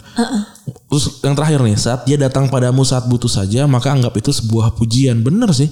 Terus 0.86 1.18
yang 1.20 1.34
terakhir 1.34 1.58
nih 1.60 1.74
saat 1.74 2.02
dia 2.02 2.14
datang 2.14 2.46
padamu 2.46 2.82
saat 2.82 3.06
butuh 3.06 3.26
saja 3.26 3.66
maka 3.66 3.90
anggap 3.90 4.14
itu 4.14 4.30
sebuah 4.30 4.74
pujian. 4.74 5.18
Bener 5.20 5.50
sih. 5.50 5.66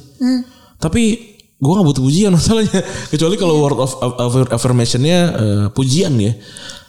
Tapi 0.78 1.31
gue 1.62 1.72
gak 1.72 1.86
butuh 1.86 2.02
pujian 2.02 2.30
masalahnya 2.36 2.80
kecuali 3.06 3.34
kalau 3.36 3.54
word 3.56 3.78
of 3.78 3.92
of- 3.96 4.50
affirmationnya 4.50 5.18
eh, 5.30 5.64
pujian 5.70 6.10
ya 6.14 6.34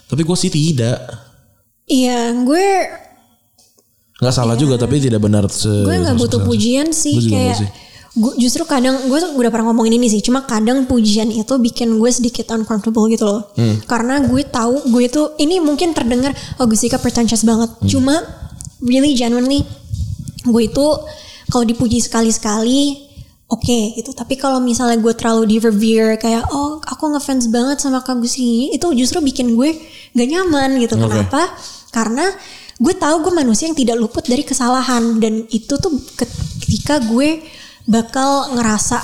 tapi 0.05 0.21
gue 0.21 0.33
sih 0.36 0.49
tidak 0.49 0.97
iya 1.86 2.33
gue 2.33 2.65
nggak 4.15 4.33
salah 4.33 4.55
juga 4.55 4.75
tapi 4.75 4.97
tidak 4.99 5.19
benar 5.19 5.45
se 5.47 5.67
gue 5.67 5.93
nggak 5.95 6.15
butuh 6.15 6.41
pujian 6.41 6.89
sih 6.89 7.17
Gue 7.19 7.29
kayak 7.29 7.55
sih. 7.55 7.69
gue 8.13 8.33
justru 8.38 8.63
kadang 8.63 8.95
gue 9.03 9.19
udah 9.19 9.49
pernah 9.49 9.67
ngomongin 9.67 9.97
ini 9.97 10.07
sih 10.07 10.21
cuma 10.21 10.41
kadang 10.43 10.86
pujian 10.86 11.27
itu 11.27 11.53
bikin 11.57 11.93
gue 11.93 12.09
sedikit 12.09 12.49
uncomfortable 12.49 13.09
gitu 13.09 13.25
loh 13.25 13.41
Hmm. 13.53 13.77
karena 13.83 14.21
gue 14.21 14.41
tahu 14.43 14.89
gue 14.89 15.05
tuh 15.07 15.38
ini 15.38 15.59
mungkin 15.59 15.91
terdengar 15.91 16.31
oh 16.55 16.65
Gusika 16.65 16.97
pretentious 16.97 17.41
banget 17.41 17.67
Hmm. 17.73 17.89
cuma 17.89 18.15
really 18.79 19.12
genuinely 19.12 19.65
gue 20.41 20.62
itu 20.63 20.88
kalau 21.45 21.65
dipuji 21.65 21.99
sekali-sekali 21.99 23.02
oke 23.53 23.79
gitu. 23.93 24.11
Tapi 24.17 24.33
kalau 24.35 24.57
misalnya 24.57 24.97
gue 24.97 25.13
terlalu 25.13 25.43
di 25.45 25.57
revere 25.61 26.17
kayak 26.17 26.49
oh 26.49 26.81
aku 26.81 27.13
ngefans 27.13 27.53
banget 27.53 27.77
sama 27.77 28.01
Kak 28.01 28.17
Gusi 28.17 28.73
itu 28.73 28.87
justru 28.97 29.21
bikin 29.21 29.53
gue 29.53 29.77
gak 30.17 30.27
nyaman 30.27 30.81
gitu. 30.81 30.97
Oke. 30.97 31.05
kenapa? 31.05 31.41
Karena 31.93 32.25
gue 32.81 32.93
tahu 32.97 33.29
gue 33.29 33.33
manusia 33.37 33.69
yang 33.69 33.77
tidak 33.77 34.01
luput 34.01 34.25
dari 34.25 34.41
kesalahan. 34.41 35.21
Dan 35.21 35.45
itu 35.53 35.77
tuh 35.77 35.93
ketika 36.17 36.97
gue 37.05 37.45
bakal 37.85 38.57
ngerasa 38.57 38.97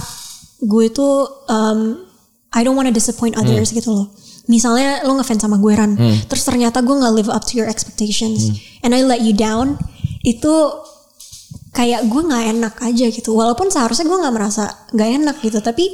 gue 0.66 0.86
tuh 0.92 1.46
um, 1.48 2.10
I 2.50 2.66
don't 2.66 2.74
wanna 2.74 2.92
disappoint 2.92 3.38
others 3.38 3.70
gitu 3.70 3.94
loh. 3.94 4.08
Misalnya 4.50 5.06
lo 5.06 5.14
ngefans 5.22 5.46
sama 5.46 5.62
gue 5.62 5.78
Ran, 5.78 5.94
terus 6.26 6.42
ternyata 6.42 6.82
gue 6.82 6.98
nggak 6.98 7.14
live 7.22 7.30
up 7.30 7.46
to 7.46 7.54
your 7.54 7.70
expectations. 7.70 8.50
And 8.82 8.98
I 8.98 9.06
let 9.06 9.22
you 9.22 9.38
down, 9.38 9.78
itu 10.26 10.74
kayak 11.70 12.06
gue 12.06 12.22
nggak 12.24 12.46
enak 12.58 12.74
aja 12.82 13.06
gitu. 13.08 13.34
Walaupun 13.34 13.70
seharusnya 13.70 14.06
gue 14.06 14.18
nggak 14.18 14.36
merasa 14.36 14.64
nggak 14.92 15.10
enak 15.22 15.36
gitu, 15.42 15.60
tapi 15.60 15.94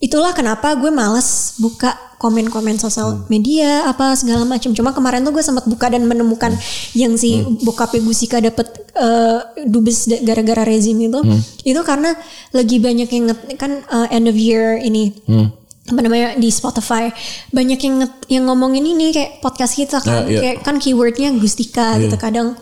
itulah 0.00 0.32
kenapa 0.32 0.72
gue 0.74 0.88
males 0.88 1.54
buka 1.60 1.92
komen-komen 2.16 2.76
sosial 2.76 3.24
media 3.28 3.84
apa 3.84 4.12
segala 4.12 4.44
macam. 4.44 4.72
Cuma 4.72 4.92
kemarin 4.92 5.24
tuh 5.24 5.32
gue 5.32 5.40
sempat 5.40 5.64
buka 5.64 5.88
dan 5.88 6.04
menemukan 6.04 6.52
yang 6.92 7.16
si 7.16 7.40
bokapnya 7.64 8.00
Gusika 8.00 8.40
dapet 8.40 8.68
eh, 8.92 9.38
dubes 9.64 10.04
gara-gara 10.20 10.64
rezim 10.64 11.00
itu. 11.00 11.20
Itu 11.64 11.80
karena 11.80 12.12
lagi 12.52 12.76
banyak 12.76 13.08
yang 13.08 13.24
kan 13.56 13.80
eh, 13.80 14.08
end 14.12 14.28
of 14.28 14.36
year 14.36 14.76
ini. 14.76 15.12
apa 15.80 16.06
namanya 16.06 16.38
di 16.38 16.54
Spotify 16.54 17.10
banyak 17.50 17.80
yang 17.82 17.94
yang 18.30 18.44
ngomongin 18.46 18.84
ini 18.84 19.10
kayak 19.10 19.42
podcast 19.42 19.74
kita 19.74 19.98
kan 19.98 20.22
Ya, 20.22 20.30
iya. 20.30 20.38
kayak 20.38 20.56
kan 20.62 20.78
keywordnya 20.78 21.34
Gustika 21.34 21.98
gitu 21.98 22.14
kadang 22.14 22.54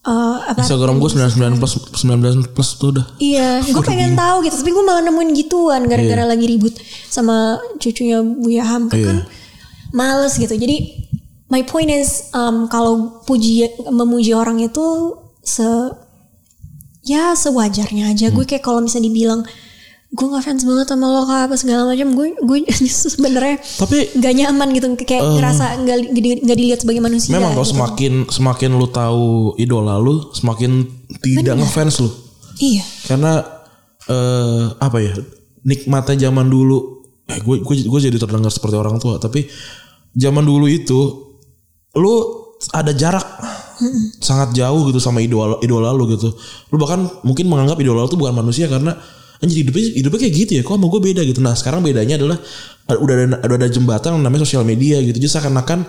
eh, 0.00 0.36
apa 0.48 0.58
Instagram 0.58 0.96
gue 0.96 1.10
99 1.12 1.60
plus 1.60 1.74
19 2.00 2.54
plus 2.54 2.70
tuh 2.76 2.88
udah 2.92 3.06
Iya, 3.16 3.60
gue 3.62 3.82
pengen 3.82 4.12
tahu 4.14 4.42
gitu, 4.42 4.56
tapi 4.56 4.70
gue 4.70 4.80
malah 4.80 5.02
nemuin 5.02 5.30
gituan 5.34 5.84
gara-gara 5.84 6.24
lagi 6.24 6.46
ribut 6.46 6.72
sama 7.06 7.60
cucunya 7.76 8.20
Buya 8.20 8.64
Hamka 8.64 8.96
Iya. 8.96 9.06
kan 9.06 9.18
males 9.90 10.34
gitu. 10.34 10.52
Jadi 10.52 11.04
my 11.48 11.60
point 11.62 11.90
is 11.90 12.30
um, 12.30 12.64
kalau 12.66 13.20
puji 13.24 13.66
memuji 13.90 14.32
orang 14.32 14.56
itu 14.58 15.18
se 15.42 15.66
ya 17.02 17.34
sewajarnya 17.34 18.12
aja. 18.12 18.30
Gue 18.30 18.44
kayak 18.44 18.62
kalau 18.62 18.80
misalnya 18.80 19.08
dibilang 19.08 19.40
gue 20.10 20.26
gak 20.26 20.42
fans 20.42 20.66
banget 20.66 20.90
sama 20.90 21.06
lo 21.06 21.22
kak 21.22 21.46
apa 21.46 21.54
segala 21.54 21.94
macam, 21.94 22.10
gue 22.18 22.34
gue 22.34 22.58
sebenarnya 23.14 23.62
tapi 23.78 24.10
nggak 24.18 24.34
nyaman 24.42 24.68
gitu, 24.74 24.86
kayak 25.06 25.22
ngerasa 25.22 25.64
nggak 25.86 25.98
di- 26.10 26.42
nggak 26.42 26.58
dilihat 26.58 26.80
sebagai 26.82 26.98
manusia. 26.98 27.30
memang 27.30 27.54
kalau 27.54 27.62
gitu. 27.62 27.78
semakin 27.78 28.12
semakin 28.26 28.70
lu 28.74 28.90
tahu 28.90 29.54
idola 29.54 30.02
lu 30.02 30.34
semakin 30.34 30.82
tidak 31.22 31.62
ngefans 31.62 32.02
lu. 32.02 32.10
Iya, 32.58 32.82
karena 33.06 33.32
eh 34.10 34.64
apa 34.82 34.98
ya 34.98 35.14
nikmatnya 35.62 36.26
zaman 36.26 36.50
dulu 36.50 37.06
eh 37.30 37.38
gue 37.38 37.62
gue 37.62 37.74
gue 37.86 38.00
jadi 38.10 38.18
terdengar 38.18 38.50
seperti 38.50 38.74
orang 38.74 38.98
tua 38.98 39.22
tapi 39.22 39.46
zaman 40.18 40.42
dulu 40.42 40.66
itu 40.66 40.98
lu 41.94 42.14
ada 42.74 42.90
jarak 42.90 43.24
sangat 44.20 44.52
jauh 44.52 44.90
gitu 44.90 44.98
sama 44.98 45.22
idola 45.22 45.56
idola 45.62 45.94
lu 45.94 46.10
gitu. 46.10 46.34
Lu 46.68 46.76
bahkan 46.76 47.06
mungkin 47.22 47.46
menganggap 47.46 47.78
idola 47.78 48.04
lu 48.04 48.10
tuh 48.10 48.18
bukan 48.18 48.34
manusia 48.34 48.66
karena 48.66 48.98
anjir 49.40 49.64
hidupnya 49.64 49.84
hidupnya 49.96 50.20
kayak 50.20 50.34
gitu 50.36 50.52
ya 50.60 50.62
kok 50.62 50.76
sama 50.76 50.86
gue 50.92 51.00
beda 51.00 51.22
gitu. 51.24 51.40
Nah 51.40 51.54
sekarang 51.56 51.80
bedanya 51.80 52.20
adalah 52.20 52.38
ada- 52.88 53.00
udah 53.00 53.14
ada 53.16 53.24
udah 53.44 53.56
ada 53.56 53.68
jembatan 53.72 54.20
yang 54.20 54.24
namanya 54.24 54.44
sosial 54.44 54.64
media 54.68 55.00
gitu. 55.00 55.16
Jadi 55.16 55.28
seakan-akan 55.28 55.88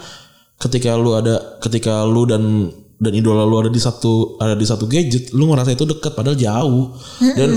ketika 0.62 0.96
lu 0.96 1.12
ada 1.18 1.60
ketika 1.60 2.08
lu 2.08 2.24
dan 2.30 2.72
dan 3.02 3.12
idola 3.18 3.44
lu 3.44 3.58
ada 3.60 3.72
di 3.74 3.82
satu 3.82 4.38
ada 4.40 4.54
di 4.56 4.64
satu 4.64 4.86
gadget 4.86 5.34
lu 5.34 5.50
ngerasa 5.52 5.74
itu 5.76 5.84
deket 5.84 6.16
padahal 6.16 6.38
jauh. 6.40 6.96
Dan 7.36 7.52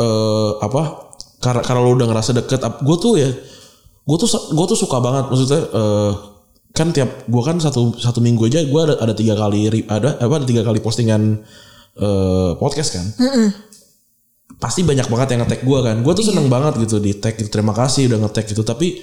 eh, 0.00 0.50
apa 0.64 0.82
karena 1.44 1.60
karena 1.60 1.80
lu 1.84 1.92
udah 1.98 2.08
ngerasa 2.08 2.30
deket 2.40 2.60
gue 2.64 2.96
tuh 2.96 3.14
ya 3.20 3.30
gue 4.04 4.16
tuh 4.16 4.28
gue 4.30 4.66
tuh 4.70 4.78
suka 4.78 4.96
banget. 5.02 5.24
Maksudnya 5.28 5.60
eh, 5.60 6.12
kan 6.74 6.90
tiap 6.90 7.30
gue 7.30 7.42
kan 7.46 7.60
satu 7.62 7.94
satu 7.94 8.18
minggu 8.18 8.50
aja 8.50 8.66
gue 8.66 8.80
ada 8.82 8.98
ada 8.98 9.14
tiga 9.14 9.38
kali 9.38 9.70
ada 9.86 10.18
apa 10.18 10.34
ada 10.42 10.46
tiga 10.48 10.66
kali 10.66 10.82
postingan 10.82 11.38
eh, 11.94 12.50
podcast 12.58 12.98
kan 12.98 13.06
pasti 14.58 14.86
banyak 14.86 15.06
banget 15.10 15.28
yang 15.34 15.40
ngetek 15.46 15.62
gue 15.62 15.78
kan. 15.80 15.96
Gue 16.00 16.12
tuh 16.14 16.26
seneng 16.26 16.46
banget 16.48 16.78
gitu 16.82 16.98
di 16.98 17.16
tag 17.18 17.38
gitu. 17.38 17.50
Terima 17.50 17.72
kasih 17.74 18.10
udah 18.10 18.18
ngetek 18.26 18.54
gitu. 18.54 18.62
Tapi 18.62 19.00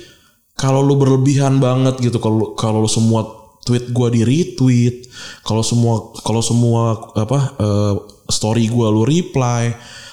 kalau 0.55 0.83
lu 0.83 0.99
berlebihan 0.99 1.57
banget 1.57 1.97
gitu 2.03 2.19
kalau 2.19 2.53
kalau 2.53 2.83
lu 2.83 2.91
semua 2.91 3.25
tweet 3.61 3.93
gue 3.93 4.07
di 4.09 4.21
retweet 4.25 5.05
kalau 5.45 5.61
semua 5.61 6.11
kalau 6.25 6.41
semua 6.41 6.97
apa 7.13 7.39
eh, 7.61 7.93
story 8.29 8.65
gue 8.67 8.87
lu 8.89 9.05
reply 9.05 9.69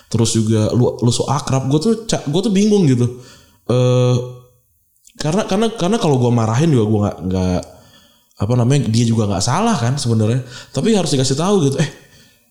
terus 0.09 0.36
juga 0.36 0.72
lu 0.72 0.97
lu 1.01 1.12
so 1.12 1.28
akrab 1.28 1.68
gue 1.68 1.80
tuh 1.80 1.93
gue 2.07 2.41
tuh 2.41 2.53
bingung 2.53 2.89
gitu. 2.89 3.07
Eh 3.68 4.16
karena 5.18 5.43
karena 5.51 5.66
karena 5.74 5.97
kalau 5.99 6.16
gue 6.16 6.30
marahin 6.30 6.70
juga 6.70 6.84
gue 6.86 7.01
nggak 7.03 7.18
nggak 7.28 7.61
apa 8.39 8.53
namanya 8.55 8.86
dia 8.86 9.03
juga 9.03 9.26
nggak 9.26 9.45
salah 9.45 9.76
kan 9.76 9.99
sebenarnya. 9.99 10.47
Tapi 10.72 10.95
harus 10.95 11.11
dikasih 11.12 11.36
tahu 11.36 11.68
gitu 11.68 11.76
eh 11.82 12.08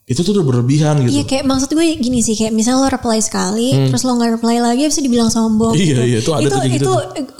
itu 0.08 0.24
tuh 0.24 0.39
udah 0.39 0.45
berlebihan 0.47 1.03
gitu 1.03 1.20
Iya 1.20 1.24
kayak 1.28 1.43
maksud 1.43 1.68
gue 1.76 1.99
gini 1.99 2.24
sih 2.24 2.39
kayak 2.39 2.55
misalnya 2.55 2.88
lo 2.88 2.88
reply 2.88 3.20
sekali 3.20 3.76
terus 3.91 4.08
lo 4.08 4.16
nggak 4.16 4.39
reply 4.39 4.64
lagi 4.64 4.88
bisa 4.88 5.03
dibilang 5.03 5.28
sombong. 5.28 5.76
Hmm. 5.76 5.84
Iya, 5.84 5.91
gitu. 5.91 6.01
iya, 6.08 6.18
itu 6.24 6.32
ada 6.32 6.41
itu 6.47 6.47
tuh 6.47 6.62
gitu 6.64 6.76
itu 6.80 6.93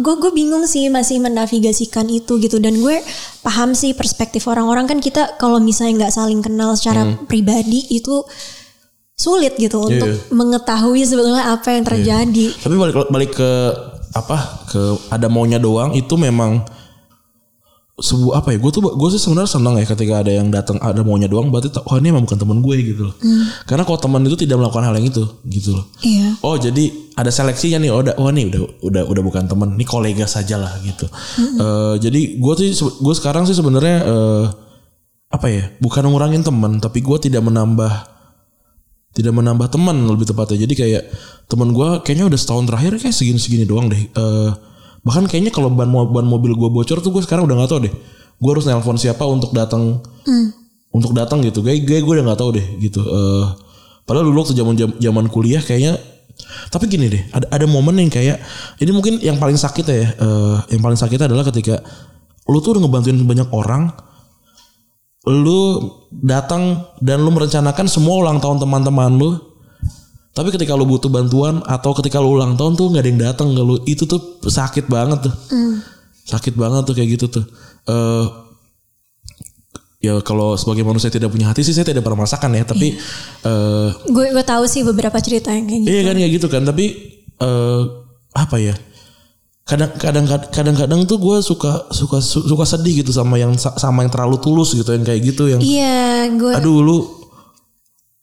gue 0.04 0.16
gue 0.20 0.32
bingung 0.36 0.68
sih 0.68 0.92
masih 0.92 1.24
menavigasikan 1.24 2.12
itu 2.12 2.36
gitu 2.44 2.60
dan 2.60 2.76
gue 2.76 3.00
paham 3.40 3.72
sih 3.72 3.96
perspektif 3.96 4.44
orang-orang 4.52 4.84
kan 4.84 5.00
kita 5.00 5.40
kalau 5.40 5.64
misalnya 5.64 6.06
nggak 6.06 6.14
saling 6.20 6.44
kenal 6.44 6.76
secara 6.76 7.08
pribadi 7.24 7.88
itu 7.88 8.28
sulit 9.16 9.56
gitu 9.56 9.80
Hmm. 9.80 9.88
Iya, 9.88 9.96
untuk 9.96 10.10
iya. 10.12 10.20
mengetahui 10.36 11.02
sebetulnya 11.08 11.46
apa 11.56 11.68
yang 11.72 11.84
terjadi. 11.88 12.46
Tapi 12.52 12.76
balik 12.76 13.08
balik 13.08 13.32
ke 13.32 13.52
apa 14.12 14.68
ke 14.68 14.82
ada 15.08 15.32
maunya 15.32 15.56
doang 15.56 15.96
itu 15.96 16.20
memang 16.20 16.68
sebuah 17.98 18.46
apa 18.46 18.54
ya 18.54 18.62
gue 18.62 18.70
tuh 18.70 18.94
gue 18.94 19.10
sih 19.10 19.18
sebenarnya 19.18 19.58
senang 19.58 19.74
ya 19.74 19.86
ketika 19.90 20.22
ada 20.22 20.30
yang 20.30 20.54
datang 20.54 20.78
ada 20.86 21.02
maunya 21.02 21.26
doang 21.26 21.50
berarti 21.50 21.74
oh 21.82 21.98
ini 21.98 22.14
emang 22.14 22.30
bukan 22.30 22.38
teman 22.38 22.62
gue 22.62 22.76
gitu 22.94 23.10
loh. 23.10 23.16
Karena 23.66 23.90
kalau 23.90 23.98
teman 23.98 24.22
itu 24.22 24.38
tidak 24.38 24.62
melakukan 24.62 24.86
hal 24.86 24.94
yang 25.02 25.10
itu 25.10 25.26
gitu 25.50 25.74
loh. 25.74 25.86
Iya. 26.06 26.38
oh 26.46 26.56
jadi 26.62 26.84
ada 27.18 27.34
seleksinya 27.34 27.82
nih 27.82 27.90
oh 27.90 28.06
udah 28.06 28.14
oh 28.22 28.30
nih 28.30 28.54
udah 28.54 28.62
udah 28.86 29.04
udah 29.10 29.24
bukan 29.26 29.50
teman 29.50 29.74
ini 29.74 29.82
kolega 29.82 30.30
saja 30.30 30.62
lah 30.62 30.78
gitu 30.86 31.10
Eh, 31.58 31.96
jadi 31.98 32.38
gue 32.38 32.54
sih 32.62 32.70
gue 32.78 33.14
sekarang 33.18 33.50
sih 33.50 33.58
sebenarnya 33.58 33.98
eh, 34.06 34.46
apa 35.34 35.48
ya 35.50 35.66
bukan 35.82 36.06
ngurangin 36.06 36.46
teman 36.46 36.78
tapi 36.78 37.02
gue 37.02 37.18
tidak 37.18 37.42
menambah 37.42 38.14
tidak 39.18 39.34
menambah 39.34 39.74
teman 39.74 39.98
lebih 40.06 40.30
tepatnya. 40.30 40.70
Jadi 40.70 40.74
kayak 40.78 41.04
teman 41.50 41.74
gue 41.74 42.06
kayaknya 42.06 42.30
udah 42.30 42.38
setahun 42.38 42.70
terakhir 42.70 43.02
kayak 43.02 43.16
segini 43.18 43.42
segini 43.42 43.66
doang 43.66 43.90
deh. 43.90 43.98
Eh, 43.98 44.52
bahkan 45.08 45.24
kayaknya 45.32 45.56
kalau 45.56 45.72
ban 45.72 45.88
ban 45.88 46.28
mobil 46.28 46.52
gue 46.52 46.68
bocor 46.68 47.00
tuh 47.00 47.16
gue 47.16 47.24
sekarang 47.24 47.48
udah 47.48 47.64
nggak 47.64 47.72
tahu 47.72 47.80
deh. 47.88 47.94
Gue 48.38 48.50
harus 48.52 48.68
nelpon 48.68 49.00
siapa 49.00 49.24
untuk 49.24 49.56
datang 49.56 50.04
untuk 50.92 51.16
datang 51.16 51.40
gitu. 51.48 51.64
Gue 51.64 51.80
gue 51.80 52.04
gue 52.04 52.14
udah 52.20 52.26
nggak 52.28 52.40
tahu 52.44 52.52
deh 52.60 52.68
gitu. 52.84 53.00
Eh, 53.00 53.46
padahal 54.04 54.28
dulu 54.28 54.44
waktu 54.44 54.54
zaman 54.60 54.76
zaman 55.00 55.26
kuliah 55.32 55.64
kayaknya 55.64 55.96
tapi 56.70 56.86
gini 56.86 57.10
deh 57.10 57.24
ada 57.34 57.50
ada 57.50 57.66
momen 57.66 57.98
yang 57.98 58.14
kayak 58.14 58.38
ini 58.78 58.92
mungkin 58.94 59.18
yang 59.26 59.42
paling 59.42 59.58
sakit 59.58 59.86
ya 59.90 60.06
eh, 60.14 60.58
yang 60.70 60.82
paling 60.86 61.00
sakit 61.00 61.18
adalah 61.18 61.42
ketika 61.50 61.82
lu 62.48 62.62
tuh 62.62 62.78
udah 62.78 62.82
ngebantuin 62.86 63.18
banyak 63.26 63.50
orang 63.52 63.90
lu 65.28 65.92
datang 66.24 66.88
dan 67.04 67.20
lu 67.20 67.36
merencanakan 67.36 67.90
semua 67.92 68.24
ulang 68.24 68.40
tahun 68.40 68.64
teman-teman 68.64 69.12
lu 69.18 69.30
tapi 70.38 70.54
ketika 70.54 70.78
lu 70.78 70.86
butuh 70.86 71.10
bantuan 71.10 71.66
atau 71.66 71.92
ketika 71.92 72.22
lu 72.22 72.38
ulang 72.38 72.54
tahun 72.54 72.78
tuh 72.78 72.94
nggak 72.94 73.02
ada 73.02 73.10
yang 73.10 73.22
datang 73.24 73.48
ke 73.50 73.60
lu 73.60 73.76
itu 73.84 74.06
tuh 74.06 74.22
sakit 74.40 74.86
banget 74.86 75.26
tuh. 75.26 75.34
Sakit 76.24 76.54
banget 76.54 76.86
tuh 76.86 76.94
kayak 76.94 77.10
gitu 77.12 77.26
tuh. 77.32 77.46
Eh 77.84 78.26
ya 79.98 80.22
kalau 80.22 80.54
sebagai 80.54 80.86
manusia 80.86 81.10
tidak 81.10 81.34
punya 81.34 81.50
hati 81.50 81.66
sih 81.66 81.74
saya 81.74 81.82
tidak 81.84 82.06
pernah 82.06 82.22
merasakan 82.22 82.54
ya 82.54 82.64
tapi 82.64 82.94
eh 83.42 83.90
Gue 84.06 84.30
gue 84.30 84.46
tahu 84.46 84.64
sih 84.64 84.86
beberapa 84.86 85.18
cerita 85.18 85.50
yang 85.50 85.66
kayak 85.66 85.82
gitu. 85.82 85.90
Iya 85.90 86.02
kan 86.04 86.16
kayak 86.16 86.32
gitu 86.32 86.48
kan. 86.48 86.62
Tapi 86.64 86.86
eh 87.36 87.82
apa 88.32 88.58
ya? 88.58 88.76
Kadang 89.68 89.92
kadang 90.00 90.24
kadang 90.48 90.76
kadang 90.78 91.02
tuh 91.04 91.18
gue 91.18 91.38
suka 91.42 91.92
suka 91.92 92.24
su- 92.24 92.46
suka 92.46 92.64
sedih 92.64 93.02
gitu 93.02 93.12
sama 93.12 93.36
yang 93.36 93.52
sama 93.58 94.00
yang 94.00 94.12
terlalu 94.14 94.40
tulus 94.40 94.72
gitu 94.72 94.88
yang 94.90 95.04
kayak 95.04 95.20
gitu 95.26 95.50
yang 95.50 95.60
Iya, 95.60 96.32
gue 96.40 96.56
aduh 96.56 96.80
lu 96.80 96.98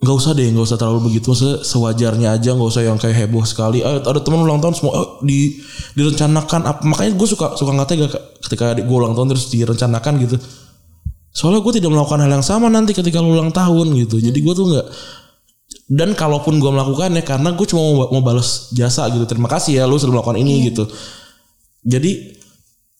nggak 0.02 0.16
usah 0.20 0.32
deh 0.34 0.50
nggak 0.50 0.66
usah 0.66 0.78
terlalu 0.80 1.00
begitu. 1.12 1.30
Maksudnya 1.30 1.56
sewajarnya 1.62 2.28
aja 2.34 2.50
nggak 2.52 2.70
usah 2.70 2.82
yang 2.82 2.98
kayak 2.98 3.16
heboh 3.24 3.44
sekali. 3.46 3.80
Ah, 3.86 4.02
ada 4.02 4.20
teman 4.20 4.42
ulang 4.42 4.58
tahun 4.58 4.74
semua 4.74 4.92
ah, 4.94 5.08
di 5.22 5.58
direncanakan 5.94 6.60
apa 6.66 6.80
makanya 6.82 7.12
gue 7.14 7.28
suka 7.28 7.54
suka 7.54 7.70
nggak 7.70 7.88
tega 7.88 8.06
ketika 8.42 8.74
gue 8.74 8.96
ulang 8.96 9.14
tahun 9.14 9.36
terus 9.36 9.48
direncanakan 9.54 10.12
gitu. 10.26 10.36
Soalnya 11.34 11.60
gue 11.66 11.72
tidak 11.82 11.90
melakukan 11.90 12.22
hal 12.22 12.30
yang 12.30 12.46
sama 12.46 12.70
nanti 12.70 12.94
ketika 12.94 13.18
lu 13.22 13.34
ulang 13.38 13.54
tahun 13.54 13.94
gitu. 13.94 14.18
Jadi 14.18 14.38
gue 14.38 14.54
tuh 14.54 14.66
nggak 14.70 14.86
dan 15.84 16.16
kalaupun 16.16 16.56
gue 16.58 16.70
melakukannya 16.70 17.22
karena 17.26 17.52
gue 17.52 17.66
cuma 17.68 17.82
mau, 17.84 18.08
mau 18.10 18.22
balas 18.22 18.70
jasa 18.74 19.06
gitu. 19.10 19.24
Terima 19.30 19.46
kasih 19.46 19.78
ya 19.78 19.84
lu 19.86 19.98
sudah 20.00 20.20
melakukan 20.20 20.38
ini 20.40 20.70
gitu. 20.72 20.84
Jadi 21.84 22.40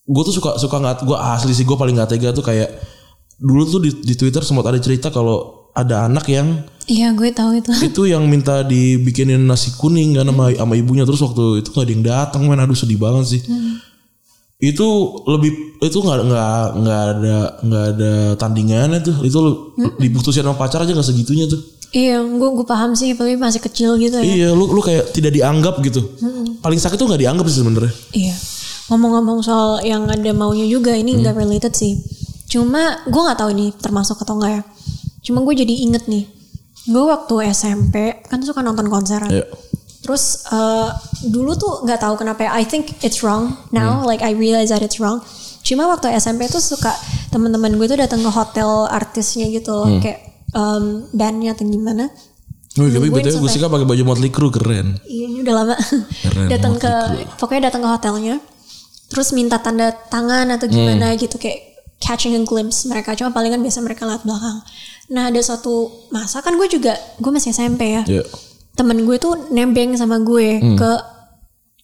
gue 0.04 0.22
tuh 0.24 0.34
suka 0.36 0.60
suka 0.60 0.76
nggak 0.78 1.08
gue 1.08 1.16
asli 1.16 1.52
sih 1.56 1.64
gue 1.64 1.76
paling 1.76 1.96
nggak 1.96 2.16
tega 2.16 2.36
tuh 2.36 2.44
kayak 2.44 2.68
dulu 3.40 3.64
tuh 3.64 3.80
di, 3.80 3.90
di 4.04 4.14
twitter 4.14 4.44
sempat 4.44 4.68
ada 4.68 4.76
cerita 4.76 5.08
kalau 5.08 5.63
ada 5.74 6.06
anak 6.06 6.26
yang 6.30 6.62
Iya, 6.84 7.16
gue 7.16 7.32
tahu 7.32 7.64
itu. 7.64 7.72
itu 7.88 8.02
yang 8.04 8.28
minta 8.28 8.60
dibikinin 8.60 9.40
nasi 9.40 9.72
kuning 9.80 10.20
kan 10.20 10.28
sama, 10.28 10.52
sama 10.52 10.74
ibunya. 10.76 11.08
Terus 11.08 11.20
waktu 11.24 11.64
itu 11.64 11.68
nggak 11.72 11.84
ada 11.84 11.92
yang 11.96 12.04
datang 12.04 12.42
men. 12.44 12.60
Aduh 12.60 12.76
sedih 12.76 13.00
banget 13.00 13.24
sih. 13.24 13.40
Itu 14.60 15.20
lebih 15.24 15.80
itu 15.80 15.96
nggak 15.96 16.20
nggak 16.28 16.64
nggak 16.84 17.02
ada 17.16 17.36
nggak 17.64 17.84
ada 17.96 18.12
tandingannya 18.36 19.00
tuh. 19.00 19.16
Itu 19.24 19.40
diputusin 19.96 20.44
sama 20.44 20.60
pacar 20.60 20.84
aja 20.84 20.92
nggak 20.92 21.08
segitunya 21.08 21.48
tuh. 21.48 21.60
Iya, 21.94 22.20
gue 22.26 22.48
gue 22.58 22.66
paham 22.66 22.90
sih, 22.98 23.14
tapi 23.14 23.38
masih 23.38 23.62
kecil 23.62 23.94
gitu 24.02 24.18
ya. 24.18 24.26
iya 24.26 24.48
lu 24.50 24.66
lu 24.66 24.82
kayak 24.82 25.14
tidak 25.14 25.30
dianggap 25.30 25.78
gitu. 25.78 26.02
Paling 26.58 26.80
sakit 26.82 26.98
tuh 26.98 27.06
nggak 27.06 27.22
dianggap 27.22 27.46
sih 27.46 27.62
sebenarnya. 27.62 27.92
Iya. 28.10 28.34
Ngomong-ngomong 28.90 29.40
soal 29.40 29.80
yang 29.86 30.04
ada 30.10 30.32
maunya 30.34 30.66
juga, 30.66 30.92
ini 30.92 31.16
nggak 31.22 31.38
related 31.38 31.72
sih. 31.72 32.02
Cuma 32.50 32.98
gue 33.06 33.20
nggak 33.24 33.38
tahu 33.38 33.50
ini 33.54 33.70
termasuk 33.78 34.18
atau 34.20 34.36
enggak 34.36 34.52
ya. 34.58 34.62
Cuma 35.24 35.40
gue 35.40 35.54
jadi 35.56 35.74
inget 35.82 36.04
nih. 36.04 36.28
Gue 36.84 37.04
waktu 37.04 37.48
SMP 37.50 38.20
kan 38.22 38.44
suka 38.44 38.60
nonton 38.60 38.86
konser. 38.86 39.24
Iya. 39.24 39.48
Terus 40.04 40.44
eh, 40.46 40.88
dulu 41.24 41.56
tuh 41.56 41.80
nggak 41.82 41.96
tahu 41.98 42.14
kenapa 42.14 42.44
ya. 42.44 42.50
I 42.52 42.62
think 42.62 43.00
it's 43.00 43.24
wrong 43.24 43.56
now. 43.72 44.04
Like 44.04 44.20
I 44.20 44.36
realize 44.36 44.68
that 44.68 44.84
it's 44.84 45.00
wrong. 45.00 45.24
Cuma 45.64 45.88
waktu 45.88 46.12
SMP 46.12 46.44
tuh 46.46 46.60
suka 46.60 46.92
teman-teman 47.32 47.72
gue 47.74 47.88
tuh 47.88 47.96
datang 47.96 48.20
ke 48.20 48.28
hotel 48.28 48.84
artisnya 48.84 49.48
gitu 49.48 49.72
loh, 49.72 49.88
kayak 49.96 50.20
em, 50.52 51.08
bandnya 51.10 51.56
atau 51.56 51.64
gimana. 51.64 52.12
Wih, 52.76 52.92
tapi 52.92 53.08
betul 53.08 53.40
gue 53.40 53.48
suka 53.48 53.72
pakai 53.72 53.88
baju 53.88 54.02
Motley 54.04 54.28
Crue 54.28 54.52
keren. 54.52 55.00
Iya 55.08 55.24
ini 55.24 55.38
udah 55.40 55.54
lama. 55.56 55.74
Datang 56.52 56.76
ke 56.76 56.92
pokoknya 57.40 57.72
datang 57.72 57.80
ke 57.80 57.88
hotelnya. 57.88 58.36
Terus 59.08 59.32
minta 59.32 59.56
tanda 59.56 59.88
tangan 59.88 60.52
atau 60.52 60.68
Hmm. 60.68 60.74
gimana 60.74 61.16
gitu 61.16 61.40
kayak 61.40 61.80
catching 61.96 62.36
a 62.36 62.44
glimpse 62.44 62.84
mereka. 62.84 63.16
Cuma 63.16 63.32
palingan 63.32 63.64
biasa 63.64 63.80
mereka 63.80 64.04
lihat 64.04 64.20
belakang. 64.20 64.60
Nah 65.06 65.28
ada 65.28 65.36
suatu 65.38 65.74
masa 66.08 66.40
kan 66.40 66.54
gue 66.54 66.66
juga 66.66 66.92
gue 67.18 67.28
masih 67.28 67.50
SMP 67.50 67.92
ya. 67.92 68.02
Ya, 68.04 68.22
Temen 68.72 69.04
gue 69.04 69.16
tuh 69.16 69.48
nembeng 69.48 69.94
sama 69.94 70.18
gue 70.18 70.58
ke 70.74 70.90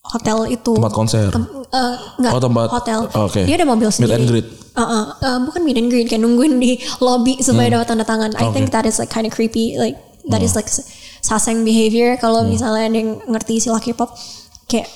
hotel 0.03 0.39
itu. 0.51 0.73
Hmm. 0.73 0.81
tempat 0.81 0.95
konser. 0.95 1.25
Tem- 1.29 1.47
eh, 1.69 1.95
enggak, 2.19 2.33
Oh, 2.33 2.41
tempat- 2.41 2.71
hotel. 2.73 3.01
oke. 3.07 3.41
Dia 3.41 3.55
ada 3.55 3.65
mobil 3.65 3.87
Meet 3.87 3.95
sendiri. 3.95 4.15
and 4.15 4.27
greet. 4.27 4.47
Uh, 4.71 4.83
uh, 4.83 5.05
uh, 5.19 5.39
bukan 5.41 5.61
meet 5.61 5.77
and 5.77 5.89
greet 5.89 6.07
kayak 6.07 6.21
nungguin 6.21 6.57
di 6.57 6.79
lobby 6.99 7.37
supaya 7.39 7.69
Hmm. 7.69 7.75
dapat 7.77 7.87
tanda 7.89 8.05
tangan. 8.05 8.31
I 8.35 8.49
think 8.51 8.71
that 8.71 8.83
is 8.85 8.97
like 8.97 9.09
kind 9.09 9.23
of 9.23 9.31
creepy. 9.31 9.77
Like 9.77 9.99
that 10.27 10.41
Hmm. 10.41 10.49
is 10.49 10.55
like 10.55 10.71
saseng 11.21 11.63
behavior. 11.63 12.17
Kalau 12.17 12.43
misalnya 12.43 12.87
ada 12.87 12.97
yang 12.97 13.21
ngerti 13.29 13.61
istilah 13.61 13.79
K-pop, 13.79 14.15
kayak 14.67 14.89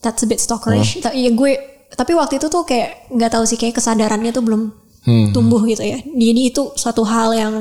that's 0.00 0.22
a 0.22 0.26
bit 0.26 0.38
Hmm. 0.38 0.46
stalkerish. 0.46 1.02
Ta- 1.02 1.12
Iya 1.12 1.32
gue. 1.32 1.52
Tapi 1.88 2.12
waktu 2.12 2.38
itu 2.38 2.46
tuh 2.46 2.62
kayak 2.62 3.10
nggak 3.10 3.30
tahu 3.30 3.44
sih 3.44 3.56
kayak 3.56 3.74
kesadarannya 3.74 4.30
tuh 4.30 4.40
belum 4.40 4.62
Hmm. 5.06 5.30
tumbuh 5.30 5.62
gitu 5.62 5.80
ya. 5.80 6.02
Jadi 6.02 6.50
itu 6.50 6.74
suatu 6.74 7.06
hal 7.06 7.30
yang 7.30 7.54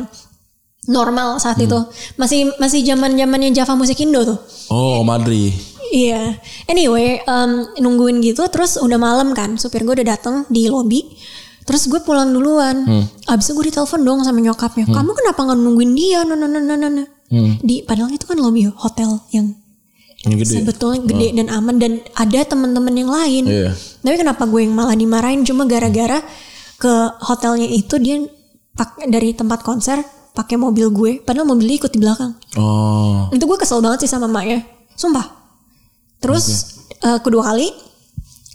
normal 0.86 1.38
saat 1.38 1.58
Hmm. 1.58 1.66
itu. 1.66 1.80
Masih 2.18 2.39
masih 2.58 2.82
zaman 2.82 3.14
zamannya 3.14 3.54
Java 3.54 3.74
Musik 3.74 4.02
Indo 4.02 4.26
tuh. 4.26 4.38
Oh, 4.70 5.02
Madri. 5.02 5.54
Iya. 5.88 6.41
Anyway, 6.66 7.22
um, 7.24 7.70
nungguin 7.78 8.20
gitu 8.20 8.41
terus 8.50 8.76
udah 8.76 8.98
malam 8.98 9.32
kan. 9.32 9.56
Supir 9.56 9.86
gue 9.86 9.93
udah 9.96 10.08
datang 10.12 10.43
di 10.48 10.66
lobby. 10.66 11.06
Terus 11.66 11.86
gue 11.86 11.98
pulang 12.00 12.30
duluan. 12.30 12.86
Abis 13.26 13.50
itu 13.50 13.54
gue 13.54 13.70
ditelepon 13.70 14.02
dong 14.02 14.20
sama 14.22 14.38
nyokapnya. 14.38 14.86
Kamu 14.86 15.12
kenapa 15.14 15.39
nggak 15.41 15.58
nungguin 15.58 15.91
dia? 15.93 16.22
No, 16.22 16.34
no, 16.34 16.46
no, 16.46 16.58
no, 16.58 16.76
no, 16.76 16.89
no. 16.91 17.06
Di 17.62 17.82
padahal 17.82 18.10
itu 18.10 18.26
kan 18.26 18.38
lobby 18.38 18.66
hotel 18.68 19.18
yang 19.30 19.54
Yang 20.26 20.41
gede. 20.41 20.54
sebetulnya 20.62 21.02
gede 21.06 21.28
dan 21.38 21.48
aman 21.50 21.78
dan 21.78 21.91
ada 22.14 22.39
teman-teman 22.43 22.93
yang 22.93 23.10
lain. 23.10 23.43
Iya. 23.46 23.70
Tapi 23.74 24.16
kenapa 24.16 24.46
gue 24.46 24.62
yang 24.62 24.74
malah 24.74 24.93
dimarahin 24.93 25.41
cuma 25.41 25.66
gara-gara 25.66 26.22
ke 26.86 26.93
hotelnya 27.25 27.65
itu 27.65 27.97
dia 27.97 28.21
pak 28.77 29.09
dari 29.09 29.33
tempat 29.33 29.65
konser 29.65 30.05
pakai 30.36 30.59
mobil 30.59 30.91
gue, 30.91 31.11
padahal 31.23 31.47
mobilnya 31.47 31.79
ikut 31.79 31.89
di 31.89 31.97
belakang. 31.97 32.36
Oh. 32.59 33.31
Itu 33.31 33.47
gue 33.47 33.57
kesel 33.57 33.79
banget 33.81 34.05
sih 34.05 34.11
sama 34.11 34.27
emaknya. 34.29 34.61
Sumpah. 34.93 35.23
Terus 36.19 36.75
eh, 37.01 37.19
kedua 37.23 37.49
kali, 37.49 37.71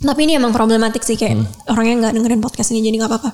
tapi 0.04 0.28
ini 0.28 0.36
emang 0.36 0.52
problematik 0.52 1.00
sih 1.00 1.16
kayak 1.16 1.40
orangnya 1.66 2.06
nggak 2.06 2.12
dengerin 2.20 2.42
podcast 2.44 2.70
ini 2.70 2.84
jadi 2.84 3.00
nggak 3.00 3.10
apa-apa. 3.10 3.30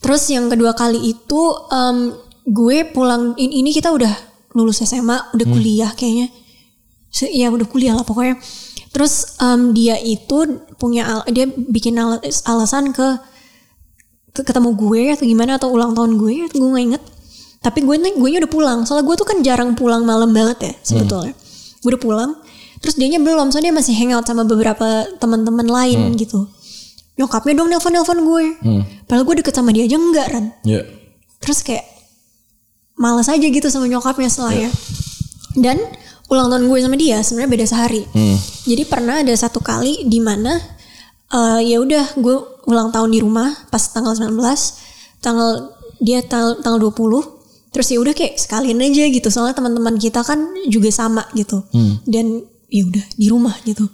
Terus 0.00 0.22
yang 0.32 0.48
kedua 0.48 0.72
kali 0.72 1.04
itu 1.04 1.40
em, 1.68 2.16
gue 2.48 2.88
pulang 2.90 3.36
in- 3.36 3.52
ini 3.52 3.70
kita 3.70 3.92
udah 3.92 4.12
lulus 4.56 4.80
SMA, 4.80 5.36
udah 5.36 5.46
kuliah 5.46 5.92
kayaknya. 5.92 6.32
Ya 7.28 7.52
udah 7.52 7.68
kuliah 7.68 7.92
lah 7.92 8.08
pokoknya. 8.08 8.40
Terus 8.88 9.36
em, 9.36 9.76
dia 9.76 10.00
itu 10.00 10.64
punya 10.80 11.20
dia 11.28 11.44
bikin 11.44 11.92
al- 12.00 12.24
alasan 12.24 12.96
ke- 12.96 13.35
ketemu 14.42 14.74
gue 14.74 15.02
atau 15.14 15.24
gimana 15.24 15.56
atau 15.56 15.68
ulang 15.70 15.94
tahun 15.94 16.18
gue 16.18 16.50
gue 16.50 16.60
nggak 16.60 16.84
inget. 16.92 17.02
Tapi 17.62 17.78
gue 17.80 17.96
nih 17.96 18.14
gue 18.18 18.28
udah 18.42 18.50
pulang. 18.50 18.78
Soalnya 18.84 19.04
gue 19.06 19.16
tuh 19.16 19.26
kan 19.26 19.38
jarang 19.40 19.72
pulang 19.72 20.02
malam 20.02 20.34
banget 20.34 20.58
ya 20.60 20.72
sebetulnya. 20.82 21.32
Gue 21.80 21.94
udah 21.94 22.02
pulang 22.02 22.30
terus 22.82 22.98
dianya 22.98 23.22
belum. 23.22 23.48
Soalnya 23.48 23.70
dia 23.70 23.76
masih 23.78 23.94
hangout 23.96 24.26
sama 24.26 24.44
beberapa 24.44 24.84
teman-teman 25.16 25.64
lain 25.64 26.12
gitu. 26.18 26.46
Nyokapnya 27.16 27.56
dong 27.56 27.72
nelpon 27.72 27.92
nelpon 27.92 28.18
gue 28.20 28.44
padahal 29.08 29.24
gue 29.24 29.40
deket 29.40 29.56
sama 29.56 29.72
dia 29.72 29.88
aja 29.88 29.96
enggak 29.96 30.28
kan 30.28 30.44
Ya. 30.68 30.84
terus 31.40 31.64
kayak 31.64 31.88
males 32.92 33.24
aja 33.24 33.40
gitu 33.40 33.68
sama 33.68 33.88
nyokapnya 33.88 34.28
setelahnya 34.28 34.68
dan 35.56 35.80
ulang 36.28 36.52
tahun 36.52 36.68
gue 36.68 36.78
sama 36.82 36.96
dia 36.96 37.24
sebenarnya 37.24 37.50
beda 37.50 37.66
sehari. 37.66 38.02
Jadi 38.66 38.82
pernah 38.84 39.24
ada 39.24 39.32
satu 39.32 39.64
kali 39.64 40.04
di 40.04 40.20
mana 40.20 40.60
eh, 41.32 41.60
ya 41.66 41.80
udah 41.80 42.14
gue 42.18 42.36
ulang 42.66 42.90
tahun 42.90 43.10
di 43.14 43.22
rumah 43.22 43.50
pas 43.70 43.82
tanggal 43.90 44.14
19 44.14 44.36
tanggal 45.22 45.72
dia 46.02 46.20
tanggal 46.22 46.60
tanggal 46.60 46.90
20 46.92 47.72
terus 47.72 47.92
ya 47.92 48.00
udah 48.00 48.16
kayak 48.16 48.40
sekalian 48.40 48.80
aja 48.80 49.04
gitu. 49.04 49.28
Soalnya 49.28 49.52
teman-teman 49.52 50.00
kita 50.00 50.24
kan 50.24 50.40
juga 50.64 50.88
sama 50.88 51.28
gitu. 51.36 51.60
Dan 52.08 52.40
ya 52.72 52.88
udah 52.88 53.04
di 53.14 53.26
rumah 53.28 53.52
gitu. 53.68 53.84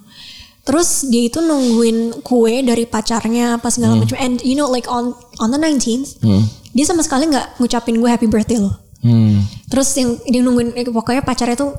Terus 0.63 1.11
dia 1.11 1.27
itu 1.27 1.43
nungguin 1.43 2.23
kue 2.23 2.63
dari 2.63 2.87
pacarnya 2.87 3.59
apa 3.59 3.67
segala 3.67 3.99
macam. 3.99 4.15
And 4.15 4.39
you 4.39 4.55
know 4.55 4.71
like 4.71 4.87
on 4.87 5.11
on 5.43 5.51
the 5.51 5.59
19th, 5.59 6.23
dia 6.71 6.85
sama 6.87 7.03
sekali 7.03 7.27
nggak 7.27 7.59
ngucapin 7.59 7.99
gue 7.99 8.07
happy 8.07 8.31
birthday 8.31 8.55
loh. 8.55 8.71
Hmm. 9.03 9.43
Terus 9.67 9.89
yang 9.99 10.15
dia 10.23 10.39
nungguin 10.39 10.79
eh, 10.79 10.87
pokoknya 10.87 11.27
pacarnya 11.27 11.59
tuh 11.59 11.75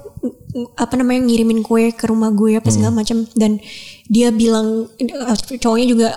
apa 0.77 0.95
namanya 0.95 1.25
ngirimin 1.25 1.65
kue 1.65 1.91
ke 1.97 2.05
rumah 2.07 2.29
gue 2.31 2.61
apa 2.61 2.69
segala 2.69 2.93
macam. 2.93 3.25
Dan 3.33 3.59
dia 4.07 4.29
bilang 4.29 4.93
eh, 5.01 5.09
cowoknya 5.57 5.89
juga 5.89 6.09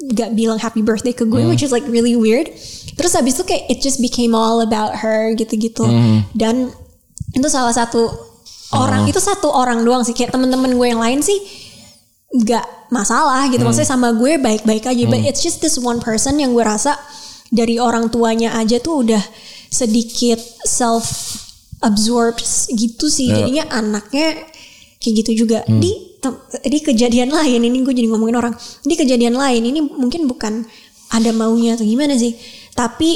gak 0.00 0.32
bilang 0.32 0.56
happy 0.56 0.80
birthday 0.80 1.12
ke 1.12 1.28
gue 1.28 1.44
which 1.44 1.60
is 1.60 1.68
like 1.68 1.84
really 1.92 2.16
weird. 2.16 2.48
Terus 2.96 3.12
habis 3.12 3.36
itu 3.36 3.44
kayak 3.44 3.68
it 3.68 3.78
just 3.84 4.00
became 4.00 4.32
all 4.32 4.64
about 4.64 4.96
her 5.04 5.36
gitu-gitu. 5.36 5.84
Dan 6.32 6.72
itu 7.36 7.48
salah 7.52 7.76
satu 7.76 8.08
orang 8.72 9.04
itu 9.06 9.20
satu 9.20 9.52
orang 9.52 9.84
doang 9.84 10.00
sih. 10.08 10.16
Kayak 10.16 10.32
temen-temen 10.32 10.72
gue 10.72 10.88
yang 10.88 11.04
lain 11.04 11.20
sih 11.20 11.36
nggak 12.32 12.88
masalah 12.88 13.44
gitu. 13.52 13.60
Maksudnya 13.60 13.92
sama 13.92 14.16
gue 14.16 14.40
baik-baik 14.40 14.88
aja. 14.88 15.04
But 15.04 15.20
it's 15.20 15.44
just 15.44 15.60
this 15.60 15.76
one 15.76 16.00
person 16.00 16.40
yang 16.40 16.56
gue 16.56 16.64
rasa 16.64 16.96
dari 17.52 17.76
orang 17.76 18.08
tuanya 18.08 18.56
aja 18.56 18.80
tuh 18.80 19.04
udah 19.04 19.20
sedikit 19.70 20.36
self 20.62 21.06
absorbed 21.80 22.42
gitu 22.68 23.06
sih. 23.06 23.30
Ya. 23.30 23.40
jadinya 23.40 23.64
anaknya 23.72 24.44
kayak 24.98 25.14
gitu 25.24 25.46
juga. 25.46 25.64
Di 25.80 25.90
tem- 26.18 26.36
di 26.62 26.78
kejadian 26.78 27.30
lain 27.30 27.60
ini 27.62 27.80
gue 27.80 27.94
jadi 27.94 28.06
ngomongin 28.06 28.36
orang. 28.36 28.54
Di 28.82 28.94
kejadian 28.94 29.32
lain 29.32 29.62
ini 29.64 29.80
mungkin 29.80 30.26
bukan 30.26 30.66
ada 31.08 31.30
maunya 31.32 31.74
atau 31.74 31.82
gimana 31.82 32.14
sih. 32.14 32.36
Tapi 32.72 33.10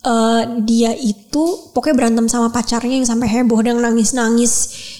eh, 0.00 0.42
dia 0.62 0.94
itu 0.94 1.44
pokoknya 1.70 1.94
berantem 1.94 2.26
sama 2.26 2.48
pacarnya 2.48 2.96
yang 2.96 3.04
sampai 3.04 3.28
heboh 3.28 3.60
dan 3.60 3.76
nangis 3.76 4.14
nangis 4.14 4.52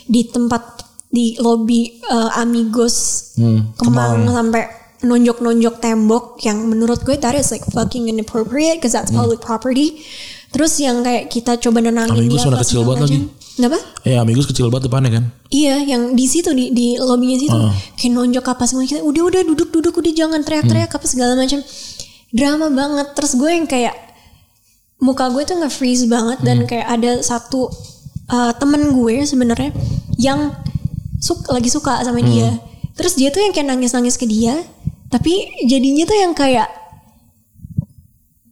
di 0.05 0.27
tempat 0.27 0.85
di 1.09 1.39
lobby 1.39 1.97
eh, 2.03 2.31
Amigos 2.37 2.97
Hmm, 3.39 3.73
Kemang 3.79 4.27
sampai 4.29 4.63
nonjok-nonjok 4.99 5.79
tembok 5.79 6.43
yang 6.43 6.67
menurut 6.67 7.01
gue 7.01 7.15
that 7.17 7.33
is 7.33 7.49
like 7.49 7.63
fucking 7.65 8.11
inappropriate 8.11 8.83
because 8.83 8.93
that's 8.93 9.15
public 9.15 9.39
property. 9.39 10.03
Terus 10.49 10.73
yang 10.81 11.05
kayak 11.05 11.29
kita 11.29 11.61
coba 11.61 11.85
nenangin 11.85 12.15
Amigos 12.15 12.41
dia 12.41 12.49
apa 12.49 12.61
kecil 12.65 12.81
banget 12.89 13.01
lagi. 13.05 13.19
Kenapa? 13.59 13.79
Ya 14.07 14.23
amigos 14.23 14.47
kecil 14.47 14.71
banget 14.71 14.87
depannya 14.87 15.11
kan. 15.19 15.25
Iya, 15.51 15.83
yang 15.83 16.15
di 16.15 16.31
situ 16.31 16.55
di 16.55 16.71
di 16.71 16.95
lobbynya 16.95 17.43
situ 17.43 17.59
kayak 17.99 18.13
nonjok 18.15 18.47
apa 18.55 18.65
segala 18.71 18.87
macam. 18.87 18.99
Udah 19.03 19.23
udah 19.35 19.43
duduk 19.51 19.69
duduk 19.75 19.95
udah 19.99 20.13
jangan 20.15 20.41
teriak-teriak 20.47 20.91
apa 20.95 21.07
segala 21.11 21.35
macam. 21.35 21.61
Drama 22.31 22.67
banget. 22.71 23.07
Terus 23.19 23.33
gue 23.35 23.51
yang 23.51 23.67
kayak 23.67 23.95
muka 25.03 25.27
gue 25.35 25.43
tuh 25.43 25.59
nge-freeze 25.59 26.07
banget 26.07 26.39
dan 26.47 26.71
kayak 26.71 26.87
ada 26.87 27.19
satu 27.19 27.67
uh, 28.31 28.55
temen 28.55 28.95
gue 28.95 29.27
sebenarnya 29.27 29.75
yang 30.15 30.55
suka 31.19 31.51
lagi 31.51 31.67
suka 31.67 31.99
sama 32.07 32.23
dia. 32.23 32.63
Terus 32.95 33.19
dia 33.19 33.35
tuh 33.35 33.43
yang 33.43 33.51
kayak 33.51 33.75
nangis-nangis 33.75 34.15
ke 34.15 34.27
dia, 34.27 34.55
tapi 35.11 35.51
jadinya 35.67 36.07
tuh 36.07 36.15
yang 36.15 36.31
kayak 36.31 36.71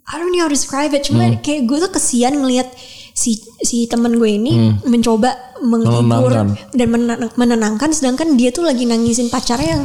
I 0.07 0.19
don't 0.19 0.31
know 0.31 0.39
how 0.39 0.51
to 0.51 0.55
describe 0.55 0.95
it. 0.95 1.03
Cuma 1.03 1.35
kayak 1.43 1.67
gue 1.67 1.79
tuh 1.83 1.91
kesian 1.91 2.39
ngelihat 2.39 2.71
si 3.11 3.43
si 3.59 3.91
temen 3.91 4.15
gue 4.15 4.31
ini 4.31 4.55
mencoba 4.87 5.35
menghibur 5.59 6.31
dan 6.71 6.87
menenang- 6.87 7.35
menenangkan, 7.35 7.91
sedangkan 7.91 8.39
dia 8.39 8.55
tuh 8.55 8.63
lagi 8.63 8.87
nangisin 8.87 9.27
pacarnya 9.27 9.81
yang 9.81 9.85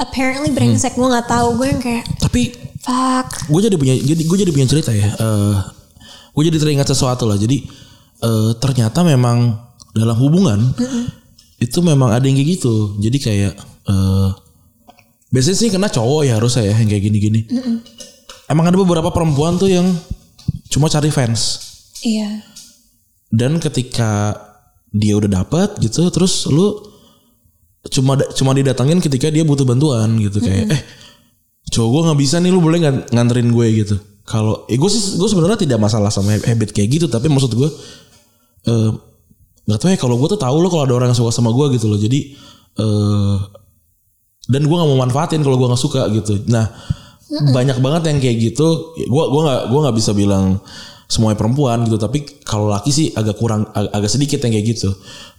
apparently 0.00 0.48
brengsek. 0.50 0.96
Gue 0.96 1.04
nggak 1.04 1.28
tahu. 1.28 1.60
Gue 1.60 1.66
yang 1.68 1.82
kayak 1.82 2.04
Tapi 2.16 2.54
fuck. 2.80 3.44
gue 3.44 3.60
jadi 3.60 3.76
punya 3.76 3.94
jadi 3.94 4.22
gue 4.24 4.36
jadi 4.40 4.50
punya 4.50 4.66
cerita 4.66 4.90
ya. 4.94 5.08
Eh 5.10 5.56
gue 6.32 6.42
jadi 6.48 6.56
teringat 6.56 6.88
sesuatu 6.88 7.28
lah. 7.28 7.36
Jadi 7.36 7.68
eh 8.18 8.50
ternyata 8.56 9.04
memang 9.04 9.52
dalam 9.92 10.16
hubungan 10.16 10.72
itu 11.58 11.78
memang 11.82 12.08
ada 12.08 12.24
yang 12.24 12.40
kayak 12.40 12.50
gitu. 12.56 12.96
Jadi 12.96 13.18
kayak 13.20 13.52
eh 13.84 14.28
biasanya 15.28 15.56
sih 15.60 15.68
kena 15.68 15.92
cowok 15.92 16.24
ya 16.24 16.40
harusnya 16.40 16.72
ya 16.72 16.74
yang 16.78 16.88
kayak 16.88 17.04
gini-gini. 17.04 17.40
Emang 18.48 18.64
ada 18.64 18.76
beberapa 18.80 19.12
perempuan 19.12 19.60
tuh 19.60 19.68
yang 19.68 19.86
cuma 20.72 20.88
cari 20.88 21.12
fans. 21.12 21.60
Iya. 22.00 22.40
Dan 23.28 23.60
ketika 23.60 24.32
dia 24.88 25.20
udah 25.20 25.44
dapat 25.44 25.76
gitu, 25.84 26.08
terus 26.08 26.48
lu 26.48 26.80
cuma 27.92 28.16
cuma 28.32 28.56
didatangin 28.56 29.00
ketika 29.04 29.28
dia 29.28 29.44
butuh 29.44 29.64
bantuan 29.64 30.16
gitu 30.20 30.42
kayak 30.42 30.66
eh 30.68 30.82
cowok 31.72 31.88
gue 31.88 32.00
nggak 32.10 32.20
bisa 32.20 32.36
nih 32.42 32.50
lu 32.52 32.60
boleh 32.60 32.80
ngan- 32.80 33.04
nganterin 33.12 33.52
gue 33.52 33.66
gitu. 33.84 33.96
Kalau 34.24 34.64
eh, 34.68 34.76
gue 34.76 34.90
sih 34.92 35.16
gue 35.20 35.28
sebenarnya 35.28 35.60
tidak 35.68 35.78
masalah 35.80 36.08
sama 36.08 36.36
habit 36.40 36.72
kayak 36.72 36.88
gitu, 37.00 37.06
tapi 37.08 37.28
maksud 37.28 37.52
gue 37.52 37.68
eh 38.68 38.90
nggak 39.68 39.78
tahu 39.78 39.88
ya 39.92 39.98
kalau 40.00 40.16
gue 40.16 40.28
tuh 40.32 40.40
tahu 40.40 40.56
lo 40.64 40.72
kalau 40.72 40.84
ada 40.88 40.94
orang 40.96 41.08
yang 41.12 41.18
suka 41.20 41.32
sama 41.32 41.52
gue 41.52 41.76
gitu 41.76 41.86
loh. 41.88 42.00
Jadi 42.00 42.32
eh 42.80 43.36
dan 44.48 44.64
gue 44.64 44.76
nggak 44.76 44.88
mau 44.88 45.00
manfaatin 45.04 45.44
kalau 45.44 45.60
gue 45.60 45.68
nggak 45.68 45.82
suka 45.84 46.08
gitu. 46.16 46.48
Nah 46.48 46.72
banyak 47.28 47.78
banget 47.78 48.02
yang 48.06 48.18
kayak 48.18 48.36
gitu. 48.42 48.66
Gue 49.00 49.24
gua 49.26 49.40
nggak 49.42 49.62
gua 49.68 49.80
nggak 49.84 49.96
bisa 49.96 50.10
bilang 50.12 50.58
semuanya 51.04 51.36
perempuan 51.36 51.84
gitu. 51.84 51.96
Tapi 51.96 52.18
kalau 52.40 52.66
laki 52.66 52.88
sih 52.88 53.06
agak 53.12 53.36
kurang 53.36 53.68
ag- 53.70 53.90
agak 53.90 54.08
sedikit 54.08 54.40
yang 54.40 54.52
kayak 54.52 54.66
gitu. 54.70 54.90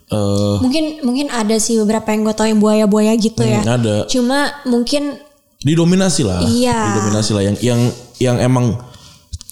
Eh 0.08 0.56
Mungkin 0.58 1.02
mungkin 1.02 1.26
ada 1.28 1.54
sih 1.56 1.78
beberapa 1.78 2.10
yang 2.10 2.24
gue 2.24 2.32
tau 2.32 2.42
yang 2.44 2.58
buaya-buaya 2.58 3.14
gitu 3.14 3.42
ya. 3.42 3.60
Hmm, 3.60 3.74
ada 3.76 3.96
Cuma 4.06 4.38
mungkin 4.64 5.18
didominasi 5.60 6.22
lah. 6.22 6.42
Iya. 6.42 6.94
Didominasi 6.94 7.30
lah 7.30 7.42
yang 7.44 7.56
yang 7.60 7.80
yang 8.18 8.36
emang 8.38 8.74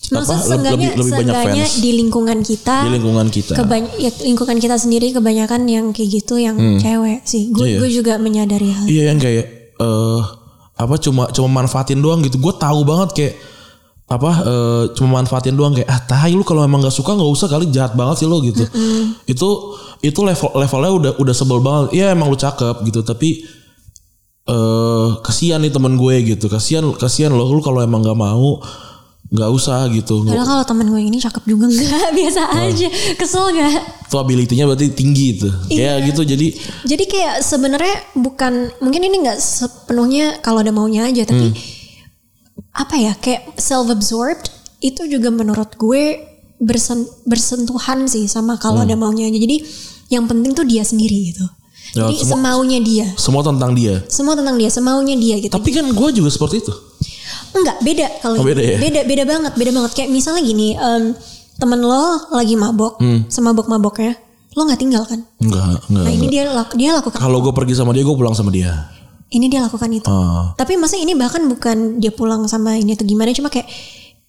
maksud 0.08 0.40
apa, 0.56 0.72
lebih 0.72 0.96
lebih 0.96 1.12
banyak 1.20 1.36
fans 1.36 1.72
di 1.78 1.90
lingkungan 1.94 2.38
kita 2.40 2.76
di 2.80 2.90
lingkungan 2.90 3.28
kita. 3.28 3.52
kebany- 3.54 3.92
ya, 3.98 4.08
lingkungan 4.24 4.56
kita 4.56 4.74
sendiri 4.74 5.12
kebanyakan 5.12 5.68
yang 5.68 5.92
kayak 5.92 6.10
gitu 6.16 6.40
yang 6.40 6.56
cewek 6.80 7.22
sih. 7.22 7.52
Gue 7.52 7.76
Iya. 7.76 7.78
gue 7.78 7.90
juga 7.92 8.16
menyadari 8.16 8.72
hal. 8.72 8.84
Iya 8.88 9.02
yang 9.12 9.18
kayak 9.20 9.46
eh 9.76 10.20
apa 10.78 10.94
cuma 11.02 11.26
cuma 11.34 11.48
manfaatin 11.62 11.98
doang 11.98 12.22
gitu. 12.22 12.38
Gue 12.38 12.54
tahu 12.54 12.86
banget 12.86 13.10
kayak 13.12 13.34
apa 14.08 14.30
eh, 14.40 14.84
cuma 14.96 15.20
manfaatin 15.20 15.52
doang 15.52 15.76
kayak 15.76 15.90
ah 15.90 16.00
tai 16.00 16.32
lu 16.32 16.46
kalau 16.46 16.64
emang 16.64 16.80
nggak 16.80 16.94
suka 16.94 17.12
nggak 17.12 17.28
usah 17.28 17.50
kali 17.50 17.68
jahat 17.68 17.92
banget 17.98 18.24
sih 18.24 18.28
lo 18.30 18.38
gitu. 18.40 18.62
Itu 19.26 19.48
itu 20.00 20.20
level 20.22 20.50
levelnya 20.56 20.90
udah 20.94 21.12
udah 21.18 21.34
sebel 21.34 21.58
banget. 21.60 21.98
Iya 21.98 22.14
emang 22.14 22.30
lu 22.30 22.38
cakep 22.38 22.86
gitu 22.88 23.02
tapi 23.02 23.42
eh 24.48 25.08
kasihan 25.20 25.60
nih 25.60 25.74
temen 25.74 25.98
gue 25.98 26.14
gitu. 26.24 26.46
Kasihan 26.48 26.86
kasihan 26.94 27.34
lo 27.34 27.50
lu 27.50 27.60
kalau 27.60 27.82
emang 27.82 28.00
nggak 28.00 28.16
mau 28.16 28.62
nggak 29.28 29.50
usah 29.52 29.84
gitu. 29.92 30.24
Padahal 30.24 30.48
kalau 30.48 30.64
temen 30.64 30.88
gue 30.88 31.04
ini 31.04 31.20
cakep 31.20 31.44
juga 31.44 31.68
enggak 31.68 32.10
biasa 32.18 32.42
aja. 32.64 32.88
Kesel 33.14 33.44
gak? 33.52 33.72
Itu 34.08 34.16
ability-nya 34.16 34.64
berarti 34.64 34.88
tinggi 34.88 35.36
itu. 35.36 35.48
Iya. 35.68 35.76
Kayak 35.76 35.98
gitu 36.08 36.20
jadi 36.26 36.46
Jadi 36.88 37.04
kayak 37.04 37.34
sebenarnya 37.44 37.96
bukan 38.16 38.72
mungkin 38.80 39.04
ini 39.04 39.28
nggak 39.28 39.36
sepenuhnya 39.36 40.40
kalau 40.40 40.64
ada 40.64 40.72
maunya 40.72 41.04
aja 41.04 41.28
tapi 41.28 41.52
apa 42.72 42.94
ya 42.94 43.12
kayak 43.14 43.58
self 43.58 43.90
absorbed 43.90 44.48
itu 44.78 45.04
juga 45.04 45.28
menurut 45.28 45.74
gue 45.74 46.22
bersen, 46.56 47.04
bersentuhan 47.22 48.06
sih 48.06 48.26
sama 48.26 48.56
kalau 48.56 48.80
ada 48.80 48.94
maunya 48.96 49.26
aja. 49.26 49.36
Jadi 49.36 49.56
yang 50.08 50.24
penting 50.24 50.56
tuh 50.56 50.64
dia 50.64 50.82
sendiri 50.82 51.34
gitu. 51.34 51.44
Ya, 51.96 52.04
Jadi 52.08 52.20
semua- 52.20 52.32
semaunya 52.32 52.78
dia. 52.80 53.06
semua 53.16 53.42
tentang 53.42 53.72
dia. 53.72 54.04
Semua 54.08 54.34
tentang 54.36 54.56
dia, 54.56 54.68
semaunya 54.68 55.16
dia 55.16 55.36
gitu. 55.36 55.52
Tapi 55.52 55.68
kan 55.68 55.84
gue 55.84 56.08
juga 56.12 56.28
seperti 56.28 56.60
itu. 56.60 56.72
Enggak, 57.58 57.76
beda 57.80 58.06
kalau 58.18 58.36
Oh, 58.36 58.44
beda 58.44 58.60
ya? 58.60 58.76
beda 58.78 59.00
beda 59.02 59.24
banget, 59.24 59.52
beda 59.54 59.70
banget. 59.72 59.90
Kayak 59.92 60.10
misalnya 60.10 60.42
gini, 60.42 60.68
em, 60.72 61.12
temen 61.54 61.80
lo 61.80 62.04
lagi 62.30 62.54
mabok, 62.54 62.96
Hmm. 62.96 63.26
semabok-maboknya, 63.26 64.14
lo 64.52 64.62
nggak 64.62 64.78
tinggal 64.78 65.02
kan? 65.02 65.20
Enggak, 65.38 65.82
enggak. 65.84 66.04
Nah 66.04 66.12
ini 66.12 66.26
dia 66.26 66.44
lak- 66.46 66.74
dia 66.74 66.90
lakukan, 66.92 67.18
Kalau 67.18 67.38
gue 67.40 67.52
pergi 67.52 67.74
sama 67.74 67.90
dia, 67.90 68.02
gue 68.02 68.14
pulang 68.14 68.32
sama 68.32 68.48
dia. 68.48 68.88
ini 69.28 69.46
dia 69.46 69.60
lakukan 69.60 69.90
itu. 69.90 70.08
Ah. 70.08 70.54
Tapi 70.54 70.74
masa 70.74 70.96
ini 70.96 71.12
bahkan 71.12 71.44
bukan 71.44 71.98
dia 71.98 72.08
pulang 72.08 72.46
sama 72.46 72.74
ini 72.74 72.94
atau 72.94 73.04
gimana, 73.04 73.28
cuma 73.30 73.48
kayak 73.48 73.68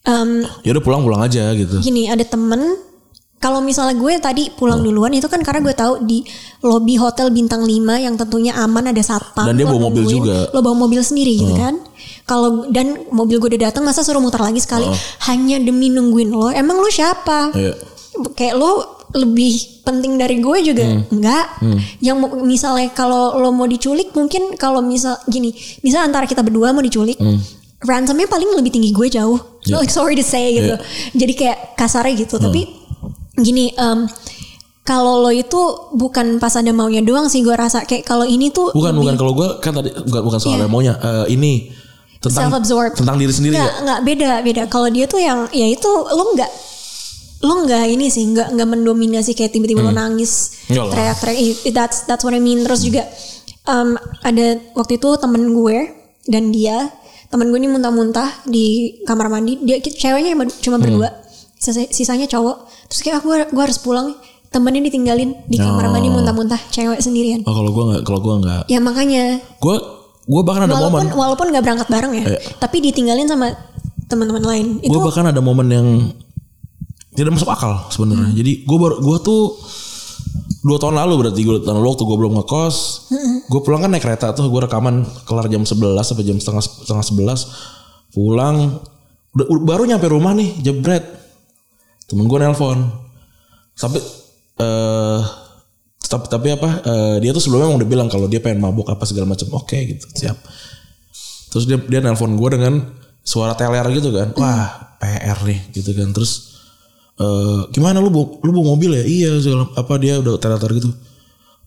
em, 0.02 0.44
Ya 0.60 0.72
udah 0.72 0.82
pulang-pulang 0.82 1.22
aja 1.22 1.54
gitu. 1.54 1.80
gini 1.80 2.06
ada 2.06 2.22
temen. 2.22 2.76
Kalau 3.38 3.64
misalnya 3.64 3.96
gue 3.96 4.20
tadi 4.20 4.52
pulang 4.52 4.84
duluan 4.84 5.16
itu 5.16 5.24
kan 5.26 5.40
karena 5.40 5.64
gue 5.64 5.72
tahu 5.72 6.04
di 6.04 6.28
lobi 6.60 7.00
hotel 7.00 7.32
bintang 7.32 7.64
5 7.64 7.96
yang 7.96 8.20
tentunya 8.20 8.52
aman 8.54 8.92
ada 8.92 9.00
satpam. 9.00 9.48
Dan 9.48 9.56
dia 9.56 9.64
bawa 9.64 9.88
mobil 9.88 10.04
nungguin, 10.04 10.20
juga. 10.20 10.38
Lo 10.52 10.60
bawa 10.60 10.76
mobil 10.78 11.00
sendiri 11.00 11.40
gitu 11.40 11.56
kan. 11.56 11.80
Kalau 12.30 12.70
dan 12.70 13.10
mobil 13.10 13.42
gue 13.42 13.50
udah 13.50 13.74
datang 13.74 13.82
masa 13.82 14.06
suruh 14.06 14.22
muter 14.22 14.38
lagi 14.38 14.62
sekali 14.62 14.86
hanya 15.26 15.58
demi 15.58 15.90
nungguin 15.90 16.30
lo. 16.30 16.54
Emang 16.54 16.78
lo 16.78 16.86
siapa? 16.88 17.50
Iya. 17.52 17.74
Kayak 18.38 18.54
lo 18.56 18.72
lebih 19.10 19.82
penting 19.82 20.16
dari 20.16 20.38
gue 20.38 20.58
juga 20.62 20.86
enggak. 21.10 21.46
Yang 21.98 22.16
mau- 22.16 22.38
misalnya 22.40 22.94
kalau 22.94 23.34
lo 23.36 23.50
mau 23.50 23.66
diculik 23.66 24.14
mungkin 24.14 24.54
kalau 24.54 24.80
misal 24.80 25.18
gini, 25.26 25.50
misal 25.82 26.06
antara 26.06 26.24
kita 26.24 26.40
berdua 26.40 26.70
mau 26.70 26.80
diculik, 26.80 27.18
ransomnya 27.82 28.28
paling 28.28 28.54
lebih 28.54 28.70
tinggi 28.70 28.94
gue 28.94 29.08
jauh. 29.10 29.42
Iya. 29.66 29.82
Like 29.82 29.90
sorry 29.90 30.14
to 30.14 30.22
say 30.22 30.54
gitu. 30.54 30.78
Jadi 31.16 31.34
kayak 31.34 31.58
kasarnya 31.74 32.14
gitu. 32.20 32.38
Tapi 32.38 32.70
gini, 33.36 33.74
em, 33.74 34.06
kalau 34.84 35.22
lo 35.22 35.30
itu 35.30 35.58
bukan 35.92 36.38
pas 36.38 36.54
ada 36.54 36.70
maunya 36.70 37.00
doang 37.00 37.26
sih 37.26 37.42
gue 37.42 37.54
rasa 37.54 37.86
kayak 37.86 38.04
kalau 38.04 38.26
ini 38.26 38.50
tuh 38.50 38.74
Bukan, 38.74 38.90
lebih 38.92 39.02
bukan. 39.02 39.16
Kalau 39.18 39.34
gue 39.34 39.48
kan 39.60 39.72
tadi 39.72 39.90
bukan 39.96 40.22
bukan 40.24 40.40
soal 40.40 40.58
Iya. 40.60 40.66
maunya. 40.66 40.94
Eh, 40.98 41.26
ini 41.34 41.70
tentang 42.20 42.52
self-absorbed. 42.52 43.00
tentang 43.00 43.16
diri 43.16 43.32
sendiri 43.32 43.56
Nggak, 43.56 43.72
ya. 43.72 43.84
nggak 43.84 44.00
beda 44.04 44.30
beda. 44.44 44.62
Kalau 44.68 44.88
dia 44.88 45.06
tuh 45.06 45.20
yang 45.20 45.48
ya 45.50 45.68
itu 45.68 45.88
lo 45.90 46.24
nggak 46.36 46.52
lo 47.40 47.64
nggak 47.64 47.84
ini 47.88 48.12
sih 48.12 48.28
nggak 48.28 48.52
nggak 48.52 48.68
mendominasi 48.68 49.32
kayak 49.32 49.56
tiba-tiba 49.56 49.80
lo 49.80 49.96
nangis 49.96 50.60
teriak-teriak 50.68 51.72
that's 51.72 52.04
that's 52.04 52.24
what 52.24 52.36
I 52.36 52.44
mean. 52.44 52.68
Terus 52.68 52.84
juga 52.84 53.08
um, 53.66 53.96
ada 54.22 54.60
waktu 54.74 55.00
itu 55.00 55.10
temen 55.16 55.56
gue 55.56 55.78
dan 56.28 56.52
dia 56.52 56.92
temen 57.30 57.48
gue 57.48 57.58
ini 57.58 57.70
muntah-muntah 57.70 58.44
di 58.44 59.00
kamar 59.08 59.32
mandi. 59.32 59.56
Dia 59.64 59.80
ceweknya 59.80 60.36
cuma- 60.36 60.52
cuma 60.52 60.78
berdua. 60.78 61.10
Sisa- 61.56 61.88
sisanya 61.88 62.28
cowok. 62.28 62.68
Terus 62.88 63.00
kayak 63.02 63.16
aku 63.20 63.32
gue 63.32 63.64
harus 63.64 63.80
pulang 63.80 64.16
temennya 64.50 64.82
ditinggalin 64.82 65.38
di 65.46 65.56
kamar 65.56 65.88
mandi 65.88 66.10
muntah-muntah 66.10 66.60
cewek 66.68 67.00
sendirian. 67.00 67.46
Oh 67.46 67.54
kalau 67.54 67.72
gue 67.72 67.84
nggak 67.86 68.02
kalau 68.04 68.20
gue 68.20 68.36
nggak. 68.44 68.62
ya 68.68 68.80
makanya. 68.82 69.40
Gue 69.60 69.78
gue 70.30 70.42
bahkan 70.46 70.70
ada 70.70 70.78
walaupun 70.78 71.10
momen. 71.10 71.18
walaupun 71.18 71.46
nggak 71.50 71.64
berangkat 71.66 71.88
bareng 71.90 72.14
ya 72.14 72.26
Iya. 72.38 72.40
tapi 72.62 72.78
ditinggalin 72.86 73.26
sama 73.26 73.50
teman-teman 74.06 74.46
lain 74.46 74.66
itu 74.82 74.90
Gue 74.90 75.02
bahkan 75.02 75.26
ada 75.26 75.42
momen 75.42 75.68
yang 75.70 75.88
tidak 77.14 77.34
masuk 77.36 77.50
akal 77.50 77.90
sebenarnya. 77.90 78.32
Jadi 78.32 78.64
gue 78.64 78.78
baru 78.78 79.02
gue 79.02 79.18
tuh 79.20 79.58
dua 80.62 80.78
tahun 80.78 80.96
lalu 80.98 81.14
berarti 81.26 81.42
gue 81.42 81.58
tahun 81.62 81.78
lalu 81.78 81.88
waktu 81.90 82.04
gue 82.06 82.18
belum 82.18 82.34
ngekos, 82.42 82.76
gue 83.48 83.62
pulang 83.62 83.82
kan 83.82 83.90
naik 83.90 84.04
kereta 84.04 84.32
tuh 84.32 84.48
gue 84.48 84.62
rekaman 84.64 85.04
kelar 85.26 85.46
jam 85.48 85.64
11 85.64 85.76
sampai 86.00 86.24
jam 86.26 86.38
setengah 86.38 86.64
setengah 86.64 87.06
sebelas 87.06 87.40
pulang 88.10 88.82
udah, 89.34 89.46
baru 89.62 89.84
nyampe 89.86 90.10
rumah 90.10 90.34
nih 90.34 90.58
jebret 90.60 91.06
temen 92.10 92.26
gue 92.26 92.38
nelpon 92.42 92.90
sampai 93.74 94.02
eh 94.60 95.22
tapi 96.10 96.26
tapi 96.26 96.48
apa 96.52 96.70
eh, 96.82 97.16
dia 97.22 97.32
tuh 97.32 97.40
sebelumnya 97.40 97.70
udah 97.78 97.88
bilang 97.88 98.08
kalau 98.10 98.26
dia 98.26 98.42
pengen 98.42 98.66
mabuk 98.66 98.90
apa 98.90 99.06
segala 99.06 99.30
macam 99.30 99.46
oke 99.54 99.78
gitu 99.78 100.06
siap. 100.18 100.38
Terus 101.50 101.66
dia 101.70 101.78
dia 101.78 102.02
nelpon 102.02 102.34
gue 102.34 102.50
dengan 102.50 102.82
suara 103.22 103.54
teler 103.54 103.86
gitu 103.94 104.10
kan. 104.10 104.34
Wah 104.34 104.98
PR 104.98 105.38
nih 105.46 105.70
gitu 105.72 105.94
kan. 105.94 106.10
Terus 106.10 106.62
eh 107.20 107.62
gimana 107.70 108.02
lu 108.02 108.10
bawa, 108.10 108.26
lu 108.42 108.50
bawa 108.50 108.66
mobil 108.74 108.98
ya? 108.98 109.06
Iya 109.06 109.32
segala 109.38 109.70
apa 109.78 109.94
dia 110.02 110.18
udah 110.18 110.42
teler 110.42 110.82
gitu. 110.82 110.90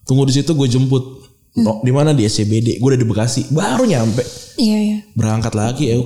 Tunggu 0.03 0.26
di 0.26 0.34
situ 0.34 0.51
gue 0.53 0.66
jemput. 0.66 1.22
No, 1.53 1.84
di 1.84 1.93
mana? 1.93 2.16
Di 2.16 2.24
SCBD 2.24 2.80
gue 2.80 2.88
udah 2.88 2.99
di 2.99 3.05
Bekasi. 3.07 3.53
Baru 3.53 3.84
nyampe. 3.84 4.24
Iya 4.59 4.78
iya. 4.78 4.99
Berangkat 5.14 5.53
lagi 5.55 5.84
ya 5.93 5.97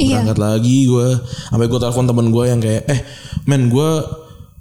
Iya. 0.00 0.22
berangkat 0.24 0.38
lagi 0.40 0.88
gue 0.88 1.08
sampai 1.52 1.66
gue 1.68 1.76
telepon 1.76 2.06
temen 2.08 2.26
gue 2.32 2.44
yang 2.48 2.60
kayak 2.62 2.82
eh 2.88 3.00
men 3.44 3.68
gue 3.68 3.90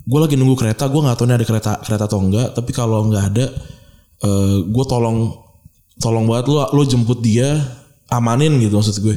gue 0.10 0.20
lagi 0.20 0.34
nunggu 0.34 0.58
kereta 0.58 0.90
gue 0.90 0.98
nggak 0.98 1.14
tahu 1.16 1.26
nih 1.30 1.38
ada 1.38 1.46
kereta 1.46 1.72
kereta 1.86 2.04
atau 2.10 2.20
enggak 2.20 2.58
tapi 2.58 2.72
kalau 2.74 3.06
nggak 3.06 3.24
ada 3.30 3.46
eh 4.20 4.58
gue 4.66 4.86
tolong 4.90 5.30
tolong 6.02 6.26
banget 6.26 6.50
lu 6.50 6.58
lu 6.74 6.82
jemput 6.84 7.22
dia 7.22 7.62
amanin 8.10 8.58
gitu 8.58 8.74
maksud 8.74 9.06
gue. 9.06 9.16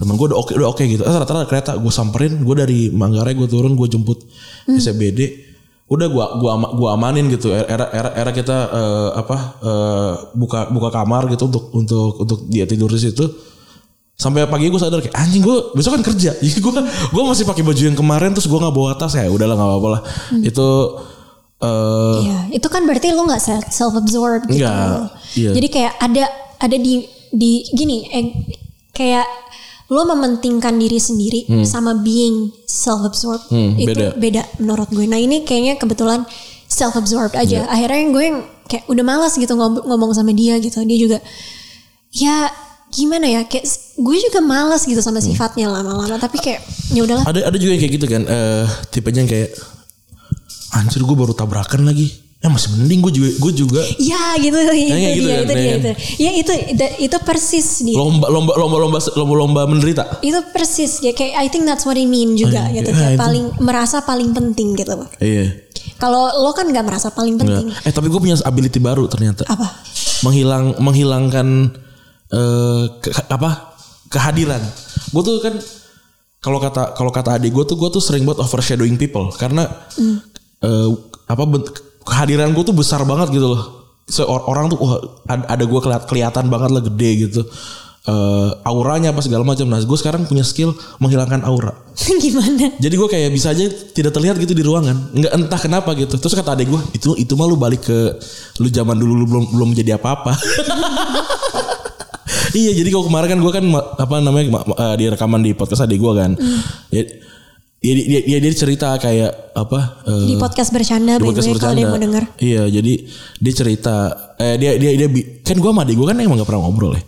Temen 0.00 0.16
gue 0.16 0.26
udah 0.32 0.38
oke 0.40 0.56
udah 0.56 0.72
oke 0.72 0.80
gitu. 0.80 1.04
Eh 1.04 1.12
ada 1.12 1.44
kereta 1.44 1.76
gue 1.76 1.92
samperin 1.92 2.40
gue 2.40 2.54
dari 2.56 2.88
Manggarai 2.88 3.36
gue 3.36 3.44
turun 3.44 3.76
gue 3.76 3.84
jemput 3.84 4.16
SCBD 4.66 5.50
udah 5.90 6.06
gua 6.06 6.38
gua 6.38 6.50
ama- 6.54 6.70
gua 6.70 6.88
amanin 6.94 7.26
gitu 7.26 7.50
era 7.50 7.90
era 7.90 8.14
era 8.14 8.30
kita 8.30 8.56
eh, 8.70 9.10
apa 9.10 9.36
eh, 9.58 10.12
buka 10.38 10.70
buka 10.70 10.88
kamar 10.88 11.26
gitu 11.26 11.50
untuk 11.50 11.64
untuk 11.74 12.14
untuk 12.14 12.38
dia 12.46 12.62
tidur 12.62 12.86
di 12.86 13.02
situ 13.02 13.26
sampai 14.20 14.44
pagi 14.44 14.68
gue 14.68 14.76
sadar 14.76 15.00
kayak 15.00 15.16
anjing 15.16 15.40
gue 15.40 15.72
besok 15.72 15.96
kan 15.96 16.04
kerja 16.04 16.36
jadi 16.44 16.60
gue 16.60 16.72
gue 17.08 17.22
masih 17.24 17.42
pakai 17.42 17.64
baju 17.64 17.82
yang 17.82 17.96
kemarin 17.96 18.30
terus 18.30 18.44
gue 18.44 18.54
nggak 18.54 18.70
bawa 18.70 18.92
tas 18.92 19.16
ya 19.16 19.26
udahlah 19.26 19.56
nggak 19.56 19.64
apa-apa 19.66 19.88
lah 19.90 20.00
itu 20.38 20.68
eh 21.58 22.16
Iya, 22.20 22.38
itu 22.54 22.66
kan 22.66 22.84
berarti 22.84 23.10
lo 23.10 23.22
nggak 23.22 23.42
self 23.66 23.92
absorbed 23.94 24.48
gitu. 24.48 24.60
Nggak, 24.60 25.12
iya. 25.34 25.50
Jadi 25.52 25.68
kayak 25.68 25.92
ada 25.98 26.24
ada 26.56 26.76
di 26.78 27.04
di 27.30 27.52
gini, 27.68 28.04
eh, 28.06 28.32
kayak 28.90 29.28
lo 29.86 30.06
mementingkan 30.06 30.72
diri 30.74 30.96
sendiri 30.96 31.40
sama 31.62 31.92
being 31.96 32.48
self 32.64 33.02
absorbed 33.02 33.44
Hmm, 33.48 33.76
itu 33.76 33.90
beda. 33.90 34.16
beda. 34.16 34.42
menurut 34.56 34.88
gue. 34.88 35.04
Nah 35.04 35.18
ini 35.18 35.42
kayaknya 35.42 35.76
kebetulan 35.76 36.24
self 36.64 36.94
absorbed 36.94 37.34
aja. 37.34 37.60
Iya. 37.60 37.68
Akhirnya 37.68 38.08
gue 38.08 38.22
yang 38.24 38.38
kayak 38.64 38.84
udah 38.86 39.02
malas 39.02 39.34
gitu 39.34 39.52
ngob- 39.52 39.82
ngomong 39.82 40.14
sama 40.14 40.32
dia 40.32 40.56
gitu. 40.56 40.80
Dia 40.80 40.96
juga 40.96 41.18
ya 42.10 42.48
gimana 42.90 43.26
ya 43.26 43.40
kayak 43.42 43.64
gue 43.94 44.16
juga 44.20 44.40
malas 44.40 44.82
gitu 44.82 44.98
sama 44.98 45.18
Hmm. 45.18 45.28
sifatnya 45.28 45.66
lama-lama. 45.68 46.16
Tapi 46.16 46.36
kayak 46.36 46.60
ya 46.90 47.00
udahlah. 47.00 47.24
ada 47.24 47.40
ada 47.44 47.56
juga 47.56 47.70
yang 47.70 47.80
kayak 47.80 47.94
gitu 47.94 48.06
kan 48.06 48.22
eh 48.24 48.64
tipenya 48.90 49.20
yang 49.20 49.30
kayak 49.30 49.50
anjir 50.72 51.00
gue 51.00 51.16
baru 51.16 51.32
tabrakan 51.32 51.82
lagi 51.84 52.10
ya 52.36 52.48
masih 52.48 52.72
mending 52.72 53.00
gue 53.00 53.12
juga 53.12 53.28
gue 53.36 53.52
juga 53.54 53.82
Ya 54.00 54.32
gitu, 54.34 54.56
itu 54.56 54.72
kayak 54.88 55.12
gitu 55.12 55.22
dia, 55.22 55.36
kan, 55.36 55.44
itu 55.44 55.52
dia, 55.52 55.74
itu. 55.76 55.90
Ya 56.16 56.30
itu, 56.32 56.52
itu, 56.70 56.84
itu 57.04 57.16
persis 57.20 57.66
dia. 57.84 57.92
lomba 57.92 58.26
lomba 58.26 58.52
lomba 58.54 58.76
lomba 58.80 58.98
lomba 59.12 59.34
lomba 59.36 59.60
menderita 59.66 60.18
Itu 60.20 60.40
persis 60.48 60.98
ya 60.98 61.12
kayak 61.12 61.36
I 61.36 61.46
think 61.46 61.62
that's 61.64 61.84
what 61.84 61.94
I 61.94 62.06
mean 62.06 62.34
juga 62.34 62.64
Oh, 62.64 62.66
iya. 62.66 62.80
gitu. 62.80 62.90
Kayak 62.90 63.12
itu. 63.12 63.20
paling 63.20 63.44
merasa 63.60 64.00
paling 64.00 64.32
penting 64.32 64.72
gitu. 64.74 64.94
iya 65.20 65.52
Kalau 65.94 66.32
lo 66.40 66.50
kan 66.50 66.64
nggak 66.64 66.80
merasa 66.82 67.12
paling 67.12 67.36
penting. 67.36 67.66
Enggak. 67.68 67.84
eh 67.84 67.92
tapi 67.92 68.08
gue 68.08 68.16
punya 68.18 68.40
ability 68.40 68.78
baru 68.78 69.04
ternyata 69.04 69.44
Apa? 69.44 69.68
menghilang 70.22 70.80
menghilangkan 70.80 71.76
eh 72.30 72.84
ke- 72.98 73.26
apa 73.26 73.74
kehadiran 74.06 74.62
gue 75.10 75.22
tuh 75.22 75.38
kan 75.38 75.54
kalau 76.40 76.56
kata 76.56 76.96
kalau 76.96 77.12
kata 77.12 77.36
adik 77.36 77.52
gue 77.52 77.64
tuh 77.64 77.76
gue 77.76 77.90
tuh 77.90 78.00
sering 78.00 78.24
buat 78.24 78.40
overshadowing 78.40 78.96
people. 78.96 79.28
Karena 79.30 79.68
eh, 80.60 80.88
apa 81.28 81.42
kehadiran 82.00 82.50
gue 82.50 82.64
tuh 82.64 82.72
besar 82.72 83.04
banget 83.04 83.28
gitu 83.30 83.44
loh. 83.44 83.62
Seorang 84.08 84.46
orang 84.48 84.64
tuh 84.66 84.78
wah, 84.80 84.96
ad- 85.28 85.44
ada 85.46 85.62
gue 85.62 85.80
kelihatan 86.08 86.48
banget 86.48 86.70
lah 86.72 86.82
gede 86.82 87.10
gitu. 87.28 87.44
Eh, 88.00 88.50
auranya 88.64 89.12
apa 89.12 89.20
segala 89.20 89.44
macam. 89.44 89.68
Nah 89.68 89.76
gue 89.76 89.98
sekarang 90.00 90.24
punya 90.24 90.40
skill 90.40 90.72
menghilangkan 90.96 91.44
aura. 91.44 91.76
Gimana? 92.24 92.72
jadi 92.80 92.94
gue 92.96 93.08
kayak 93.12 93.30
bisa 93.36 93.52
aja 93.52 93.68
tidak 93.92 94.16
terlihat 94.16 94.40
gitu 94.40 94.56
di 94.56 94.64
ruangan. 94.64 95.12
Nggak 95.12 95.32
entah 95.36 95.60
kenapa 95.60 95.92
gitu. 95.92 96.16
Terus 96.16 96.32
kata 96.32 96.56
adek 96.56 96.72
gue 96.72 96.80
itu 96.96 97.20
itu 97.20 97.32
mah 97.36 97.44
lu 97.44 97.60
balik 97.60 97.84
ke 97.84 98.16
lu 98.64 98.72
zaman 98.72 98.96
dulu 98.96 99.12
lu 99.12 99.24
belum 99.28 99.44
belum 99.52 99.68
jadi 99.76 100.00
apa-apa 100.00 100.32
iya 102.54 102.72
jadi 102.74 102.88
kalau 102.90 103.06
kemarin 103.06 103.28
kan 103.34 103.38
gue 103.38 103.52
kan 103.52 103.64
apa 103.98 104.14
namanya 104.22 104.46
ma- 104.50 104.66
ma- 104.66 104.78
eh, 104.78 104.94
di 104.98 105.04
rekaman 105.10 105.40
di 105.42 105.52
podcast 105.54 105.86
adek 105.86 105.98
gue 105.98 106.12
kan 106.16 106.30
ya, 106.90 107.02
dia, 107.80 107.94
dia, 107.96 108.20
dia, 108.28 108.38
dia 108.44 108.52
cerita 108.52 108.92
kayak 109.00 109.56
apa 109.56 110.04
eh, 110.04 110.26
Di 110.28 110.34
podcast 110.36 110.68
bercanda 110.68 111.16
di 111.16 111.24
podcast 111.24 111.48
way 111.48 111.56
kalau 111.56 111.80
yang 111.80 111.92
mau 111.96 112.00
denger. 112.00 112.24
Iya, 112.36 112.62
jadi 112.68 112.92
dia 113.40 113.54
cerita 113.56 113.94
eh 114.36 114.60
dia 114.60 114.76
dia 114.76 114.92
dia 115.00 115.08
kan 115.40 115.56
gua 115.56 115.72
sama 115.72 115.88
adik 115.88 115.96
gua 115.96 116.12
kan 116.12 116.20
emang 116.20 116.36
gak 116.36 116.48
pernah 116.48 116.68
ngobrol 116.68 116.92
ya. 116.92 117.02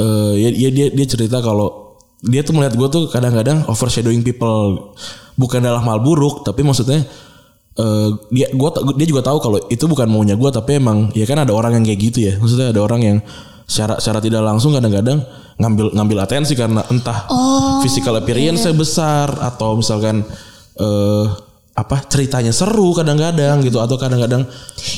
Eh 0.00 0.32
ya, 0.40 0.48
ya 0.56 0.68
dia 0.72 0.86
dia 0.88 1.04
cerita 1.06 1.44
kalau 1.44 2.00
dia 2.24 2.40
tuh 2.40 2.56
melihat 2.56 2.80
gua 2.80 2.88
tuh 2.88 3.12
kadang-kadang 3.12 3.68
overshadowing 3.68 4.24
people 4.24 4.96
bukan 5.36 5.60
dalam 5.60 5.84
hal 5.84 6.00
buruk, 6.00 6.48
tapi 6.48 6.64
maksudnya 6.64 7.04
eh 7.76 8.08
dia 8.32 8.48
gua 8.56 8.72
dia 8.96 9.04
juga 9.04 9.20
tahu 9.20 9.36
kalau 9.36 9.60
itu 9.68 9.84
bukan 9.84 10.08
maunya 10.08 10.32
gua 10.32 10.48
tapi 10.48 10.80
emang 10.80 11.12
ya 11.12 11.28
kan 11.28 11.44
ada 11.44 11.52
orang 11.52 11.76
yang 11.76 11.84
kayak 11.84 12.00
gitu 12.00 12.24
ya. 12.24 12.40
Maksudnya 12.40 12.72
ada 12.72 12.80
orang 12.80 13.00
yang 13.04 13.18
secara 13.70 14.02
secara 14.02 14.18
tidak 14.18 14.42
langsung 14.42 14.74
kadang-kadang 14.74 15.22
ngambil 15.62 15.94
ngambil 15.94 16.18
atensi 16.26 16.58
karena 16.58 16.82
entah 16.90 17.30
physical 17.86 18.18
appearance 18.18 18.66
besar 18.74 19.30
atau 19.30 19.78
misalkan 19.78 20.26
eh 20.74 21.26
apa 21.70 22.02
ceritanya 22.10 22.50
seru 22.50 22.92
kadang-kadang 22.92 23.62
gitu 23.62 23.78
atau 23.78 23.94
kadang-kadang 23.94 24.44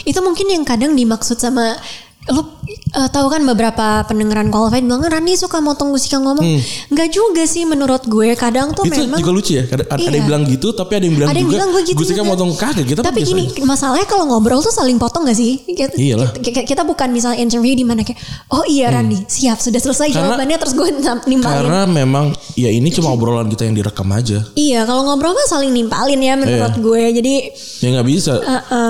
Itu 0.09 0.19
mungkin 0.25 0.51
yang 0.51 0.65
kadang 0.65 0.97
dimaksud 0.97 1.37
sama 1.37 1.77
lo 2.25 2.63
eh, 2.93 3.09
tahu 3.09 3.27
kan 3.27 3.43
beberapa 3.43 3.87
pendengaran 4.05 4.47
qualified 4.47 4.81
bilang 4.81 5.03
Rani 5.03 5.35
suka 5.35 5.59
motong 5.59 5.91
musika 5.91 6.17
ngomong 6.17 6.45
nggak 6.89 7.09
juga 7.11 7.43
sih 7.45 7.65
menurut 7.65 8.07
gue 8.07 8.37
kadang 8.37 8.71
tuh 8.71 8.85
Hmm. 8.85 8.93
itu 8.93 9.01
memang 9.03 9.19
juga 9.19 9.33
lucu 9.33 9.53
ya 9.53 9.65
ada, 9.67 9.83
ada 9.89 9.99
Iya. 9.99 10.11
yang 10.13 10.27
bilang 10.29 10.43
gitu 10.47 10.71
tapi 10.71 10.93
ada 10.93 11.05
yang 11.05 11.17
bilang 11.17 11.29
ada 11.29 11.35
yang 11.35 11.45
juga 11.45 11.57
bilang 11.59 11.71
gue 11.73 11.83
gitu 11.85 11.99
juga. 12.05 12.23
motong 12.23 12.51
kagak 12.55 12.87
kita 12.87 13.01
tapi 13.01 13.19
biasa 13.19 13.29
gini 13.29 13.45
aja. 13.49 13.65
masalahnya 13.65 14.07
kalau 14.07 14.25
ngobrol 14.25 14.61
tuh 14.61 14.71
saling 14.71 14.95
potong 14.97 15.25
gak 15.25 15.35
sih 15.35 15.59
kita, 15.65 15.93
Iyalah. 15.93 16.31
kita, 16.37 16.63
kita 16.63 16.83
bukan 16.85 17.09
misalnya 17.11 17.39
interview 17.41 17.73
di 17.73 17.83
mana 17.83 18.01
kayak 18.01 18.23
oh 18.49 18.63
iya 18.65 18.87
Rani 18.89 19.27
siap 19.27 19.59
sudah 19.59 19.81
selesai 19.81 20.01
Hmm. 20.05 20.15
Karena- 20.15 20.29
jawabannya 20.31 20.57
terus 20.59 20.73
gue 20.73 20.87
nimpalin 21.27 21.59
karena 21.59 21.81
memang 21.85 22.25
ya 22.55 22.71
ini 22.71 22.87
cuma 22.89 23.11
obrolan 23.11 23.49
kita 23.49 23.65
yang 23.65 23.75
direkam 23.75 24.07
aja 24.09 24.47
iya 24.55 24.85
kalau 24.85 25.03
ngobrol 25.05 25.35
kan 25.35 25.47
saling 25.51 25.71
nimpalin 25.71 26.21
ya 26.21 26.35
menurut 26.37 26.71
Iya. 26.71 26.79
gue 26.79 27.03
jadi 27.15 27.35
ya 27.81 27.89
nggak 27.91 28.07
bisa 28.07 28.39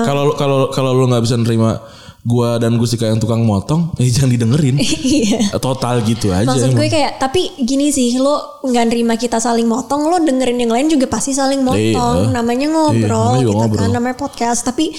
kalau 0.03 0.35
kalau 0.35 0.69
kalau 0.69 0.91
lu 0.93 1.07
nggak 1.07 1.23
bisa 1.23 1.33
nerima 1.33 1.81
gua 2.23 2.55
dan 2.55 2.75
Gustika 2.75 3.03
yang 3.03 3.17
tukang 3.17 3.43
motong 3.43 3.91
ya 3.95 4.07
jangan 4.15 4.31
didengerin 4.31 4.79
iya 4.79 5.51
total 5.57 5.99
gitu 6.01 6.31
aja 6.31 6.43
Maksud 6.43 6.71
gue 6.71 6.79
emang. 6.79 6.87
kayak 6.89 7.11
tapi 7.17 7.51
gini 7.57 7.89
sih 7.89 8.15
lo 8.15 8.39
nggak 8.61 8.85
nerima 8.87 9.13
kita 9.13 9.37
saling 9.37 9.65
motong 9.65 10.07
lo 10.07 10.17
dengerin 10.17 10.55
yang 10.57 10.71
lain 10.71 10.87
juga 10.87 11.05
pasti 11.05 11.31
saling 11.31 11.59
motong 11.59 12.17
Iya. 12.21 12.31
namanya 12.31 12.63
Iya, 12.63 12.73
ngobrol 12.73 13.11
namanya 13.11 13.37
juga 13.37 13.43
gitu 13.43 13.59
ngobrol. 13.59 13.81
kan 13.81 13.89
namanya 13.91 14.15
podcast 14.17 14.59
tapi 14.61 14.95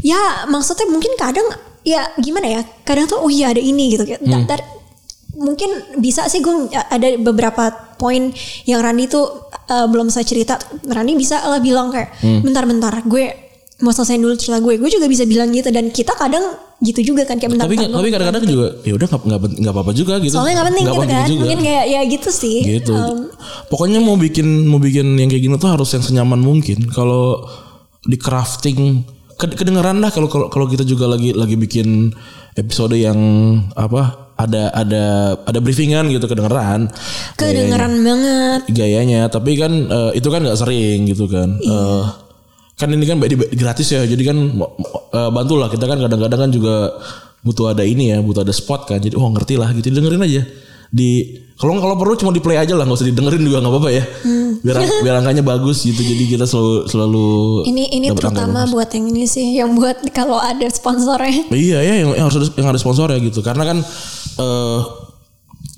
ya 0.00 0.20
maksudnya 0.46 0.84
mungkin 0.86 1.16
kadang 1.16 1.48
ya 1.82 2.04
gimana 2.16 2.46
ya 2.46 2.60
kadang 2.82 3.06
tuh 3.06 3.18
oh 3.18 3.30
iya 3.30 3.48
ada 3.48 3.62
ini 3.62 3.90
gitu 3.90 4.04
kayak 4.04 4.20
Hmm. 4.20 4.44
that- 4.44 4.46
that- 4.52 4.68
mungkin 5.34 5.68
bisa 5.96 6.24
sih 6.26 6.40
gue 6.40 6.52
ada 6.72 7.08
beberapa 7.18 7.68
poin 7.96 8.32
yang 8.64 8.80
Rani 8.80 9.04
tuh 9.06 9.24
uh, 9.66 9.84
belum 9.84 10.08
saya 10.08 10.24
cerita 10.24 10.56
Rani 10.82 11.12
bisa 11.12 11.40
lah 11.42 11.56
bilang 11.58 11.88
kayak 11.88 12.08
Hmm. 12.18 12.40
bentar-bentar 12.40 13.00
gue 13.02 13.45
mau 13.76 13.92
selesaiin 13.92 14.24
dulu 14.24 14.34
cerita 14.40 14.56
gue 14.56 14.80
gue 14.80 14.90
juga 14.90 15.04
bisa 15.04 15.28
bilang 15.28 15.52
gitu 15.52 15.68
dan 15.68 15.92
kita 15.92 16.16
kadang 16.16 16.40
gitu 16.80 17.12
juga 17.12 17.28
kan 17.28 17.36
kayak 17.36 17.56
bentar 17.56 17.64
tapi 17.68 17.76
tapi 17.76 18.08
kadang-kadang 18.08 18.44
juga 18.44 18.66
ya 18.84 18.92
udah 18.96 19.06
nggak 19.08 19.22
nggak 19.24 19.40
nggak 19.64 19.74
apa-apa 19.76 19.92
juga 19.92 20.14
gitu. 20.20 20.32
Soalnya 20.36 20.54
nggak 20.60 20.68
penting 20.72 20.84
gitu 20.84 21.00
kan 21.00 21.08
juga. 21.28 21.40
mungkin 21.40 21.58
kayak 21.60 21.84
ya 21.88 22.00
gitu 22.04 22.28
sih 22.32 22.58
gitu. 22.64 22.92
Um, 22.96 23.18
pokoknya 23.68 24.00
mau 24.00 24.16
bikin 24.16 24.48
mau 24.68 24.80
bikin 24.80 25.16
yang 25.16 25.28
kayak 25.28 25.44
gini 25.44 25.54
tuh 25.56 25.72
harus 25.72 25.88
yang 25.92 26.04
senyaman 26.04 26.40
mungkin. 26.40 26.88
Kalau 26.88 27.48
di 28.04 28.16
crafting 28.16 29.04
ked- 29.36 29.56
kedengeran 29.56 30.00
lah 30.00 30.08
kalau 30.12 30.28
kalau 30.28 30.66
kita 30.68 30.84
juga 30.84 31.08
lagi 31.08 31.32
lagi 31.36 31.56
bikin 31.56 32.12
episode 32.56 32.96
yang 32.96 33.16
apa 33.76 34.32
ada 34.36 34.68
ada 34.72 35.04
ada 35.44 35.58
briefingan 35.60 36.08
gitu 36.12 36.28
kedengeran. 36.28 36.92
Kedengeran 37.36 37.92
banget. 38.04 38.60
gayanya 38.72 39.28
tapi 39.28 39.56
kan 39.56 39.72
eh, 39.72 40.10
itu 40.16 40.28
kan 40.28 40.44
nggak 40.44 40.60
sering 40.60 41.08
gitu 41.08 41.24
kan. 41.28 41.56
Eh, 41.56 42.04
kan 42.76 42.92
ini 42.92 43.08
kan 43.08 43.16
gratis 43.56 43.88
ya 43.96 44.04
jadi 44.04 44.22
kan 44.22 44.36
uh, 44.60 45.30
bantulah. 45.32 45.72
Kita 45.72 45.88
kan 45.88 45.96
kadang-kadang 45.96 46.40
kan 46.46 46.50
juga 46.52 46.92
butuh 47.40 47.72
ada 47.72 47.82
ini 47.82 48.12
ya 48.12 48.20
butuh 48.20 48.44
ada 48.44 48.52
spot 48.52 48.84
kan. 48.86 49.00
Jadi 49.00 49.16
oh 49.16 49.28
ngerti 49.32 49.56
lah 49.56 49.72
gitu. 49.72 49.88
Dengerin 49.88 50.22
aja. 50.22 50.44
Di 50.86 51.42
kalau 51.56 51.80
kalau 51.80 51.96
perlu 51.96 52.14
cuma 52.20 52.30
di 52.36 52.38
play 52.38 52.60
aja 52.60 52.76
lah 52.76 52.84
nggak 52.84 53.00
usah 53.00 53.08
didengerin 53.08 53.42
juga 53.42 53.64
nggak 53.64 53.72
apa-apa 53.72 53.90
ya. 53.90 54.04
Biar 54.60 54.76
biar 55.02 55.14
angkanya 55.24 55.42
bagus 55.42 55.82
gitu. 55.82 55.98
Jadi 55.98 56.36
kita 56.36 56.44
selalu 56.44 56.86
selalu 56.86 57.26
Ini 57.64 57.84
ini 57.96 58.06
terutama 58.12 58.68
buat 58.68 58.92
yang 58.92 59.08
ini 59.08 59.24
sih, 59.24 59.56
yang 59.56 59.72
buat 59.72 60.04
kalau 60.12 60.36
ada 60.36 60.68
sponsornya. 60.68 61.48
Iya 61.48 61.80
ya 61.80 61.94
yang, 62.04 62.10
yang 62.12 62.26
harus 62.28 62.38
ada, 62.38 62.48
yang 62.60 62.68
ada 62.70 62.78
sponsor 62.78 63.08
ya 63.08 63.18
gitu. 63.24 63.40
Karena 63.40 63.64
kan 63.66 63.78
eh 64.36 64.78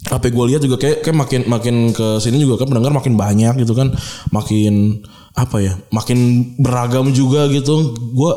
apa 0.09 0.25
gue 0.33 0.45
lihat 0.51 0.65
juga 0.65 0.81
kayak 0.81 1.05
kayak 1.05 1.17
makin 1.17 1.41
makin 1.47 1.75
ke 1.93 2.17
sini 2.21 2.41
juga 2.41 2.65
kan 2.65 2.73
pendengar 2.75 2.93
makin 2.93 3.15
banyak 3.15 3.55
gitu 3.63 3.73
kan. 3.73 3.95
Makin 4.35 5.05
apa 5.39 5.63
ya? 5.63 5.79
Makin 5.95 6.19
beragam 6.59 7.15
juga 7.15 7.47
gitu. 7.47 7.95
Gue 8.15 8.33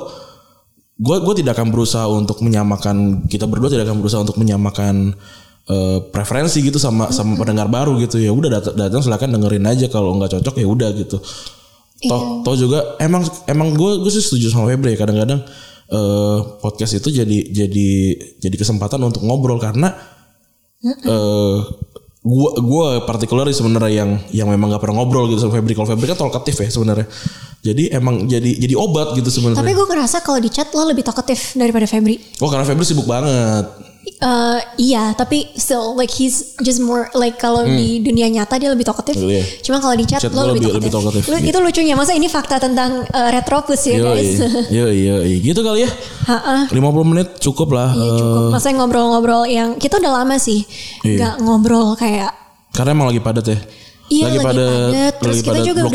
gue 1.01 1.17
gue 1.17 1.35
tidak 1.41 1.57
akan 1.57 1.73
berusaha 1.73 2.05
untuk 2.05 2.45
menyamakan 2.45 3.25
kita 3.25 3.49
berdua 3.49 3.73
tidak 3.73 3.89
akan 3.89 4.05
berusaha 4.05 4.21
untuk 4.21 4.37
menyamakan 4.37 5.17
eh, 5.65 5.99
preferensi 6.13 6.61
gitu 6.61 6.77
sama 6.77 7.09
sama 7.09 7.41
pendengar 7.41 7.65
baru 7.73 7.97
gitu 7.97 8.21
ya 8.21 8.29
udah 8.29 8.61
datang 8.61 8.77
datang 8.77 9.01
silakan 9.01 9.33
dengerin 9.33 9.65
aja 9.65 9.89
kalau 9.89 10.13
nggak 10.21 10.37
cocok 10.37 10.61
ya 10.61 10.67
udah 10.69 10.89
gitu 10.93 11.17
toh 12.05 12.45
toh 12.45 12.53
juga 12.53 13.01
emang 13.01 13.25
emang 13.49 13.73
gue 13.73 14.05
gue 14.05 14.11
sih 14.13 14.21
setuju 14.21 14.53
sama 14.53 14.69
Febri 14.69 14.93
ya 14.93 15.01
kadang-kadang 15.01 15.41
eh, 15.89 16.37
podcast 16.61 17.01
itu 17.01 17.09
jadi 17.09 17.37
jadi 17.49 17.89
jadi 18.37 18.55
kesempatan 18.61 19.01
untuk 19.01 19.25
ngobrol 19.25 19.57
karena 19.57 19.97
eh 20.85 21.57
gue 22.21 22.49
gue 22.61 22.87
partikular 23.09 23.49
sebenarnya 23.49 24.05
yang 24.05 24.09
yang 24.29 24.47
memang 24.53 24.69
gak 24.77 24.85
pernah 24.85 25.01
ngobrol 25.01 25.25
gitu 25.33 25.41
sama 25.41 25.57
Febri. 25.57 25.73
Kalau 25.73 25.89
Febri 25.89 26.05
kan 26.05 26.17
talkatif 26.21 26.61
ya 26.61 26.69
sebenarnya. 26.69 27.09
Jadi 27.61 27.93
emang 27.93 28.29
jadi 28.29 28.57
jadi 28.61 28.73
obat 28.77 29.17
gitu 29.17 29.29
Tapi 29.29 29.57
sebenarnya 29.57 29.73
gue 29.73 29.87
ngerasa 29.89 30.17
kalau 30.21 30.37
di 30.37 30.49
chat 30.53 30.69
lo 30.73 30.85
lebih 30.85 31.01
talkative 31.01 31.41
daripada 31.57 31.89
Febri. 31.89 32.21
oh 32.41 32.49
karena 32.49 32.65
Febri 32.65 32.85
sibuk 32.85 33.09
banget 33.09 33.90
Eh, 34.01 34.59
iya, 34.81 35.13
tapi 35.13 35.49
still 35.53 35.93
like 35.93 36.09
he's 36.09 36.57
just 36.59 36.77
more 36.77 37.09
like 37.13 37.37
kalau 37.37 37.61
di 37.61 37.97
dunia 37.97 38.25
nyata 38.27 38.57
dia 38.57 38.69
lebih 38.69 38.81
talkative. 38.81 39.17
Iya. 39.17 39.41
Cuma 39.61 39.77
kalau 39.77 39.93
di 39.93 40.05
chat, 40.05 40.21
Chat 40.21 40.29
lo 40.29 40.49
lebih, 40.49 40.73
lebih- 40.73 40.89
talkative. 40.89 40.89
lebih 40.89 40.91
talkative. 40.91 41.25
Lu- 41.27 41.45
Itu 41.45 41.59
lucunya, 41.59 41.93
masa 41.93 42.13
ini 42.13 42.25
fakta 42.25 42.57
tentang 42.57 43.01
eh, 43.03 43.29
retropus 43.31 43.81
ya 43.85 43.97
Yo, 43.97 44.05
guys. 44.09 44.41
yo, 44.77 44.85
yo, 44.89 45.15
gitu 45.21 45.61
kali 45.61 45.85
ya. 45.85 45.89
Ha-ha. 46.27 46.69
50 46.69 46.77
menit 47.03 47.37
cukup 47.37 47.73
lah. 47.73 47.93
Iya 47.93 48.01
eh, 48.03 48.17
cukup. 48.17 48.49
Maksudnya 48.53 48.75
ngobrol-ngobrol 48.77 49.43
yang 49.45 49.69
kita 49.77 49.97
udah 49.97 50.13
lama 50.17 50.35
sih 50.37 50.65
Iya. 51.01 51.17
nggak 51.17 51.33
ngobrol 51.41 51.93
kayak 51.93 52.33
karena 52.71 52.93
emang 52.93 53.09
lagi 53.09 53.19
padat 53.19 53.45
ya. 53.45 53.57
Iya, 54.07 54.23
lagi 54.27 54.39
padat. 54.39 55.13
Terus 55.17 55.35
lagi 55.35 55.41
kita 55.41 55.51
padat 55.51 55.65
juga 55.65 55.81
udah- 55.81 55.93